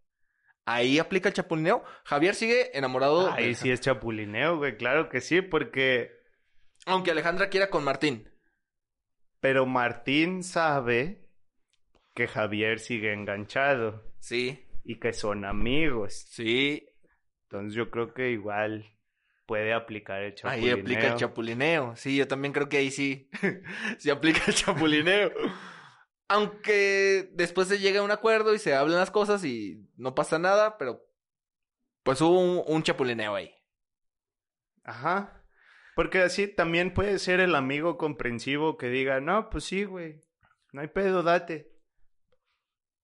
Ahí 0.65 0.99
aplica 0.99 1.29
el 1.29 1.33
chapulineo. 1.33 1.83
Javier 2.05 2.35
sigue 2.35 2.77
enamorado. 2.77 3.25
de 3.25 3.31
Ahí 3.31 3.55
sí 3.55 3.71
es 3.71 3.81
chapulineo, 3.81 4.57
güey, 4.57 4.77
claro 4.77 5.09
que 5.09 5.19
sí, 5.19 5.41
porque... 5.41 6.11
Aunque 6.85 7.09
Alejandra 7.09 7.49
quiera 7.49 7.71
con 7.71 7.83
Martín. 7.83 8.29
Pero 9.39 9.65
Martín 9.65 10.43
sabe 10.43 11.27
que 12.13 12.27
Javier 12.27 12.79
sigue 12.79 13.11
enganchado 13.11 14.03
Sí, 14.19 14.67
y 14.83 14.99
que 14.99 15.13
son 15.13 15.45
amigos. 15.45 16.27
sí. 16.29 16.87
Entonces 17.51 17.73
yo 17.73 17.91
creo 17.91 18.13
que 18.13 18.31
igual 18.31 18.85
puede 19.45 19.73
aplicar 19.73 20.21
el 20.21 20.31
Ahí 20.31 20.35
chapulineo. 20.35 20.77
aplica 20.79 21.07
el 21.07 21.15
chapulineo. 21.15 21.95
Sí, 21.97 22.15
yo 22.15 22.25
también 22.25 22.53
creo 22.53 22.69
que 22.69 22.77
ahí 22.77 22.91
sí. 22.91 23.29
sí 23.99 24.09
aplica 24.09 24.39
el 24.47 24.53
chapulineo. 24.53 25.31
Aunque 26.29 27.29
después 27.33 27.67
se 27.67 27.79
llega 27.79 27.99
a 27.99 28.03
un 28.03 28.11
acuerdo 28.11 28.53
y 28.53 28.59
se 28.59 28.73
hablan 28.73 28.99
las 28.99 29.11
cosas 29.11 29.43
y 29.43 29.85
no 29.97 30.15
pasa 30.15 30.39
nada, 30.39 30.77
pero 30.77 31.05
pues 32.03 32.21
hubo 32.21 32.39
un, 32.39 32.63
un 32.65 32.83
chapulineo 32.83 33.35
ahí. 33.35 33.53
Ajá. 34.85 35.43
Porque 35.93 36.19
así 36.19 36.47
también 36.47 36.93
puede 36.93 37.19
ser 37.19 37.41
el 37.41 37.53
amigo 37.53 37.97
comprensivo 37.97 38.77
que 38.77 38.87
diga, 38.87 39.19
no, 39.19 39.49
pues 39.49 39.65
sí, 39.65 39.83
güey, 39.83 40.21
no 40.71 40.79
hay 40.79 40.87
pedo, 40.87 41.21
date. 41.21 41.69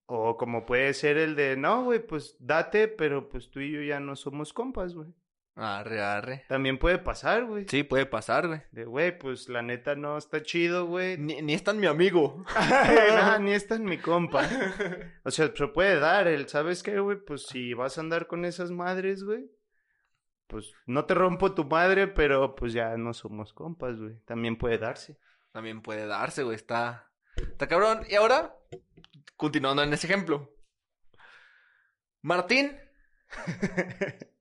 O 0.10 0.38
como 0.38 0.66
puede 0.66 0.94
ser 0.94 1.18
el 1.18 1.36
de, 1.36 1.58
no, 1.58 1.84
güey, 1.84 2.00
pues 2.00 2.38
date, 2.40 2.88
pero 2.88 3.28
pues 3.28 3.52
tú 3.52 3.60
y 3.60 3.72
yo 3.72 3.82
ya 3.82 4.00
no 4.00 4.16
somos 4.16 4.54
compas, 4.54 4.96
güey. 4.96 5.14
Arre, 5.60 6.02
arre. 6.02 6.46
También 6.48 6.78
puede 6.78 7.00
pasar, 7.00 7.46
güey. 7.46 7.66
Sí, 7.68 7.84
puede 7.84 8.06
pasar, 8.06 8.48
güey. 8.48 8.62
De, 8.72 8.86
güey, 8.86 9.18
pues 9.18 9.50
la 9.50 9.64
neta 9.64 9.96
no 9.96 10.18
está 10.18 10.44
chido, 10.44 10.86
güey. 10.86 11.18
Ni, 11.18 11.42
ni 11.42 11.56
es 11.56 11.64
tan 11.64 11.80
mi 11.80 11.88
amigo. 11.88 12.46
Nah, 12.56 13.40
ni 13.40 13.52
está 13.54 13.76
en 13.76 13.86
mi 13.86 13.98
compa. 13.98 14.48
O 15.24 15.32
sea, 15.32 15.52
se 15.54 15.68
puede 15.68 16.00
dar 16.00 16.28
el, 16.28 16.48
¿sabes 16.48 16.84
qué, 16.84 17.00
güey? 17.00 17.18
Pues 17.18 17.48
si 17.48 17.74
vas 17.74 17.98
a 17.98 18.02
andar 18.02 18.28
con 18.28 18.46
esas 18.46 18.70
madres, 18.70 19.24
güey. 19.24 19.50
Pues 20.46 20.72
no 20.86 21.06
te 21.06 21.16
rompo 21.16 21.54
tu 21.54 21.66
madre, 21.66 22.08
pero 22.08 22.56
pues 22.56 22.72
ya 22.72 22.96
no 22.96 23.14
somos 23.14 23.52
compas, 23.52 24.00
güey. 24.00 24.20
También 24.26 24.58
puede 24.58 24.78
darse. 24.78 25.18
También 25.52 25.82
puede 25.82 26.06
darse, 26.06 26.44
güey. 26.44 26.56
Está, 26.56 27.10
está 27.36 27.68
cabrón. 27.68 28.04
Y 28.08 28.14
ahora, 28.14 28.56
continuando 29.36 29.84
en 29.84 29.94
ese 29.94 30.08
ejemplo. 30.08 30.54
Martín. 32.22 32.78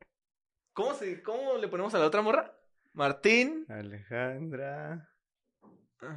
¿Cómo, 0.72 0.94
se, 0.94 1.22
¿Cómo 1.22 1.56
le 1.56 1.68
ponemos 1.68 1.94
a 1.94 1.98
la 1.98 2.06
otra 2.06 2.22
morra? 2.22 2.54
Martín. 2.92 3.66
Alejandra. 3.68 5.08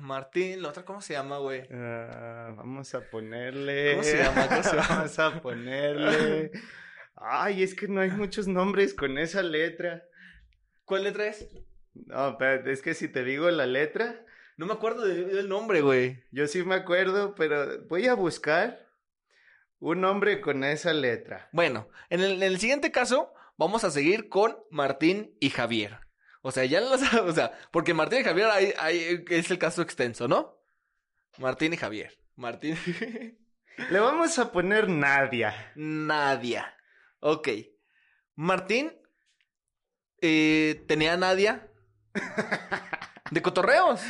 Martín, 0.02 0.62
la 0.62 0.70
otra, 0.70 0.84
¿cómo 0.84 1.02
se 1.02 1.14
llama, 1.14 1.38
güey? 1.38 1.64
ah, 1.72 2.54
vamos 2.56 2.94
a 2.94 3.10
ponerle. 3.10 3.92
¿Cómo 3.92 4.04
se 4.04 4.18
llama? 4.18 4.48
¿Cómo 4.48 4.64
se 4.64 4.76
llama? 4.76 4.88
Vamos 4.90 5.20
a 5.20 5.42
ponerle. 5.42 6.52
Ay, 7.16 7.64
es 7.64 7.76
que 7.76 7.88
no 7.88 8.02
hay 8.02 8.12
muchos 8.12 8.48
nombres 8.48 8.94
con 8.94 9.18
esa 9.18 9.42
letra. 9.42 10.04
¿Cuál 10.86 11.04
letra 11.04 11.28
es? 11.28 11.48
No, 11.94 12.30
espérate, 12.30 12.72
es 12.72 12.82
que 12.82 12.94
si 12.94 13.08
te 13.08 13.24
digo 13.24 13.50
la 13.52 13.66
letra, 13.66 14.26
No 14.60 14.66
me 14.66 14.74
acuerdo 14.74 15.06
de- 15.06 15.24
del 15.24 15.48
nombre, 15.48 15.80
güey. 15.80 16.22
yo 16.32 16.46
sí 16.46 16.62
me 16.64 16.76
acuerdo, 16.76 17.34
pero 17.34 17.82
voy 17.88 18.08
a 18.08 18.14
buscar 18.14 18.86
un 19.80 20.02
nombre 20.02 20.42
con 20.42 20.66
esa 20.66 20.92
letra. 20.92 21.48
Bueno, 21.54 21.88
en 22.10 22.20
el, 22.20 22.32
en 22.34 22.44
el 22.44 22.60
siguiente 22.60 22.92
caso, 22.92 23.34
vamos 23.56 23.86
a 23.86 23.90
seguir 23.90 24.28
con 24.28 24.58
Martín 24.70 25.34
y 25.40 25.50
Javier. 25.50 26.00
O 26.42 26.52
sea, 26.52 26.66
ya 26.66 26.82
los, 26.82 27.02
o 27.14 27.32
sea, 27.32 27.58
porque 27.72 27.94
Martín 27.94 28.20
y 28.20 28.24
Javier 28.26 28.50
hay, 28.52 28.74
hay- 28.80 29.24
es 29.30 29.50
el 29.50 29.60
caso 29.60 29.82
extenso, 29.82 30.28
¿no? 30.28 30.62
Martín 31.38 31.72
y 31.72 31.78
Javier. 31.78 32.20
Martín. 32.36 32.78
Le 33.92 34.00
vamos 34.02 34.38
a 34.40 34.52
poner 34.52 34.90
Nadia. 34.90 35.72
Nadia. 35.76 36.76
Ok. 37.22 37.48
Martín 38.36 38.92
eh, 40.22 40.84
tenía 40.86 41.14
a 41.14 41.18
Nadia 41.18 41.72
de 43.32 43.42
cotorreos. 43.42 44.02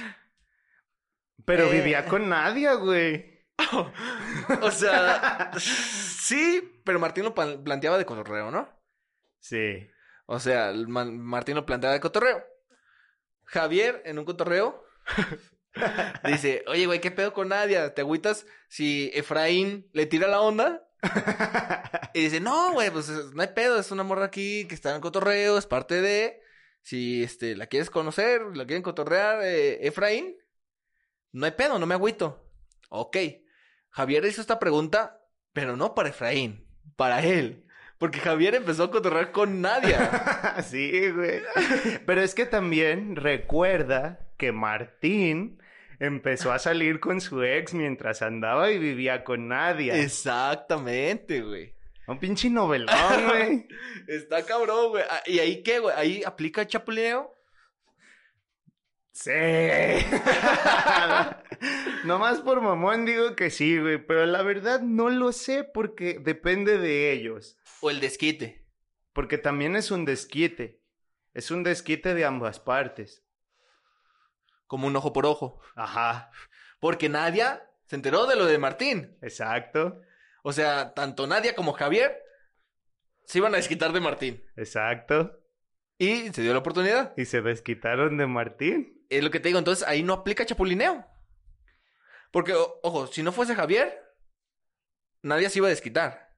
Pero 1.46 1.66
Eh. 1.68 1.72
vivía 1.72 2.06
con 2.06 2.30
Nadia, 2.30 2.74
güey. 2.76 3.40
O 4.62 4.72
sea, 4.72 5.52
sí, 5.60 6.82
pero 6.84 7.00
Martín 7.00 7.24
lo 7.26 7.36
plan- 7.36 7.64
planteaba 7.64 7.98
de 7.98 8.06
cotorreo, 8.06 8.52
¿no? 8.52 8.70
Sí. 9.40 9.88
O 10.26 10.40
sea, 10.40 10.74
Ma- 10.88 11.06
Martín 11.06 11.56
lo 11.56 11.66
plantea 11.66 11.92
de 11.92 12.00
cotorreo. 12.00 12.44
Javier, 13.46 14.02
en 14.06 14.20
un 14.20 14.26
cotorreo, 14.26 14.84
dice, 16.26 16.64
oye, 16.68 16.86
güey, 16.86 17.00
¿qué 17.02 17.12
pedo 17.12 17.34
con 17.34 17.50
Nadia? 17.50 17.94
¿Te 17.94 18.02
agüitas 18.02 18.46
si 18.68 19.12
Efraín 19.14 19.90
le 19.94 20.06
tira 20.06 20.28
la 20.28 20.42
onda? 20.42 20.84
Y 22.14 22.22
dice, 22.24 22.40
no, 22.40 22.74
güey, 22.74 22.90
pues 22.90 23.08
es- 23.10 23.34
no 23.34 23.42
hay 23.42 23.50
pedo, 23.50 23.80
es 23.80 23.92
una 23.92 24.04
morra 24.04 24.26
aquí 24.26 24.66
que 24.68 24.74
está 24.76 24.96
en 24.96 25.02
cotorreo, 25.02 25.58
es 25.58 25.68
parte 25.68 26.02
de... 26.02 26.42
Si 26.82 27.22
este, 27.24 27.56
la 27.56 27.68
quieres 27.68 27.90
conocer, 27.92 28.42
la 28.56 28.66
quieren 28.66 28.82
cotorrear, 28.82 29.42
eh, 29.44 29.86
Efraín, 29.86 30.36
no 31.32 31.46
hay 31.46 31.52
pedo, 31.52 31.80
no 31.80 31.86
me 31.86 31.96
agüito. 31.96 32.46
Ok. 32.90 33.18
Javier 33.90 34.26
hizo 34.26 34.42
esta 34.42 34.60
pregunta, 34.60 35.22
pero 35.54 35.76
no 35.76 35.96
para 35.96 36.10
Efraín, 36.10 36.68
para 36.96 37.24
él. 37.24 37.66
Porque 37.98 38.20
Javier 38.20 38.56
empezó 38.56 38.86
a 38.86 38.92
cotorrear 38.92 39.32
con 39.32 39.62
Nadia. 39.62 40.62
sí, 40.64 41.10
güey. 41.12 41.42
Pero 42.06 42.22
es 42.22 42.34
que 42.34 42.46
también 42.46 43.18
recuerda 43.18 44.28
que 44.38 44.54
Martín 44.54 45.62
empezó 46.00 46.54
a 46.54 46.60
salir 46.60 47.02
con 47.02 47.20
su 47.20 47.44
ex 47.44 47.74
mientras 47.74 48.22
andaba 48.22 48.72
y 48.72 48.80
vivía 48.80 49.26
con 49.26 49.50
Nadia. 49.50 49.98
Exactamente, 49.98 51.42
güey. 51.42 51.76
Un 52.08 52.20
pinche 52.20 52.50
novelón, 52.50 53.28
güey. 53.28 53.68
Está 54.08 54.44
cabrón, 54.46 54.92
güey. 54.92 55.04
Ah, 55.10 55.22
¿Y 55.26 55.40
ahí 55.40 55.62
qué, 55.62 55.80
güey? 55.80 55.94
¿Ahí 55.96 56.24
aplica 56.26 56.62
el 56.62 56.68
chapulineo? 56.68 57.34
Sí. 59.12 59.32
Nomás 62.05 62.39
por 62.41 62.62
mamón 62.62 63.05
digo 63.05 63.36
que 63.36 63.49
sí, 63.49 63.78
güey. 63.80 63.97
Pero 64.05 64.26
la 64.26 64.41
verdad 64.43 64.82
no 64.82 65.10
lo 65.10 65.32
sé 65.32 65.64
porque 65.64 66.20
depende 66.20 66.78
de 66.78 67.12
ellos. 67.12 67.57
¿O 67.82 67.89
el 67.89 67.99
desquite? 67.99 68.66
Porque 69.14 69.38
también 69.38 69.76
es 69.76 69.91
un 69.91 70.05
desquite. 70.05 70.82
Es 71.34 71.51
un 71.51 71.64
desquite 71.64 72.14
de 72.14 72.26
ambas 72.26 72.60
partes. 72.60 73.26
Como 74.68 74.88
un 74.88 74.95
ojo 74.95 75.14
por 75.14 75.26
ojo. 75.26 75.60
Ajá. 75.76 76.32
Porque 76.80 77.10
Nadia 77.10 77.70
se 77.86 77.95
enteró 77.95 78.26
de 78.26 78.36
lo 78.36 78.45
de 78.45 78.57
Martín. 78.57 79.18
Exacto. 79.22 80.01
O 80.43 80.53
sea, 80.53 80.93
tanto 80.93 81.28
Nadia 81.28 81.55
como 81.55 81.74
Javier 81.74 82.24
se 83.26 83.39
iban 83.39 83.53
a 83.53 83.57
desquitar 83.57 83.91
de 83.91 83.99
Martín. 83.99 84.43
Exacto. 84.55 85.39
Y 85.97 86.30
se 86.30 86.41
dio 86.41 86.53
la 86.53 86.60
oportunidad. 86.60 87.14
Y 87.18 87.26
se 87.26 87.41
desquitaron 87.41 88.18
de 88.18 88.26
Martín. 88.26 88.99
Es 89.10 89.24
lo 89.24 89.32
que 89.32 89.39
te 89.39 89.49
digo, 89.49 89.60
entonces 89.60 89.88
ahí 89.88 90.03
no 90.03 90.14
aplica 90.14 90.45
chapulineo. 90.45 91.05
Porque, 92.32 92.53
o- 92.53 92.80
ojo, 92.84 93.07
si 93.07 93.24
no 93.24 93.32
fuese 93.32 93.55
Javier, 93.55 93.97
Nadia 95.24 95.49
se 95.49 95.60
iba 95.60 95.68
a 95.68 95.72
desquitar. 95.72 96.30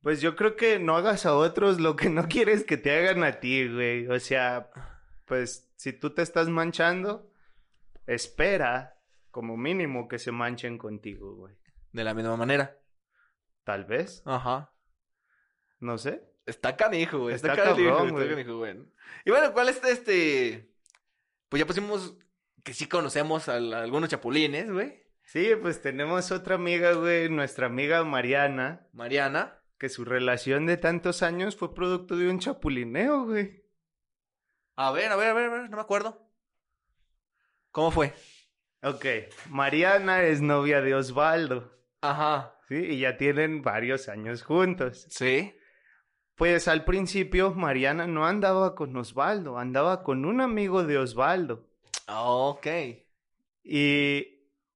Pues 0.00 0.20
yo 0.20 0.34
creo 0.34 0.56
que 0.56 0.80
no 0.80 0.96
hagas 0.96 1.26
a 1.26 1.34
otros 1.36 1.80
lo 1.80 1.94
que 1.94 2.08
no 2.10 2.26
quieres 2.28 2.64
que 2.64 2.76
te 2.76 2.90
hagan 2.96 3.22
a 3.22 3.38
ti, 3.38 3.68
güey. 3.72 4.08
O 4.08 4.18
sea, 4.18 4.68
pues 5.26 5.72
si 5.76 5.92
tú 5.92 6.10
te 6.12 6.22
estás 6.22 6.48
manchando, 6.48 7.30
espera 8.06 8.98
como 9.30 9.56
mínimo 9.56 10.08
que 10.08 10.18
se 10.18 10.32
manchen 10.32 10.76
contigo, 10.76 11.36
güey. 11.36 11.54
De 11.92 12.02
la 12.04 12.14
misma 12.14 12.36
manera. 12.36 12.78
Tal 13.64 13.84
vez, 13.84 14.22
Ajá. 14.26 14.72
no 15.78 15.98
sé. 15.98 16.28
Está 16.46 16.76
canijo, 16.76 17.20
güey. 17.20 17.36
Está, 17.36 17.52
Está 17.52 17.64
canijo, 17.64 17.90
cabrón, 17.90 18.06
está 18.08 18.18
güey. 18.18 18.28
canijo, 18.30 18.58
güey. 18.58 18.76
Y 19.24 19.30
bueno, 19.30 19.52
¿cuál 19.52 19.68
es 19.68 19.82
este? 19.84 20.71
Pues 21.52 21.60
ya 21.60 21.66
pusimos 21.66 22.16
que 22.64 22.72
sí 22.72 22.88
conocemos 22.88 23.46
a, 23.50 23.56
algunos 23.56 24.08
chapulines, 24.08 24.72
güey. 24.72 25.02
Sí, 25.22 25.50
pues 25.60 25.82
tenemos 25.82 26.32
otra 26.32 26.54
amiga, 26.54 26.94
güey, 26.94 27.28
nuestra 27.28 27.66
amiga 27.66 28.02
Mariana, 28.04 28.88
Mariana. 28.94 29.62
que 29.76 29.90
su 29.90 30.06
relación 30.06 30.64
de 30.64 30.78
tantos 30.78 31.22
años 31.22 31.54
fue 31.54 31.74
producto 31.74 32.16
de 32.16 32.30
un 32.30 32.38
chapulineo, 32.38 33.26
güey. 33.26 33.66
A 34.76 34.92
ver, 34.92 35.12
a 35.12 35.16
ver, 35.16 35.28
a 35.28 35.34
ver, 35.34 35.44
a 35.44 35.50
ver, 35.50 35.68
no 35.68 35.76
me 35.76 35.82
acuerdo. 35.82 36.26
¿Cómo 37.70 37.90
fue? 37.90 38.14
Ok, 38.82 39.04
Mariana 39.50 40.22
es 40.22 40.40
novia 40.40 40.80
de 40.80 40.94
Osvaldo, 40.94 41.70
Ajá. 42.00 42.58
¿sí? 42.66 42.76
Y 42.76 43.00
ya 43.00 43.18
tienen 43.18 43.60
varios 43.60 44.08
años 44.08 44.42
juntos. 44.42 45.06
Sí. 45.10 45.54
Pues 46.42 46.66
al 46.66 46.84
principio 46.84 47.54
Mariana 47.54 48.08
no 48.08 48.26
andaba 48.26 48.74
con 48.74 48.96
Osvaldo, 48.96 49.58
andaba 49.58 50.02
con 50.02 50.24
un 50.24 50.40
amigo 50.40 50.82
de 50.82 50.98
Osvaldo. 50.98 51.68
Ok. 52.08 52.66
Y 53.62 54.26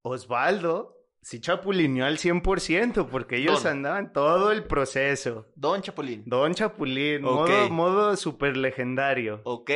Osvaldo 0.03 0.97
sí 1.23 1.41
chapulineó 1.41 2.05
al 2.07 2.19
100% 2.19 3.09
porque 3.09 3.39
ellos 3.39 3.65
Don. 3.65 3.73
andaban 3.79 4.13
todo 4.13 4.53
el 4.53 4.63
proceso. 4.63 5.49
Don 5.57 5.83
Chapulín. 5.83 6.23
Don 6.25 6.55
Chapulín, 6.55 7.25
Ok. 7.25 7.49
modo, 7.49 7.71
modo 7.71 8.17
super 8.17 8.57
legendario. 8.57 9.41
Ok. 9.43 9.73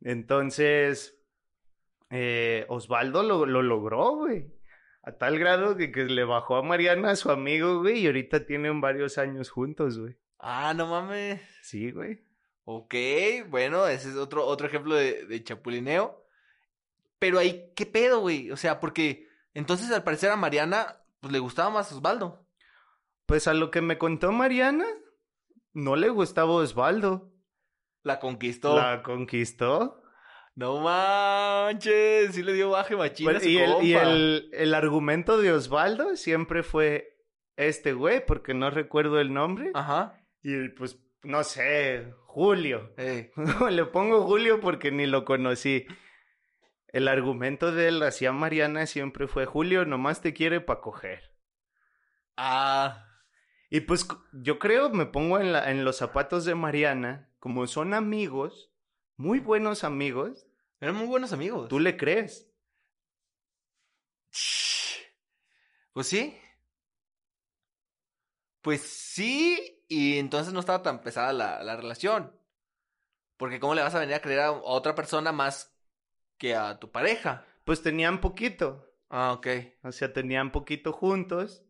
Entonces, 0.00 1.14
eh, 2.08 2.64
Osvaldo 2.70 3.22
lo, 3.22 3.44
lo 3.44 3.60
logró, 3.60 4.16
güey. 4.16 4.46
A 5.02 5.12
tal 5.12 5.38
grado 5.38 5.76
que, 5.76 5.92
que 5.92 6.04
le 6.04 6.24
bajó 6.24 6.56
a 6.56 6.62
Mariana 6.62 7.10
a 7.10 7.16
su 7.16 7.30
amigo, 7.30 7.80
güey, 7.82 7.98
y 7.98 8.06
ahorita 8.06 8.46
tienen 8.46 8.80
varios 8.80 9.18
años 9.18 9.50
juntos, 9.50 9.98
güey. 9.98 10.16
Ah, 10.46 10.74
no 10.74 10.86
mames. 10.86 11.40
Sí, 11.62 11.90
güey. 11.90 12.22
Ok, 12.64 12.94
bueno, 13.48 13.86
ese 13.86 14.10
es 14.10 14.16
otro, 14.16 14.44
otro 14.46 14.66
ejemplo 14.66 14.94
de, 14.94 15.24
de 15.26 15.42
chapulineo. 15.42 16.22
Pero 17.18 17.38
ahí, 17.38 17.72
¿qué 17.74 17.86
pedo, 17.86 18.20
güey? 18.20 18.50
O 18.50 18.56
sea, 18.56 18.80
porque 18.80 19.26
entonces 19.54 19.90
al 19.90 20.04
parecer 20.04 20.30
a 20.30 20.36
Mariana, 20.36 21.00
pues 21.20 21.32
le 21.32 21.38
gustaba 21.38 21.70
más 21.70 21.90
Osvaldo. 21.92 22.46
Pues 23.26 23.48
a 23.48 23.54
lo 23.54 23.70
que 23.70 23.80
me 23.80 23.96
contó 23.96 24.32
Mariana, 24.32 24.84
no 25.72 25.96
le 25.96 26.10
gustaba 26.10 26.50
Osvaldo. 26.52 27.32
La 28.02 28.20
conquistó. 28.20 28.76
La 28.76 29.02
conquistó. 29.02 30.02
No 30.56 30.80
manches, 30.80 32.34
sí 32.34 32.42
le 32.42 32.52
dio 32.52 32.70
baje 32.70 32.94
machina 32.96 33.30
a 33.30 33.34
Pues, 33.34 33.44
su 33.44 33.48
y 33.48 33.58
el, 33.58 33.70
y 33.82 33.92
compa. 33.94 34.10
el, 34.10 34.50
el 34.52 34.74
argumento 34.74 35.38
de 35.38 35.52
Osvaldo 35.52 36.16
siempre 36.16 36.62
fue 36.62 37.16
este 37.56 37.92
güey, 37.94 38.24
porque 38.24 38.52
no 38.54 38.68
recuerdo 38.70 39.18
el 39.20 39.32
nombre. 39.32 39.70
Ajá. 39.74 40.20
Y 40.44 40.68
pues, 40.68 40.98
no 41.24 41.42
sé, 41.42 42.12
Julio. 42.26 42.94
Eh, 42.98 43.32
Le 43.70 43.84
pongo 43.86 44.22
Julio 44.26 44.60
porque 44.60 44.92
ni 44.92 45.06
lo 45.06 45.24
conocí. 45.24 45.86
El 46.88 47.08
argumento 47.08 47.72
de 47.72 47.88
él 47.88 48.02
hacia 48.04 48.30
Mariana 48.30 48.86
siempre 48.86 49.26
fue 49.26 49.46
Julio 49.46 49.84
nomás 49.84 50.20
te 50.20 50.32
quiere 50.32 50.60
para 50.60 50.80
coger. 50.80 51.32
Ah, 52.36 53.06
Y 53.70 53.80
pues 53.80 54.06
yo 54.32 54.58
creo, 54.60 54.90
me 54.90 55.06
pongo 55.06 55.40
en, 55.40 55.52
la, 55.52 55.70
en 55.70 55.84
los 55.84 55.96
zapatos 55.96 56.44
de 56.44 56.54
Mariana, 56.54 57.32
como 57.40 57.66
son 57.66 57.94
amigos, 57.94 58.70
muy 59.16 59.40
buenos 59.40 59.82
amigos, 59.82 60.46
Eran 60.80 60.96
muy 60.96 61.06
buenos 61.06 61.32
amigos. 61.32 61.68
tú 61.68 61.80
le 61.80 61.96
crees. 61.96 62.52
Pues 65.92 66.06
sí. 66.08 66.36
Pues 68.62 68.80
sí, 68.82 69.73
y 69.88 70.18
entonces 70.18 70.52
no 70.52 70.60
estaba 70.60 70.82
tan 70.82 71.00
pesada 71.00 71.32
la, 71.32 71.62
la 71.62 71.76
relación. 71.76 72.32
Porque 73.36 73.60
¿cómo 73.60 73.74
le 73.74 73.82
vas 73.82 73.94
a 73.94 74.00
venir 74.00 74.14
a 74.14 74.20
creer 74.20 74.40
a 74.40 74.52
otra 74.52 74.94
persona 74.94 75.32
más 75.32 75.76
que 76.38 76.54
a 76.54 76.78
tu 76.78 76.90
pareja? 76.90 77.44
Pues 77.64 77.82
tenían 77.82 78.20
poquito, 78.20 78.90
Ah, 79.08 79.32
ok. 79.32 79.46
o 79.82 79.92
sea, 79.92 80.12
tenían 80.12 80.52
poquito 80.52 80.92
juntos 80.92 81.64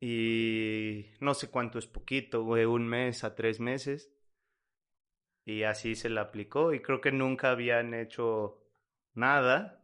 y 0.00 1.06
no 1.20 1.34
sé 1.34 1.50
cuánto 1.50 1.78
es 1.78 1.86
poquito, 1.86 2.44
güey, 2.44 2.64
un 2.64 2.86
mes 2.86 3.24
a 3.24 3.34
tres 3.34 3.60
meses. 3.60 4.12
Y 5.44 5.62
así 5.62 5.94
se 5.94 6.10
la 6.10 6.22
aplicó 6.22 6.74
y 6.74 6.80
creo 6.82 7.00
que 7.00 7.10
nunca 7.10 7.50
habían 7.50 7.94
hecho 7.94 8.62
nada. 9.14 9.82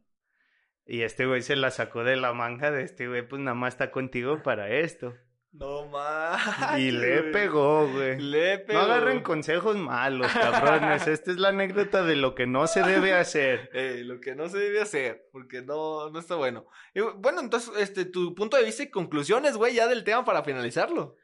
Y 0.87 1.03
este 1.03 1.25
güey 1.27 1.41
se 1.43 1.57
la 1.57 1.71
sacó 1.71 2.05
de 2.05 2.17
la 2.17 2.35
manga 2.35 2.71
de 2.71 2.83
este 2.83 3.09
güey, 3.09 3.27
pues 3.27 3.41
nada 3.41 3.55
más 3.55 3.75
está 3.75 3.91
contigo 3.91 4.43
para 4.43 4.69
esto. 4.69 5.15
No 5.55 5.87
más. 5.87 6.79
Y 6.81 6.91
le 6.91 7.23
pegó, 7.31 7.87
güey. 7.89 8.19
Le 8.19 8.59
pegó. 8.59 8.81
No 8.81 8.87
agarren 8.87 9.23
consejos 9.23 9.77
malos, 9.77 10.27
cabrones. 10.33 11.07
Esta 11.07 11.31
es 11.31 11.37
la 11.39 11.51
anécdota 11.51 12.03
de 12.03 12.17
lo 12.17 12.35
que 12.35 12.49
no 12.49 12.67
se 12.67 12.83
debe 12.83 13.13
hacer. 13.13 13.71
Eh, 13.73 14.03
lo 14.05 14.21
que 14.21 14.35
no 14.35 14.49
se 14.49 14.59
debe 14.59 14.81
hacer, 14.81 15.29
porque 15.31 15.63
no, 15.63 16.11
no 16.11 16.19
está 16.19 16.35
bueno. 16.35 16.67
Y, 16.93 17.03
bueno, 17.03 17.41
entonces, 17.41 17.73
este, 17.79 18.05
tu 18.05 18.35
punto 18.35 18.57
de 18.57 18.65
vista 18.65 18.83
y 18.83 18.91
conclusiones, 18.91 19.57
güey, 19.57 19.75
ya 19.75 19.87
del 19.87 20.03
tema 20.03 20.25
para 20.25 20.43
finalizarlo. 20.43 21.17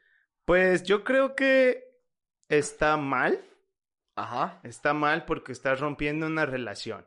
Pues 0.45 0.83
yo 0.83 1.03
creo 1.03 1.35
que 1.35 1.83
está 2.47 2.95
mal. 2.95 3.43
Ajá. 4.15 4.61
Está 4.63 4.93
mal 4.93 5.25
porque 5.25 5.51
estás 5.51 5.81
rompiendo 5.81 6.25
una 6.25 6.45
relación. 6.45 7.05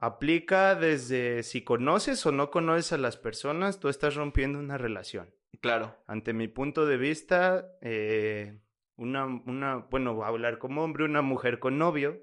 Aplica 0.00 0.74
desde 0.76 1.42
si 1.42 1.62
conoces 1.64 2.24
o 2.24 2.32
no 2.32 2.50
conoces 2.50 2.92
a 2.92 2.98
las 2.98 3.16
personas, 3.16 3.80
tú 3.80 3.88
estás 3.88 4.14
rompiendo 4.14 4.58
una 4.58 4.78
relación. 4.78 5.34
Claro. 5.60 5.96
Ante 6.06 6.32
mi 6.32 6.46
punto 6.46 6.86
de 6.86 6.96
vista, 6.96 7.66
eh, 7.80 8.60
una, 8.96 9.26
una, 9.26 9.76
bueno, 9.90 10.14
voy 10.14 10.24
a 10.24 10.28
hablar 10.28 10.58
como 10.58 10.84
hombre, 10.84 11.04
una 11.04 11.22
mujer 11.22 11.58
con 11.58 11.78
novio, 11.78 12.22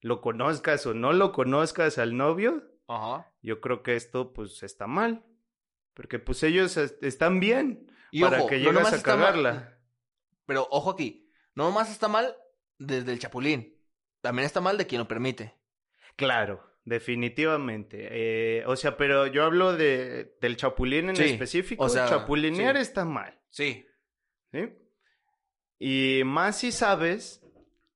lo 0.00 0.20
conozcas 0.20 0.86
o 0.86 0.94
no 0.94 1.12
lo 1.12 1.32
conozcas 1.32 1.98
al 1.98 2.16
novio, 2.16 2.62
Ajá. 2.86 3.32
yo 3.42 3.60
creo 3.60 3.82
que 3.82 3.96
esto 3.96 4.32
pues 4.32 4.62
está 4.62 4.86
mal. 4.86 5.24
Porque 5.94 6.20
pues 6.20 6.44
ellos 6.44 6.76
est- 6.76 7.02
están 7.02 7.40
bien 7.40 7.90
Y 8.12 8.20
para 8.20 8.38
ojo, 8.38 8.46
que 8.46 8.58
no 8.58 8.70
llegas 8.70 8.74
nomás 8.74 8.92
a 8.92 8.96
mal- 8.96 9.02
cagarla. 9.02 9.78
Pero 10.46 10.68
ojo 10.70 10.90
aquí, 10.90 11.28
no 11.56 11.64
nomás 11.64 11.90
está 11.90 12.06
mal 12.06 12.36
desde 12.78 13.12
el 13.12 13.18
chapulín, 13.18 13.76
también 14.20 14.46
está 14.46 14.60
mal 14.60 14.78
de 14.78 14.86
quien 14.86 15.00
lo 15.00 15.08
permite. 15.08 15.57
Claro, 16.18 16.62
definitivamente. 16.84 18.08
Eh, 18.10 18.64
o 18.66 18.74
sea, 18.76 18.96
pero 18.96 19.28
yo 19.28 19.44
hablo 19.44 19.74
de, 19.76 20.36
del 20.40 20.56
chapulín 20.56 21.10
en 21.10 21.16
Sí, 21.16 21.22
específico. 21.24 21.84
o 21.84 21.88
sea, 21.88 22.08
Chapulinear 22.08 22.74
sí. 22.76 22.82
está 22.82 23.04
mal. 23.04 23.38
Sí. 23.50 23.86
¿sí? 24.52 24.68
Y 25.78 26.22
más 26.24 26.58
si 26.58 26.72
sabes 26.72 27.40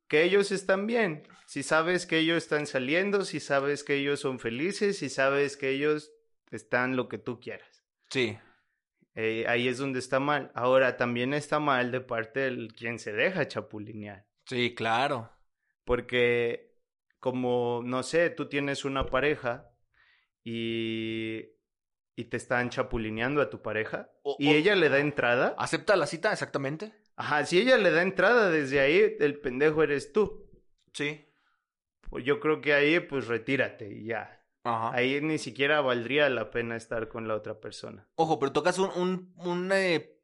que 0.06 0.22
ellos 0.22 0.52
están 0.52 0.86
bien. 0.86 1.26
Si 1.46 1.62
sabes 1.64 2.06
que 2.06 2.18
ellos 2.18 2.36
están 2.38 2.66
saliendo, 2.66 3.24
si 3.24 3.40
sabes 3.40 3.82
que 3.82 3.96
ellos 3.96 4.20
son 4.20 4.38
felices, 4.38 4.98
si 4.98 5.08
sabes 5.10 5.56
que 5.56 5.70
ellos 5.70 6.12
están 6.52 6.96
lo 6.96 7.08
que 7.08 7.18
tú 7.18 7.40
quieras. 7.40 7.84
Sí. 8.08 8.38
Eh, 9.16 9.44
ahí 9.48 9.66
es 9.68 9.78
donde 9.78 9.98
está 9.98 10.20
mal. 10.20 10.52
Ahora, 10.54 10.96
también 10.96 11.34
está 11.34 11.58
mal 11.58 11.90
de 11.90 12.00
parte 12.00 12.40
del 12.40 12.72
quien 12.72 12.98
se 13.00 13.12
deja 13.12 13.48
chapulinear. 13.48 14.26
Sí, 14.46 14.74
claro. 14.74 15.30
Porque, 15.84 16.71
como, 17.22 17.82
no 17.84 18.02
sé, 18.02 18.30
tú 18.30 18.48
tienes 18.48 18.84
una 18.84 19.06
pareja 19.06 19.70
y, 20.42 21.50
y 22.16 22.24
te 22.24 22.36
están 22.36 22.68
chapulineando 22.68 23.40
a 23.40 23.48
tu 23.48 23.62
pareja 23.62 24.10
O- 24.24 24.34
y 24.40 24.48
o- 24.48 24.52
ella 24.56 24.74
le 24.74 24.88
da 24.88 24.98
entrada. 24.98 25.54
¿Acepta 25.56 25.94
la 25.94 26.08
cita 26.08 26.32
exactamente? 26.32 26.92
Ajá, 27.14 27.46
si 27.46 27.60
ella 27.60 27.76
le 27.78 27.92
da 27.92 28.02
entrada 28.02 28.50
desde 28.50 28.80
ahí, 28.80 29.16
el 29.20 29.38
pendejo 29.40 29.84
eres 29.84 30.12
tú. 30.12 30.50
Sí. 30.92 31.28
Pues 32.10 32.24
yo 32.24 32.40
creo 32.40 32.60
que 32.60 32.74
ahí, 32.74 32.98
pues 32.98 33.28
retírate 33.28 33.88
y 33.88 34.06
ya. 34.06 34.44
Ajá. 34.64 34.92
Ahí 34.92 35.20
ni 35.20 35.38
siquiera 35.38 35.80
valdría 35.80 36.28
la 36.28 36.50
pena 36.50 36.74
estar 36.74 37.06
con 37.06 37.28
la 37.28 37.36
otra 37.36 37.60
persona. 37.60 38.08
Ojo, 38.16 38.40
pero 38.40 38.50
tocas 38.50 38.80
un, 38.80 38.90
un, 38.96 39.32
un, 39.36 39.70
eh, 39.72 40.18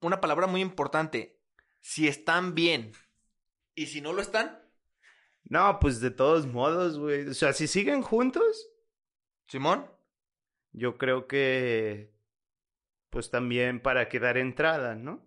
una 0.00 0.20
palabra 0.20 0.48
muy 0.48 0.62
importante. 0.62 1.40
Si 1.80 2.08
están 2.08 2.56
bien. 2.56 2.90
¿Y 3.76 3.86
si 3.86 4.00
no 4.00 4.12
lo 4.12 4.20
están? 4.20 4.58
No, 5.44 5.78
pues 5.80 6.00
de 6.00 6.10
todos 6.10 6.46
modos, 6.46 6.98
güey. 6.98 7.28
O 7.28 7.34
sea, 7.34 7.52
si 7.52 7.66
siguen 7.66 8.02
juntos, 8.02 8.68
Simón. 9.48 9.90
yo 10.72 10.96
creo 10.98 11.26
que, 11.26 12.12
pues 13.10 13.30
también 13.30 13.80
para 13.80 14.08
que 14.08 14.20
dar 14.20 14.36
entrada, 14.38 14.94
¿no? 14.94 15.26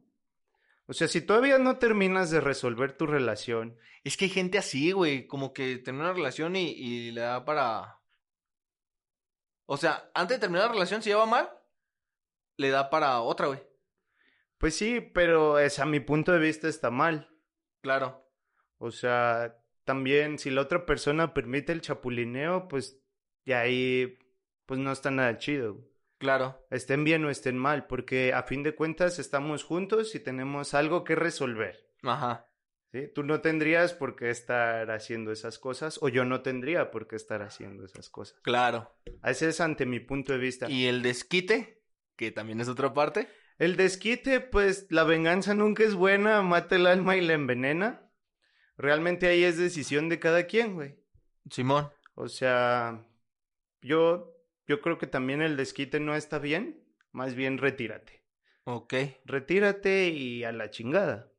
O 0.86 0.94
sea, 0.94 1.08
si 1.08 1.22
todavía 1.22 1.58
no 1.60 1.78
terminas 1.78 2.30
de 2.32 2.42
resolver 2.42 2.94
tu 2.98 3.06
relación, 3.08 3.78
Es 4.04 4.18
que 4.18 4.26
hay 4.26 4.32
gente 4.32 4.58
así, 4.58 4.92
güey. 4.92 5.28
Como 5.28 5.54
que 5.54 5.78
termina 5.78 6.06
una 6.06 6.14
relación 6.14 6.56
y, 6.58 6.72
y 6.72 7.12
le 7.12 7.22
da 7.22 7.46
para. 7.46 8.00
O 9.66 9.78
sea, 9.78 10.10
antes 10.14 10.38
de 10.38 10.42
terminar 10.42 10.68
la 10.68 10.74
relación, 10.74 11.02
si 11.02 11.10
ya 11.10 11.18
va 11.18 11.26
mal, 11.26 11.50
le 12.58 12.70
da 12.70 12.90
para 12.90 13.22
otra, 13.22 13.48
güey. 13.48 13.62
pues 14.58 14.76
sí, 14.76 15.02
pero 15.02 15.60
es, 15.60 15.80
a 15.80 15.86
mi 15.86 16.00
punto 16.00 16.32
de 16.32 16.40
vista 16.40 16.68
está 16.68 16.90
mal. 16.92 17.30
Claro. 17.82 18.26
O 18.78 18.92
sea, 18.92 19.63
también 19.84 20.40
si 20.40 20.50
la 20.50 20.62
otra 20.62 20.86
persona 20.86 21.34
permite 21.34 21.72
el 21.72 21.82
chapulineo, 21.82 22.68
pues 22.68 23.02
de 23.46 23.56
ahí, 23.56 24.20
pues 24.66 24.80
no 24.80 24.92
está 24.92 25.12
nada 25.12 25.38
chido. 25.38 25.78
Claro. 26.18 26.66
Estén 26.70 27.04
bien 27.04 27.26
o 27.26 27.30
estén 27.30 27.58
mal, 27.58 27.86
porque 27.88 28.34
a 28.34 28.44
fin 28.44 28.64
de 28.64 28.76
cuentas 28.76 29.20
estamos 29.20 29.64
juntos 29.64 30.16
y 30.16 30.20
tenemos 30.20 30.74
algo 30.74 31.04
que 31.04 31.16
resolver. 31.16 31.90
Ajá. 32.02 32.50
¿sí? 32.94 33.10
Tú 33.14 33.24
no 33.24 33.42
tendrías 33.42 33.94
por 33.94 34.16
qué 34.16 34.30
estar 34.30 34.90
haciendo 34.92 35.32
esas 35.32 35.60
cosas, 35.60 36.00
o 36.02 36.08
yo 36.08 36.24
no 36.24 36.42
tendría 36.42 36.92
por 36.92 37.08
qué 37.08 37.18
estar 37.18 37.42
haciendo 37.42 37.84
esas 37.84 38.10
cosas. 38.10 38.40
Claro. 38.42 38.96
Ese 39.24 39.50
es 39.50 39.60
ante 39.60 39.86
mi 39.86 40.00
punto 40.00 40.32
de 40.32 40.40
vista. 40.40 40.70
Y 40.70 40.86
el 40.86 41.02
desquite, 41.02 41.84
que 42.16 42.32
también 42.32 42.62
es 42.62 42.70
otra 42.70 42.94
parte. 42.94 43.28
El 43.58 43.76
desquite, 43.76 44.40
pues 44.40 44.88
la 44.90 45.04
venganza 45.04 45.54
nunca 45.54 45.84
es 45.84 45.94
buena, 45.94 46.42
mata 46.42 46.76
el 46.76 46.88
alma 46.88 47.18
y 47.18 47.22
la 47.22 47.34
envenena. 47.34 48.10
Realmente 48.78 49.28
ahí 49.28 49.44
es 49.44 49.58
decisión 49.58 50.10
de 50.10 50.20
cada 50.20 50.46
quien, 50.46 50.76
güey. 50.76 50.96
Simón. 51.50 51.90
O 52.16 52.28
sea, 52.28 53.06
yo, 53.82 54.36
yo 54.68 54.82
creo 54.82 54.98
que 54.98 55.08
también 55.08 55.42
el 55.42 55.58
desquite 55.58 56.00
no 56.00 56.16
está 56.16 56.40
bien, 56.40 56.84
más 57.12 57.36
bien 57.36 57.58
retírate. 57.58 58.24
Ok. 58.66 58.94
Retírate 59.26 60.10
y 60.10 60.44
a 60.44 60.52
la 60.52 60.70
chingada. 60.70 61.32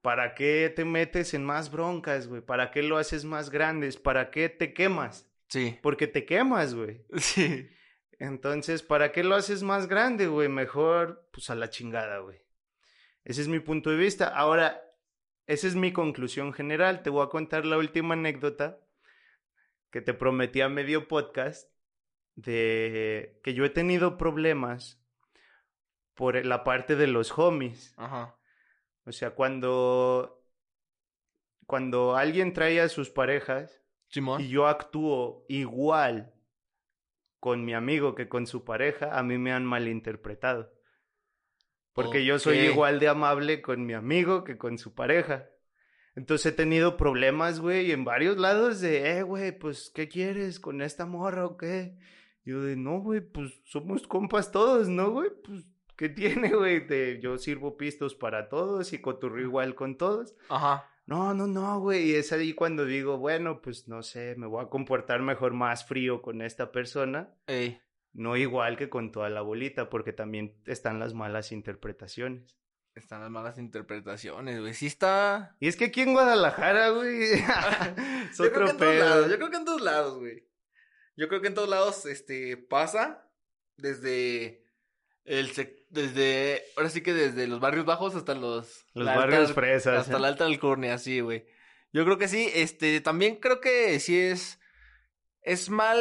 ¿Para 0.00 0.34
qué 0.34 0.72
te 0.74 0.84
metes 0.84 1.34
en 1.34 1.44
más 1.44 1.70
broncas, 1.70 2.28
güey? 2.28 2.40
¿Para 2.40 2.70
qué 2.70 2.82
lo 2.82 2.98
haces 2.98 3.24
más 3.24 3.50
grandes? 3.50 3.96
¿Para 3.96 4.30
qué 4.30 4.48
te 4.48 4.72
quemas? 4.72 5.28
Sí. 5.48 5.78
Porque 5.82 6.06
te 6.06 6.24
quemas, 6.24 6.74
güey. 6.74 7.04
Sí. 7.18 7.68
Entonces, 8.20 8.82
¿para 8.82 9.12
qué 9.12 9.22
lo 9.22 9.36
haces 9.36 9.62
más 9.62 9.86
grande, 9.86 10.26
güey? 10.26 10.48
Mejor, 10.48 11.28
pues 11.32 11.50
a 11.50 11.54
la 11.54 11.70
chingada, 11.70 12.18
güey. 12.18 12.42
Ese 13.24 13.42
es 13.42 13.48
mi 13.48 13.60
punto 13.60 13.90
de 13.90 13.96
vista. 13.96 14.28
Ahora, 14.28 14.82
esa 15.48 15.66
es 15.66 15.74
mi 15.74 15.92
conclusión 15.92 16.52
general. 16.52 17.02
Te 17.02 17.10
voy 17.10 17.24
a 17.24 17.30
contar 17.30 17.64
la 17.64 17.78
última 17.78 18.12
anécdota 18.12 18.78
que 19.90 20.02
te 20.02 20.12
prometí 20.12 20.60
a 20.60 20.68
medio 20.68 21.08
podcast 21.08 21.72
de 22.34 23.40
que 23.42 23.54
yo 23.54 23.64
he 23.64 23.70
tenido 23.70 24.18
problemas 24.18 25.02
por 26.14 26.44
la 26.44 26.64
parte 26.64 26.96
de 26.96 27.06
los 27.06 27.36
homies. 27.36 27.94
Ajá. 27.96 28.38
O 29.04 29.12
sea, 29.12 29.30
cuando 29.30 30.44
cuando 31.66 32.16
alguien 32.16 32.52
trae 32.52 32.80
a 32.82 32.88
sus 32.90 33.08
parejas 33.08 33.82
Simón. 34.08 34.42
y 34.42 34.48
yo 34.48 34.66
actúo 34.66 35.46
igual 35.48 36.34
con 37.40 37.64
mi 37.64 37.72
amigo 37.72 38.14
que 38.14 38.28
con 38.28 38.46
su 38.46 38.64
pareja, 38.64 39.18
a 39.18 39.22
mí 39.22 39.38
me 39.38 39.52
han 39.52 39.64
malinterpretado. 39.64 40.77
Porque 42.02 42.24
yo 42.24 42.38
soy 42.38 42.58
igual 42.58 43.00
de 43.00 43.08
amable 43.08 43.60
con 43.60 43.84
mi 43.84 43.92
amigo 43.92 44.44
que 44.44 44.56
con 44.56 44.78
su 44.78 44.94
pareja. 44.94 45.48
Entonces 46.14 46.52
he 46.52 46.56
tenido 46.56 46.96
problemas, 46.96 47.60
güey, 47.60 47.92
en 47.92 48.04
varios 48.04 48.38
lados 48.38 48.80
de, 48.80 49.18
eh, 49.18 49.22
güey, 49.22 49.56
pues, 49.56 49.90
¿qué 49.94 50.08
quieres 50.08 50.58
con 50.58 50.80
esta 50.80 51.06
morra 51.06 51.46
o 51.46 51.56
qué? 51.56 51.96
Yo 52.44 52.62
de, 52.62 52.76
no, 52.76 53.00
güey, 53.00 53.20
pues 53.20 53.60
somos 53.64 54.06
compas 54.06 54.50
todos, 54.50 54.88
¿no, 54.88 55.10
güey? 55.10 55.30
Pues, 55.44 55.64
¿qué 55.96 56.08
tiene, 56.08 56.50
güey? 56.54 56.86
De, 56.86 57.20
yo 57.20 57.36
sirvo 57.38 57.76
pistos 57.76 58.14
para 58.14 58.48
todos 58.48 58.92
y 58.92 59.00
coturro 59.00 59.40
igual 59.40 59.74
con 59.74 59.96
todos. 59.96 60.34
Ajá. 60.48 60.88
No, 61.06 61.34
no, 61.34 61.46
no, 61.46 61.80
güey. 61.80 62.10
Y 62.10 62.14
es 62.14 62.32
ahí 62.32 62.52
cuando 62.52 62.84
digo, 62.84 63.18
bueno, 63.18 63.62
pues 63.62 63.88
no 63.88 64.02
sé, 64.02 64.34
me 64.36 64.46
voy 64.46 64.64
a 64.64 64.68
comportar 64.68 65.22
mejor 65.22 65.54
más 65.54 65.86
frío 65.86 66.20
con 66.20 66.42
esta 66.42 66.70
persona 66.70 67.34
Ey. 67.46 67.80
No 68.12 68.36
igual 68.36 68.76
que 68.76 68.88
con 68.88 69.12
toda 69.12 69.30
la 69.30 69.42
bolita, 69.42 69.90
porque 69.90 70.12
también 70.12 70.56
están 70.66 70.98
las 70.98 71.14
malas 71.14 71.52
interpretaciones. 71.52 72.58
Están 72.94 73.20
las 73.20 73.30
malas 73.30 73.58
interpretaciones, 73.58 74.60
güey. 74.60 74.74
Sí 74.74 74.86
está... 74.86 75.56
Y 75.60 75.68
es 75.68 75.76
que 75.76 75.86
aquí 75.86 76.00
en 76.00 76.14
Guadalajara, 76.14 76.90
güey, 76.90 77.22
es 78.30 78.38
Yo 78.38 78.52
creo 78.52 78.64
otro 78.64 78.64
que 78.64 78.70
en 78.70 78.76
todos 78.76 78.96
lados, 78.96 79.30
yo 79.30 79.36
creo 79.36 79.50
que 79.50 79.56
en 79.56 79.64
todos 79.64 79.80
lados, 79.80 80.18
güey. 80.18 80.48
Yo 81.16 81.28
creo 81.28 81.40
que 81.40 81.48
en 81.48 81.54
todos 81.54 81.68
lados, 81.68 82.06
este, 82.06 82.56
pasa 82.56 83.28
desde 83.76 84.64
el 85.24 85.50
desde, 85.90 86.64
ahora 86.76 86.90
sí 86.90 87.02
que 87.02 87.12
desde 87.14 87.46
los 87.46 87.60
barrios 87.60 87.84
bajos 87.86 88.14
hasta 88.14 88.34
los... 88.34 88.86
Los 88.94 89.06
barrios 89.06 89.40
alta- 89.40 89.54
fresas. 89.54 90.00
Hasta 90.00 90.16
¿eh? 90.16 90.20
la 90.20 90.28
alta 90.28 90.44
alcurnia, 90.44 90.98
sí, 90.98 91.20
güey. 91.20 91.46
Yo 91.92 92.04
creo 92.04 92.18
que 92.18 92.28
sí, 92.28 92.50
este, 92.54 93.00
también 93.00 93.36
creo 93.36 93.60
que 93.60 93.98
sí 94.00 94.18
es, 94.18 94.60
es 95.42 95.70
mal, 95.70 95.96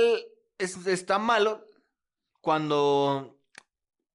es, 0.58 0.86
está 0.88 1.20
malo 1.20 1.67
cuando, 2.48 3.42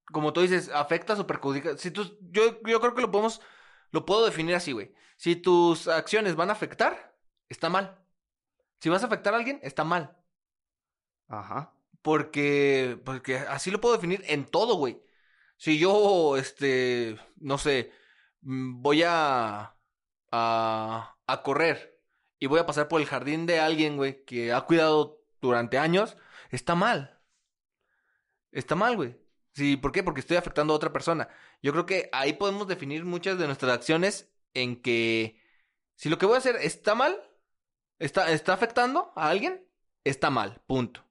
como 0.06 0.32
tú 0.32 0.40
dices, 0.40 0.70
afectas 0.70 1.18
o 1.20 1.26
perjudicas. 1.26 1.78
Si 1.78 1.90
tú, 1.90 2.18
yo, 2.30 2.62
yo 2.62 2.80
creo 2.80 2.94
que 2.94 3.02
lo 3.02 3.10
podemos, 3.10 3.42
lo 3.90 4.06
puedo 4.06 4.24
definir 4.24 4.54
así, 4.54 4.72
güey. 4.72 4.94
Si 5.18 5.36
tus 5.36 5.86
acciones 5.86 6.34
van 6.34 6.48
a 6.48 6.54
afectar, 6.54 7.14
está 7.50 7.68
mal. 7.68 8.02
Si 8.80 8.88
vas 8.88 9.02
a 9.02 9.06
afectar 9.06 9.34
a 9.34 9.36
alguien, 9.36 9.60
está 9.62 9.84
mal. 9.84 10.16
Ajá. 11.28 11.74
Porque, 12.00 12.98
porque 13.04 13.36
así 13.36 13.70
lo 13.70 13.82
puedo 13.82 13.96
definir 13.96 14.24
en 14.26 14.46
todo, 14.46 14.76
güey. 14.76 15.02
Si 15.58 15.78
yo, 15.78 16.38
este, 16.38 17.18
no 17.36 17.58
sé, 17.58 17.92
mm, 18.40 18.80
voy 18.82 19.02
a, 19.02 19.76
a, 20.32 21.16
a 21.26 21.42
correr 21.42 22.00
y 22.38 22.46
voy 22.46 22.60
a 22.60 22.66
pasar 22.66 22.88
por 22.88 23.02
el 23.02 23.06
jardín 23.06 23.44
de 23.46 23.60
alguien, 23.60 23.98
güey, 23.98 24.24
que 24.24 24.54
ha 24.54 24.62
cuidado 24.62 25.22
durante 25.42 25.76
años, 25.78 26.16
está 26.50 26.74
mal. 26.74 27.21
Está 28.52 28.74
mal, 28.74 28.96
güey. 28.96 29.16
Sí, 29.54 29.76
¿por 29.76 29.92
qué? 29.92 30.02
Porque 30.02 30.20
estoy 30.20 30.36
afectando 30.36 30.72
a 30.72 30.76
otra 30.76 30.92
persona. 30.92 31.28
Yo 31.62 31.72
creo 31.72 31.86
que 31.86 32.08
ahí 32.12 32.34
podemos 32.34 32.68
definir 32.68 33.04
muchas 33.04 33.38
de 33.38 33.46
nuestras 33.46 33.72
acciones 33.72 34.32
en 34.54 34.80
que 34.80 35.40
si 35.96 36.08
lo 36.08 36.18
que 36.18 36.26
voy 36.26 36.36
a 36.36 36.38
hacer 36.38 36.56
está 36.56 36.94
mal, 36.94 37.20
está, 37.98 38.30
está 38.32 38.54
afectando 38.54 39.12
a 39.16 39.28
alguien, 39.28 39.66
está 40.04 40.30
mal, 40.30 40.62
punto. 40.66 41.04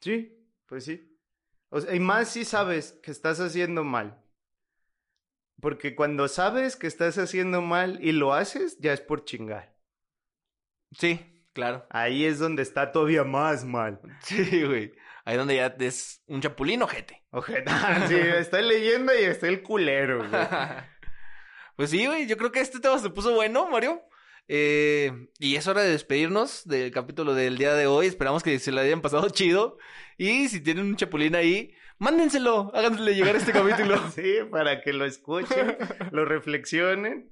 Sí, 0.00 0.32
pues 0.66 0.84
sí. 0.84 1.18
O 1.68 1.80
sea, 1.80 1.94
y 1.94 2.00
más 2.00 2.30
si 2.30 2.44
sabes 2.44 2.92
que 3.02 3.10
estás 3.10 3.38
haciendo 3.40 3.84
mal. 3.84 4.22
Porque 5.60 5.94
cuando 5.94 6.26
sabes 6.26 6.76
que 6.76 6.86
estás 6.86 7.18
haciendo 7.18 7.60
mal 7.60 7.98
y 8.02 8.12
lo 8.12 8.32
haces, 8.32 8.78
ya 8.78 8.92
es 8.92 9.00
por 9.00 9.24
chingar. 9.24 9.76
Sí, 10.92 11.44
claro. 11.52 11.86
Ahí 11.90 12.24
es 12.24 12.38
donde 12.38 12.62
está 12.62 12.92
todavía 12.92 13.24
más 13.24 13.64
mal. 13.64 14.00
Sí, 14.22 14.64
güey. 14.64 14.92
Ahí 15.24 15.36
donde 15.36 15.56
ya 15.56 15.74
es 15.78 16.22
un 16.26 16.40
chapulín 16.40 16.82
ojete. 16.82 17.24
Ojeta, 17.30 18.04
sí, 18.08 18.16
estoy 18.16 18.62
leyendo 18.64 19.12
y 19.18 19.24
está 19.24 19.48
el 19.48 19.62
culero, 19.62 20.18
güey. 20.18 20.30
pues 21.76 21.90
sí, 21.90 22.06
güey. 22.06 22.26
Yo 22.26 22.36
creo 22.36 22.52
que 22.52 22.60
este 22.60 22.80
tema 22.80 22.98
se 22.98 23.10
puso 23.10 23.34
bueno, 23.34 23.68
Mario. 23.68 24.02
Eh, 24.48 25.28
y 25.38 25.54
es 25.54 25.68
hora 25.68 25.82
de 25.82 25.90
despedirnos 25.90 26.66
del 26.66 26.90
capítulo 26.90 27.34
del 27.34 27.56
día 27.56 27.74
de 27.74 27.86
hoy. 27.86 28.06
Esperamos 28.06 28.42
que 28.42 28.58
se 28.58 28.72
la 28.72 28.80
hayan 28.80 29.00
pasado 29.00 29.28
chido. 29.28 29.78
Y 30.18 30.48
si 30.48 30.60
tienen 30.60 30.86
un 30.86 30.96
chapulín 30.96 31.36
ahí, 31.36 31.72
mándenselo. 31.98 32.72
Hágansele 32.74 33.14
llegar 33.14 33.36
este 33.36 33.52
capítulo. 33.52 33.96
Sí, 34.14 34.38
para 34.50 34.80
que 34.80 34.92
lo 34.92 35.04
escuchen, 35.04 35.76
lo 36.10 36.24
reflexionen. 36.24 37.30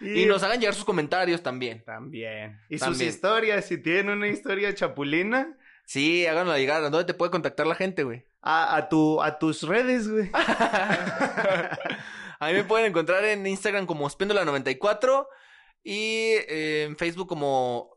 y 0.00 0.26
nos 0.26 0.42
hagan 0.42 0.60
llegar 0.60 0.74
sus 0.74 0.84
comentarios 0.84 1.42
también. 1.42 1.82
También. 1.84 2.60
Y 2.68 2.78
sus 2.78 3.00
historias, 3.00 3.64
si 3.64 3.78
tienen 3.78 4.18
una 4.18 4.28
historia 4.28 4.74
chapulina, 4.74 5.56
Sí, 5.84 6.26
háganlo 6.26 6.56
llegar. 6.56 6.82
¿A 6.82 6.90
dónde 6.90 7.04
te 7.04 7.14
puede 7.14 7.30
contactar 7.30 7.66
la 7.66 7.74
gente, 7.74 8.04
güey? 8.04 8.24
a, 8.42 8.76
a, 8.76 8.88
tu, 8.88 9.22
a 9.22 9.38
tus 9.38 9.62
redes, 9.62 10.08
güey. 10.08 10.30
A 12.42 12.48
mí 12.48 12.54
me 12.54 12.64
pueden 12.64 12.86
encontrar 12.86 13.24
en 13.24 13.46
Instagram 13.46 13.86
como 13.86 14.04
Espíndola94 14.10 15.28
y 15.84 16.32
eh, 16.48 16.84
en 16.88 16.96
Facebook 16.96 17.28
como 17.28 17.96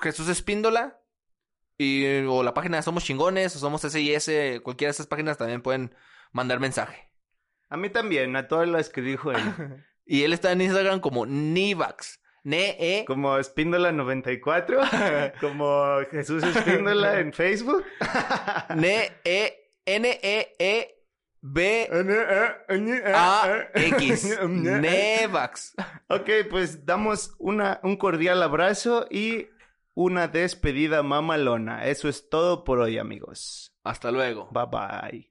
Jesús 0.00 0.28
Espíndola. 0.28 0.98
Y, 1.76 2.24
o 2.24 2.42
la 2.42 2.54
página 2.54 2.80
Somos 2.80 3.04
Chingones 3.04 3.54
o 3.56 3.58
Somos 3.58 3.82
SIS, 3.82 4.60
cualquiera 4.62 4.88
de 4.88 4.92
esas 4.92 5.06
páginas 5.06 5.36
también 5.36 5.60
pueden 5.60 5.94
mandar 6.32 6.58
mensaje. 6.58 7.12
A 7.68 7.76
mí 7.76 7.90
también, 7.90 8.34
a 8.34 8.48
todas 8.48 8.66
las 8.66 8.88
que 8.88 9.02
dijo 9.02 9.30
él. 9.30 9.38
Y 10.06 10.24
él 10.24 10.32
está 10.32 10.50
en 10.50 10.60
Instagram 10.60 10.98
como 10.98 11.24
Nivax. 11.24 12.19
Ne-E. 12.44 13.04
Como 13.06 13.38
Espíndola 13.38 13.92
94, 13.92 14.80
como 15.40 15.98
Jesús 16.10 16.42
Espíndola 16.42 17.20
en 17.20 17.32
Facebook. 17.32 17.84
Ne-E. 18.76 19.56
N-E-E-B. 19.86 21.88
A 23.14 23.44
A-X. 23.44 24.40
Nevax. 24.48 25.74
Ok, 26.08 26.28
pues 26.48 26.84
damos 26.84 27.34
una, 27.38 27.80
un 27.82 27.96
cordial 27.96 28.42
abrazo 28.42 29.06
y 29.10 29.48
una 29.94 30.28
despedida 30.28 31.02
mamalona. 31.02 31.86
Eso 31.86 32.08
es 32.08 32.28
todo 32.28 32.64
por 32.64 32.78
hoy, 32.78 32.98
amigos. 32.98 33.74
Hasta 33.82 34.10
luego. 34.10 34.48
Bye 34.52 34.66
bye. 34.70 35.29